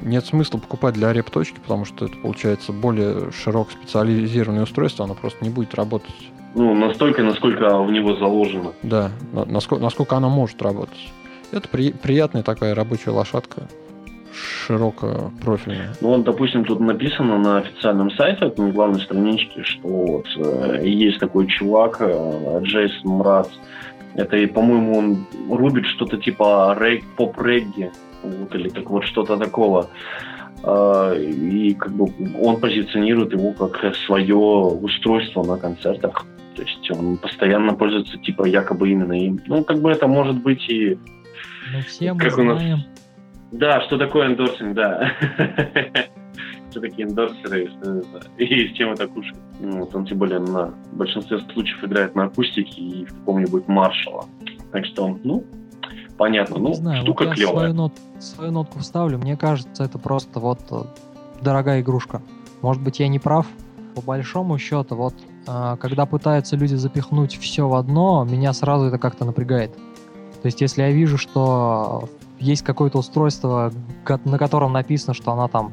Нет 0.00 0.24
смысла 0.26 0.58
покупать 0.58 0.94
для 0.94 1.12
репточки, 1.12 1.58
потому 1.60 1.84
что 1.84 2.06
это 2.06 2.16
получается 2.16 2.72
более 2.72 3.32
широко 3.32 3.70
специализированное 3.70 4.62
устройство, 4.62 5.04
оно 5.04 5.14
просто 5.14 5.44
не 5.44 5.50
будет 5.50 5.74
работать. 5.74 6.14
Ну, 6.54 6.74
настолько, 6.74 7.22
насколько 7.22 7.78
в 7.78 7.90
него 7.90 8.16
заложено. 8.16 8.72
Да, 8.82 9.10
насколько, 9.32 9.82
насколько 9.82 10.16
оно 10.16 10.30
может 10.30 10.60
работать. 10.62 11.12
Это 11.52 11.68
при, 11.68 11.92
приятная 11.92 12.42
такая 12.42 12.74
рабочая 12.74 13.10
лошадка 13.10 13.68
широкопрофильная. 14.66 15.94
Ну, 16.00 16.08
вот, 16.08 16.24
допустим, 16.24 16.64
тут 16.64 16.80
написано 16.80 17.38
на 17.38 17.58
официальном 17.58 18.10
сайте, 18.12 18.52
на 18.56 18.70
главной 18.70 19.00
страничке, 19.00 19.62
что 19.62 19.88
вот 19.88 20.26
э, 20.36 20.82
есть 20.84 21.18
такой 21.18 21.46
чувак, 21.46 21.98
э, 22.00 22.60
Джейсон 22.62 23.10
Мрац. 23.10 23.48
Это, 24.14 24.36
по-моему, 24.48 24.98
он 24.98 25.26
рубит 25.50 25.86
что-то 25.86 26.16
типа 26.16 26.76
рейк, 26.78 27.04
поп-регги, 27.16 27.90
или 28.24 28.68
так 28.68 28.88
вот 28.90 29.04
что-то 29.04 29.36
такого. 29.36 29.88
а, 30.62 31.14
и 31.14 31.74
как 31.74 31.92
бы 31.92 32.12
он 32.42 32.60
позиционирует 32.60 33.32
его 33.32 33.52
как 33.52 33.94
свое 33.94 34.36
устройство 34.36 35.42
на 35.42 35.56
концертах. 35.56 36.26
То 36.56 36.62
есть 36.62 36.90
он 36.90 37.16
постоянно 37.18 37.74
пользуется 37.74 38.18
типа 38.18 38.44
якобы 38.46 38.90
именно 38.90 39.12
им. 39.12 39.40
Ну, 39.46 39.62
как 39.62 39.80
бы 39.80 39.90
это 39.90 40.08
может 40.08 40.42
быть 40.42 40.68
и... 40.68 40.98
Ну, 41.72 41.80
все 41.86 42.12
мы 42.12 42.18
как 42.18 42.32
знаем. 42.32 42.50
У 42.50 42.76
нас... 42.76 42.86
Да, 43.52 43.80
что 43.82 43.96
такое 43.96 44.26
эндорсинг, 44.26 44.74
да. 44.74 45.12
Что 46.70 46.80
такие 46.80 47.08
эндорсеры 47.08 47.70
и 48.38 48.68
с 48.68 48.72
чем 48.72 48.92
это 48.92 49.06
кушает. 49.06 49.38
Ну, 49.60 49.78
вот 49.80 49.94
он 49.94 50.04
тем 50.04 50.18
более 50.18 50.38
на 50.40 50.74
большинстве 50.92 51.38
случаев 51.52 51.82
играет 51.82 52.14
на 52.14 52.24
акустике 52.24 52.80
и 52.80 53.04
в 53.06 53.14
каком-нибудь 53.20 53.68
маршала. 53.68 54.26
Так 54.70 54.84
что, 54.84 55.18
ну, 55.24 55.44
понятно. 56.18 56.58
Ну, 56.58 56.74
знаю, 56.74 57.02
штука 57.02 57.24
вот 57.24 57.34
клевая. 57.34 57.56
Свою, 57.56 57.74
нот, 57.74 57.92
свою 58.18 58.52
нотку 58.52 58.80
вставлю. 58.80 59.18
Мне 59.18 59.36
кажется, 59.36 59.84
это 59.84 59.98
просто 59.98 60.40
вот 60.40 60.60
э, 60.70 60.82
дорогая 61.40 61.80
игрушка. 61.80 62.20
Может 62.60 62.82
быть, 62.82 63.00
я 63.00 63.08
не 63.08 63.18
прав. 63.18 63.46
По 63.94 64.02
большому 64.02 64.58
счету, 64.58 64.96
вот 64.96 65.14
э, 65.46 65.76
когда 65.80 66.04
пытаются 66.04 66.56
люди 66.56 66.74
запихнуть 66.74 67.38
все 67.38 67.66
в 67.66 67.74
одно, 67.74 68.26
меня 68.28 68.52
сразу 68.52 68.86
это 68.86 68.98
как-то 68.98 69.24
напрягает. 69.24 69.72
То 70.42 70.46
есть, 70.46 70.60
если 70.60 70.82
я 70.82 70.90
вижу, 70.90 71.16
что 71.16 72.08
есть 72.38 72.62
какое-то 72.62 72.98
устройство, 72.98 73.72
на 74.24 74.38
котором 74.38 74.72
написано, 74.72 75.14
что 75.14 75.32
она 75.32 75.48
там 75.48 75.72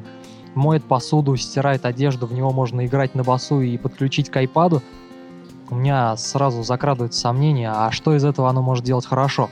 моет 0.54 0.84
посуду, 0.84 1.36
стирает 1.36 1.84
одежду, 1.84 2.26
в 2.26 2.32
него 2.32 2.50
можно 2.50 2.86
играть 2.86 3.14
на 3.14 3.22
басу 3.22 3.60
и 3.60 3.76
подключить 3.76 4.30
к 4.30 4.36
айпаду, 4.36 4.82
у 5.70 5.74
меня 5.74 6.16
сразу 6.16 6.62
закрадывается 6.62 7.20
сомнение, 7.20 7.70
а 7.70 7.90
что 7.90 8.14
из 8.14 8.24
этого 8.24 8.48
оно 8.48 8.62
может 8.62 8.84
делать 8.84 9.06
хорошо? 9.06 9.50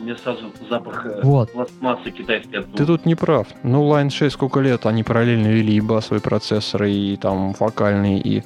У 0.00 0.04
меня 0.04 0.16
сразу 0.16 0.52
запах 0.68 1.06
э, 1.06 1.20
вот. 1.22 1.52
пластмассы 1.52 2.10
китайской 2.10 2.62
Ты 2.62 2.86
тут 2.86 3.06
не 3.06 3.14
прав. 3.14 3.46
Ну, 3.62 3.88
Line 3.92 4.10
6 4.10 4.34
сколько 4.34 4.60
лет, 4.60 4.86
они 4.86 5.02
параллельно 5.02 5.48
вели 5.48 5.74
и 5.74 5.80
басовые 5.80 6.22
процессоры, 6.22 6.90
и 6.90 7.16
там 7.16 7.52
вокальные, 7.58 8.20
и 8.20 8.42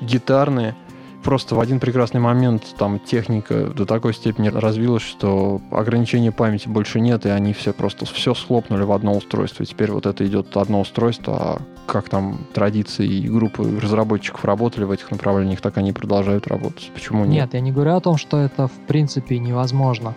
гитарные. 0.00 0.74
Просто 1.22 1.56
в 1.56 1.60
один 1.60 1.80
прекрасный 1.80 2.20
момент 2.20 2.62
там 2.78 3.00
техника 3.00 3.66
до 3.66 3.84
такой 3.84 4.14
степени 4.14 4.48
развилась, 4.48 5.02
что 5.02 5.60
ограничения 5.72 6.30
памяти 6.30 6.68
больше 6.68 7.00
нет, 7.00 7.26
и 7.26 7.30
они 7.30 7.52
все 7.52 7.72
просто 7.72 8.06
все 8.06 8.32
схлопнули 8.32 8.84
в 8.84 8.92
одно 8.92 9.12
устройство. 9.12 9.64
И 9.64 9.66
теперь 9.66 9.90
вот 9.90 10.06
это 10.06 10.24
идет 10.24 10.56
одно 10.56 10.80
устройство, 10.80 11.36
а 11.36 11.62
как 11.86 12.08
там 12.08 12.38
традиции 12.54 13.06
и 13.06 13.28
группы 13.28 13.64
разработчиков 13.80 14.44
работали 14.44 14.84
в 14.84 14.90
этих 14.92 15.10
направлениях, 15.10 15.60
так 15.60 15.76
они 15.78 15.92
продолжают 15.92 16.46
работать. 16.46 16.92
Почему 16.94 17.24
нет? 17.24 17.44
Нет, 17.44 17.54
я 17.54 17.60
не 17.60 17.72
говорю 17.72 17.96
о 17.96 18.00
том, 18.00 18.16
что 18.16 18.38
это 18.38 18.68
в 18.68 18.86
принципе 18.86 19.40
невозможно. 19.40 20.14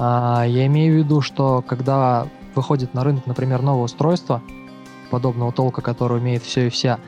А, 0.00 0.44
я 0.44 0.66
имею 0.66 0.94
в 0.94 0.96
виду, 0.98 1.20
что 1.20 1.62
когда 1.66 2.28
выходит 2.54 2.94
на 2.94 3.02
рынок, 3.02 3.26
например, 3.26 3.62
новое 3.62 3.84
устройство 3.84 4.40
подобного 5.10 5.52
толка, 5.52 5.82
которое 5.82 6.20
умеет 6.20 6.42
все 6.44 6.68
и 6.68 6.70
вся, 6.70 7.00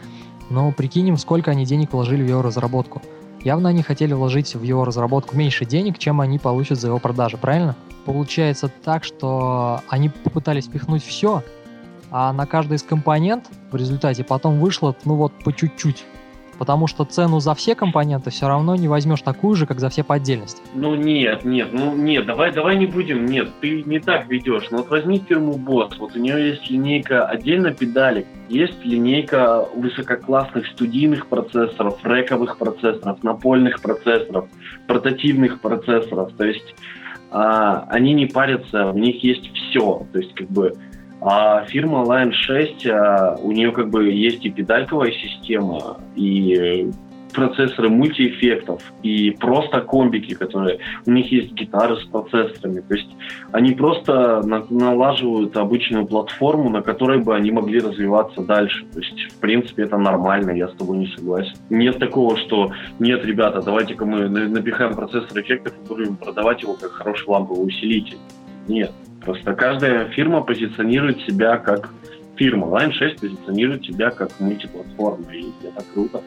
ну, 0.50 0.72
прикинем, 0.72 1.16
сколько 1.16 1.52
они 1.52 1.64
денег 1.64 1.92
вложили 1.92 2.22
в 2.22 2.28
его 2.28 2.42
разработку. 2.42 3.00
Явно 3.44 3.68
они 3.68 3.82
хотели 3.82 4.12
вложить 4.12 4.54
в 4.54 4.62
его 4.62 4.84
разработку 4.84 5.36
меньше 5.36 5.64
денег, 5.64 5.98
чем 5.98 6.20
они 6.20 6.38
получат 6.38 6.78
за 6.80 6.88
его 6.88 6.98
продажи, 6.98 7.36
правильно? 7.36 7.76
Получается 8.04 8.68
так, 8.68 9.04
что 9.04 9.80
они 9.88 10.08
попытались 10.08 10.66
пихнуть 10.66 11.04
все, 11.04 11.44
а 12.10 12.32
на 12.32 12.44
каждый 12.44 12.74
из 12.74 12.82
компонент 12.82 13.48
в 13.70 13.76
результате 13.76 14.24
потом 14.24 14.58
вышло, 14.58 14.96
ну 15.04 15.14
вот, 15.14 15.32
по 15.44 15.52
чуть-чуть 15.52 16.04
потому 16.60 16.86
что 16.86 17.06
цену 17.06 17.40
за 17.40 17.54
все 17.54 17.74
компоненты 17.74 18.28
все 18.28 18.46
равно 18.46 18.76
не 18.76 18.86
возьмешь 18.86 19.22
такую 19.22 19.56
же, 19.56 19.64
как 19.64 19.80
за 19.80 19.88
все 19.88 20.04
по 20.04 20.16
отдельности. 20.16 20.60
Ну 20.74 20.94
нет, 20.94 21.42
нет, 21.42 21.68
ну 21.72 21.96
нет, 21.96 22.26
давай, 22.26 22.52
давай 22.52 22.76
не 22.76 22.84
будем, 22.84 23.24
нет, 23.24 23.48
ты 23.62 23.82
не 23.82 23.98
так 23.98 24.28
ведешь. 24.28 24.66
Ну 24.70 24.76
вот 24.76 24.90
возьми 24.90 25.24
фирму 25.26 25.54
Boss, 25.54 25.94
вот 25.98 26.14
у 26.14 26.18
нее 26.18 26.50
есть 26.50 26.70
линейка 26.70 27.24
отдельно 27.24 27.72
педалек, 27.72 28.26
есть 28.50 28.84
линейка 28.84 29.66
высококлассных 29.74 30.66
студийных 30.66 31.28
процессоров, 31.28 31.98
рековых 32.04 32.58
процессоров, 32.58 33.22
напольных 33.22 33.80
процессоров, 33.80 34.46
портативных 34.86 35.62
процессоров, 35.62 36.30
то 36.36 36.44
есть 36.44 36.74
а, 37.30 37.86
они 37.88 38.12
не 38.12 38.26
парятся, 38.26 38.90
у 38.90 38.98
них 38.98 39.24
есть 39.24 39.50
все, 39.54 40.06
то 40.12 40.18
есть 40.18 40.34
как 40.34 40.48
бы 40.48 40.74
а 41.20 41.64
фирма 41.66 42.04
Line 42.04 42.32
6, 42.32 42.86
а, 42.86 43.36
у 43.42 43.52
нее 43.52 43.72
как 43.72 43.90
бы 43.90 44.10
есть 44.10 44.44
и 44.44 44.50
педальковая 44.50 45.12
система, 45.12 45.98
и 46.16 46.90
процессоры 47.32 47.88
мультиэффектов, 47.88 48.82
и 49.02 49.30
просто 49.30 49.80
комбики, 49.80 50.34
которые... 50.34 50.78
У 51.06 51.10
них 51.10 51.30
есть 51.30 51.52
гитары 51.52 51.96
с 51.96 52.04
процессорами. 52.04 52.80
То 52.80 52.94
есть 52.94 53.08
они 53.52 53.72
просто 53.72 54.42
на, 54.42 54.64
налаживают 54.68 55.56
обычную 55.56 56.06
платформу, 56.06 56.70
на 56.70 56.82
которой 56.82 57.18
бы 57.18 57.34
они 57.34 57.50
могли 57.50 57.80
развиваться 57.80 58.40
дальше. 58.42 58.84
То 58.92 59.00
есть, 59.00 59.32
в 59.32 59.38
принципе, 59.38 59.84
это 59.84 59.96
нормально, 59.96 60.50
я 60.50 60.68
с 60.68 60.74
тобой 60.74 60.98
не 60.98 61.06
согласен. 61.08 61.54
Нет 61.70 61.98
такого, 61.98 62.36
что 62.36 62.72
нет, 62.98 63.24
ребята, 63.24 63.62
давайте-ка 63.62 64.04
мы 64.04 64.28
напихаем 64.28 64.94
процессор 64.94 65.40
эффектов 65.40 65.74
и 65.84 65.88
будем 65.88 66.16
продавать 66.16 66.62
его 66.62 66.74
как 66.74 66.92
хороший 66.92 67.28
ламповый 67.28 67.66
усилитель. 67.66 68.18
Нет. 68.68 68.92
Просто 69.20 69.54
каждая 69.54 70.08
фирма 70.10 70.40
позиционирует 70.40 71.20
себя 71.22 71.56
как 71.58 71.92
фирма. 72.36 72.66
Line 72.68 72.92
6 72.92 73.20
позиционирует 73.20 73.84
себя 73.84 74.10
как 74.10 74.38
мультиплатформа, 74.40 75.32
и 75.32 75.46
это 75.62 75.84
круто. 75.92 76.22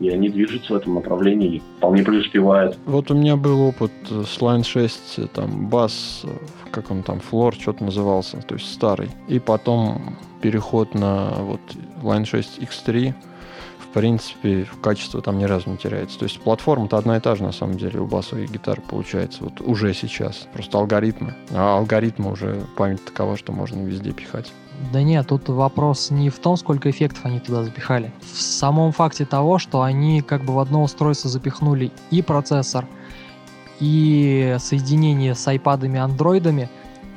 И 0.00 0.08
они 0.10 0.28
движутся 0.28 0.74
в 0.74 0.76
этом 0.76 0.94
направлении 0.94 1.56
и 1.56 1.62
вполне 1.78 2.04
преуспевают. 2.04 2.78
Вот 2.86 3.10
у 3.10 3.14
меня 3.14 3.36
был 3.36 3.62
опыт 3.62 3.90
с 4.08 4.38
Line 4.40 4.62
6, 4.62 5.32
там, 5.32 5.66
бас, 5.68 6.24
как 6.70 6.92
он 6.92 7.02
там, 7.02 7.18
флор, 7.18 7.54
что-то 7.54 7.82
назывался, 7.84 8.40
то 8.46 8.54
есть 8.54 8.72
старый. 8.72 9.08
И 9.26 9.40
потом 9.40 10.16
переход 10.40 10.94
на 10.94 11.30
вот 11.40 11.60
Line 12.02 12.24
6 12.24 12.60
X3, 12.60 13.12
в 13.12 13.27
принципе, 13.98 14.66
качество 14.80 15.20
там 15.20 15.38
ни 15.38 15.44
разу 15.44 15.70
не 15.70 15.76
теряется. 15.76 16.18
То 16.18 16.24
есть 16.24 16.40
платформа-то 16.40 16.96
одна 16.96 17.16
и 17.16 17.20
та 17.20 17.34
же, 17.34 17.42
на 17.42 17.52
самом 17.52 17.76
деле, 17.76 18.00
у 18.00 18.06
басовой 18.06 18.46
гитары 18.46 18.80
получается 18.80 19.42
вот 19.42 19.60
уже 19.60 19.92
сейчас. 19.92 20.46
Просто 20.52 20.78
алгоритмы. 20.78 21.34
А 21.50 21.78
алгоритмы 21.78 22.30
уже 22.30 22.62
память 22.76 23.04
такова, 23.04 23.36
что 23.36 23.52
можно 23.52 23.82
везде 23.82 24.12
пихать. 24.12 24.52
Да 24.92 25.02
нет, 25.02 25.26
тут 25.26 25.48
вопрос 25.48 26.12
не 26.12 26.30
в 26.30 26.38
том, 26.38 26.56
сколько 26.56 26.88
эффектов 26.88 27.24
они 27.24 27.40
туда 27.40 27.64
запихали. 27.64 28.12
В 28.20 28.40
самом 28.40 28.92
факте 28.92 29.24
того, 29.24 29.58
что 29.58 29.82
они 29.82 30.22
как 30.22 30.44
бы 30.44 30.54
в 30.54 30.60
одно 30.60 30.84
устройство 30.84 31.28
запихнули 31.28 31.90
и 32.12 32.22
процессор, 32.22 32.86
и 33.80 34.56
соединение 34.60 35.34
с 35.34 35.48
айпадами, 35.48 35.98
андроидами, 35.98 36.70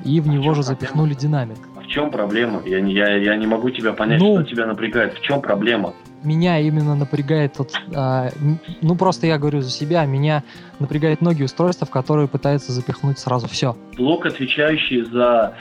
и 0.04 0.20
в 0.20 0.28
а 0.28 0.30
него 0.30 0.56
же 0.56 0.64
запихнули 0.64 1.14
динамик. 1.14 1.58
А 1.76 1.82
в 1.82 1.88
чем 1.88 2.10
проблема? 2.10 2.64
Я, 2.66 2.80
я, 2.80 3.18
я 3.18 3.36
не 3.36 3.46
могу 3.46 3.70
тебя 3.70 3.94
понять, 3.94 4.20
ну, 4.20 4.40
что 4.40 4.50
тебя 4.50 4.66
напрягает. 4.66 5.14
В 5.14 5.22
чем 5.22 5.42
проблема? 5.42 5.94
Меня 6.24 6.60
именно 6.60 6.96
напрягает 6.96 7.54
тот, 7.54 7.72
а, 7.96 8.30
ну 8.82 8.96
просто 8.96 9.28
я 9.28 9.38
говорю 9.38 9.62
за 9.62 9.70
себя, 9.70 10.06
меня 10.06 10.44
напрягает 10.80 11.22
многие 11.22 11.44
устройства, 11.44 11.88
в 11.88 11.90
которые 11.90 12.28
пытаются 12.28 12.72
запихнуть 12.72 13.20
сразу 13.20 13.48
все. 13.48 13.76
Блок, 13.98 14.26
отвечающий 14.26 15.04
за 15.06 15.54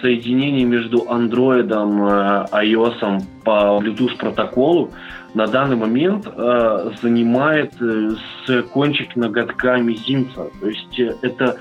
соединение 0.00 0.64
между 0.64 0.98
Android, 0.98 1.66
и 1.66 2.74
iOS 2.74 3.22
по 3.44 3.80
Bluetooth 3.82 4.16
протоколу, 4.16 4.90
на 5.34 5.46
данный 5.46 5.76
момент 5.76 6.26
э, 6.26 6.90
занимает 7.02 7.72
э, 7.80 8.10
с 8.46 8.62
кончик 8.72 9.14
ноготка 9.14 9.76
мизинца. 9.76 10.50
То 10.60 10.68
есть 10.68 10.98
э, 10.98 11.14
это 11.22 11.58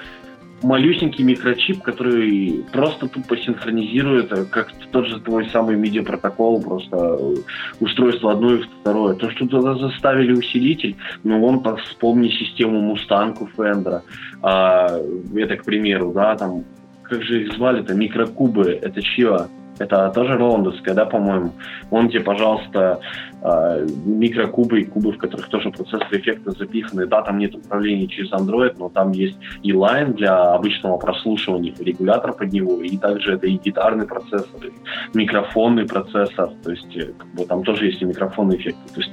малюсенький 0.63 1.23
микрочип, 1.23 1.81
который 1.81 2.65
просто 2.71 3.07
тупо 3.07 3.37
синхронизирует, 3.37 4.31
э, 4.31 4.45
как 4.45 4.71
тот 4.91 5.07
же 5.07 5.19
твой 5.19 5.49
самый 5.49 5.75
MIDI-протокол, 5.75 6.61
просто 6.61 6.97
э, 6.97 7.35
устройство 7.79 8.31
одно 8.31 8.55
и 8.55 8.61
второе. 8.81 9.15
То, 9.15 9.29
что 9.31 9.47
туда 9.47 9.75
заставили 9.75 10.33
усилитель, 10.33 10.95
ну, 11.23 11.39
вон 11.39 11.63
вспомни 11.77 12.29
систему 12.29 12.81
Мустангу 12.81 13.47
Фендера. 13.55 14.03
А, 14.41 14.99
это, 15.35 15.57
к 15.57 15.63
примеру, 15.63 16.11
да, 16.13 16.35
там, 16.35 16.63
как 17.03 17.23
же 17.23 17.43
их 17.43 17.53
звали-то, 17.53 17.93
микрокубы, 17.93 18.71
это 18.81 19.01
чье? 19.01 19.47
Это 19.80 20.09
тоже 20.09 20.38
лондонская, 20.41 20.93
да, 20.95 21.05
по-моему. 21.05 21.51
Вон 21.89 22.09
тебе, 22.09 22.21
пожалуйста, 22.21 22.99
а, 23.41 23.80
микрокубы 24.05 24.82
и 24.82 24.86
кубы, 24.86 25.11
в 25.11 25.17
которых 25.17 25.47
тоже 25.49 25.69
процессоры 25.69 26.19
эффекта 26.19 26.51
запиханы. 26.51 27.05
Да, 27.05 27.21
там 27.21 27.38
нет 27.38 27.55
управления 27.55 28.07
через 28.07 28.32
Android, 28.32 28.75
но 28.78 28.89
там 28.89 29.11
есть 29.11 29.38
и 29.61 29.71
Line 29.71 30.13
для 30.13 30.53
обычного 30.53 30.97
прослушивания, 30.97 31.73
регулятор 31.80 32.34
под 32.34 32.51
него, 32.51 32.82
и 32.82 32.97
также 32.97 33.34
это 33.34 33.47
и 33.47 33.57
гитарный 33.57 34.07
процессор, 34.07 34.59
и 34.63 35.17
микрофонный 35.17 35.86
процессор, 35.86 36.49
то 36.63 36.71
есть 36.71 36.95
э, 36.95 37.13
как 37.17 37.28
бы, 37.34 37.45
там 37.45 37.63
тоже 37.63 37.86
есть 37.86 38.01
и 38.01 38.05
микрофонный 38.05 38.57
эффект. 38.57 38.78
То 38.93 39.01
есть 39.01 39.11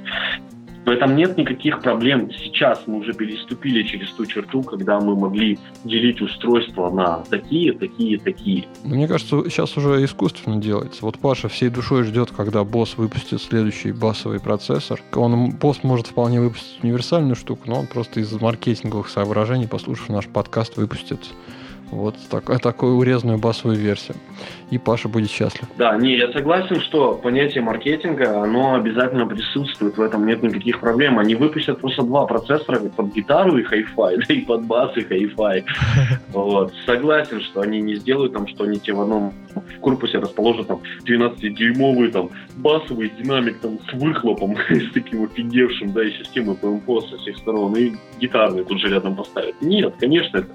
в 0.85 0.89
этом 0.89 1.17
нет 1.17 1.37
никаких 1.39 1.81
проблем. 1.81 2.31
Сейчас 2.31 2.83
мы 2.87 2.99
уже 2.99 3.15
переступили 3.15 3.83
через 3.83 4.11
ту 4.13 4.27
черту, 4.27 4.63
когда 4.63 5.01
мы 5.01 5.17
могли 5.17 5.59
делить 5.85 6.21
устройства 6.21 6.91
на 6.91 7.25
такие, 7.31 7.73
такие, 7.73 8.19
такие. 8.19 8.65
Мне 8.85 9.09
кажется, 9.09 9.49
сейчас 9.49 9.77
уже 9.77 10.05
искусственно 10.05 10.61
делается. 10.61 11.05
Вот 11.05 11.19
Паша 11.19 11.49
всей 11.49 11.71
душой 11.71 12.03
ждет, 12.05 12.31
когда 12.31 12.65
босс 12.65 12.97
выпустит 12.97 13.41
следующий 13.41 13.93
басовый 13.93 14.41
процессор. 14.41 15.01
Он, 15.15 15.51
босс 15.51 15.83
может 15.83 16.09
вполне 16.09 16.41
выпустить 16.41 16.83
универсальную 16.83 17.37
штуку, 17.37 17.63
но 17.67 17.81
он 17.81 17.87
просто 17.87 18.21
из 18.21 18.33
маркетинговых 18.33 19.09
соображений, 19.09 19.67
послушав 19.67 20.11
наш 20.11 20.27
подкаст, 20.27 20.77
выпустит 20.77 21.21
Вот 21.91 22.17
так, 22.31 22.61
такую 22.61 22.97
урезанную 22.97 23.39
басовую 23.39 23.79
версию. 23.79 24.17
И 24.71 24.79
Паша 24.79 25.09
будет 25.09 25.31
счастлив. 25.31 25.69
Да, 25.77 25.97
не, 25.97 26.17
я 26.17 26.33
согласен, 26.33 26.81
что 26.81 27.15
понятие 27.15 27.63
маркетинга, 27.63 28.43
оно 28.43 28.75
обязательно 28.75 29.27
присутствует, 29.27 29.97
в 29.97 30.03
этом 30.03 30.27
нет 30.27 30.43
никаких 30.43 30.81
проблем. 30.81 31.19
Они 31.19 31.35
выпустят 31.35 31.81
просто 31.81 32.03
два 32.03 32.27
процессора 32.27 32.81
под 32.81 33.13
гитару 33.15 33.57
и 33.59 33.63
хай-фай, 33.63 34.17
да 34.29 34.35
и 34.35 34.41
под 34.41 34.65
бас 34.65 34.97
и 34.97 35.03
хай-фай. 35.03 35.65
Вот. 36.33 36.73
Согласен, 36.85 37.41
что 37.43 37.61
они 37.61 37.81
не 37.81 37.95
сделают 37.95 38.33
там, 38.33 38.49
что 38.49 38.65
они 38.65 38.81
тебе 38.81 38.95
в 38.95 39.03
одном 39.03 39.33
в 39.55 39.81
корпусе 39.81 40.19
расположат 40.19 40.67
там 40.67 40.81
12-дюймовый 41.07 42.11
там 42.11 42.31
басовый 42.57 43.13
динамик 43.17 43.59
там 43.61 43.79
с 43.89 43.93
выхлопом, 43.93 44.57
с 44.69 44.93
таким 44.93 45.25
офигевшим, 45.25 45.93
да, 45.93 46.05
и 46.05 46.11
системой 46.13 46.57
PMPO 46.61 47.09
со 47.09 47.19
всех 47.19 47.37
сторон, 47.39 47.77
и 47.77 47.93
гитарный 48.19 48.65
тут 48.65 48.81
же 48.81 48.89
рядом 48.89 49.15
поставят. 49.15 49.55
Нет, 49.63 49.95
конечно, 50.01 50.39
это 50.39 50.49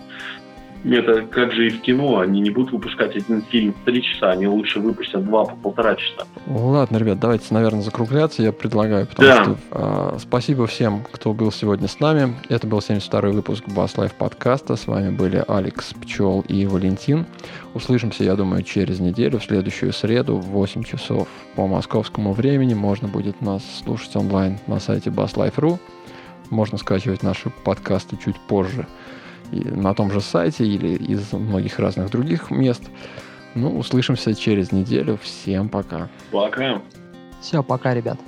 это 0.83 1.23
как 1.23 1.51
же 1.51 1.67
и 1.67 1.69
в 1.69 1.81
кино, 1.81 2.19
они 2.19 2.41
не 2.41 2.49
будут 2.49 2.71
выпускать 2.71 3.15
один 3.15 3.41
фильм 3.43 3.73
в 3.73 3.85
три 3.85 4.01
часа, 4.01 4.31
они 4.31 4.47
лучше 4.47 4.79
выпустят 4.79 5.25
два 5.25 5.45
по 5.45 5.55
полтора 5.55 5.95
часа. 5.95 6.25
Ладно, 6.47 6.97
ребят, 6.97 7.19
давайте, 7.19 7.53
наверное, 7.53 7.81
закругляться, 7.81 8.41
я 8.41 8.51
предлагаю, 8.51 9.07
потому 9.07 9.27
да. 9.27 9.43
что 9.43 9.57
э, 9.71 10.17
спасибо 10.19 10.67
всем, 10.67 11.03
кто 11.11 11.33
был 11.33 11.51
сегодня 11.51 11.87
с 11.87 11.99
нами. 11.99 12.35
Это 12.49 12.67
был 12.67 12.79
72-й 12.79 13.31
выпуск 13.31 13.65
Bass 13.67 13.95
Life 13.95 14.13
подкаста. 14.17 14.75
С 14.75 14.87
вами 14.87 15.09
были 15.09 15.43
Алекс 15.47 15.93
Пчел 16.01 16.45
и 16.47 16.65
Валентин. 16.65 17.25
Услышимся, 17.73 18.23
я 18.23 18.35
думаю, 18.35 18.63
через 18.63 18.99
неделю, 18.99 19.39
в 19.39 19.43
следующую 19.43 19.93
среду 19.93 20.37
в 20.37 20.47
8 20.47 20.83
часов 20.83 21.27
по 21.55 21.67
московскому 21.67 22.33
времени. 22.33 22.73
Можно 22.73 23.07
будет 23.07 23.41
нас 23.41 23.63
слушать 23.83 24.15
онлайн 24.15 24.59
на 24.67 24.79
сайте 24.79 25.09
basslife.ru. 25.09 25.77
Можно 26.49 26.77
скачивать 26.77 27.21
наши 27.21 27.51
подкасты 27.63 28.17
чуть 28.17 28.35
позже 28.47 28.87
на 29.51 29.93
том 29.93 30.11
же 30.11 30.21
сайте 30.21 30.65
или 30.65 30.95
из 30.95 31.31
многих 31.33 31.79
разных 31.79 32.09
других 32.11 32.51
мест. 32.51 32.83
Ну, 33.55 33.77
услышимся 33.77 34.35
через 34.35 34.71
неделю. 34.71 35.19
Всем 35.21 35.69
пока. 35.69 36.09
Пока. 36.31 36.81
Все, 37.41 37.63
пока, 37.63 37.93
ребят. 37.93 38.19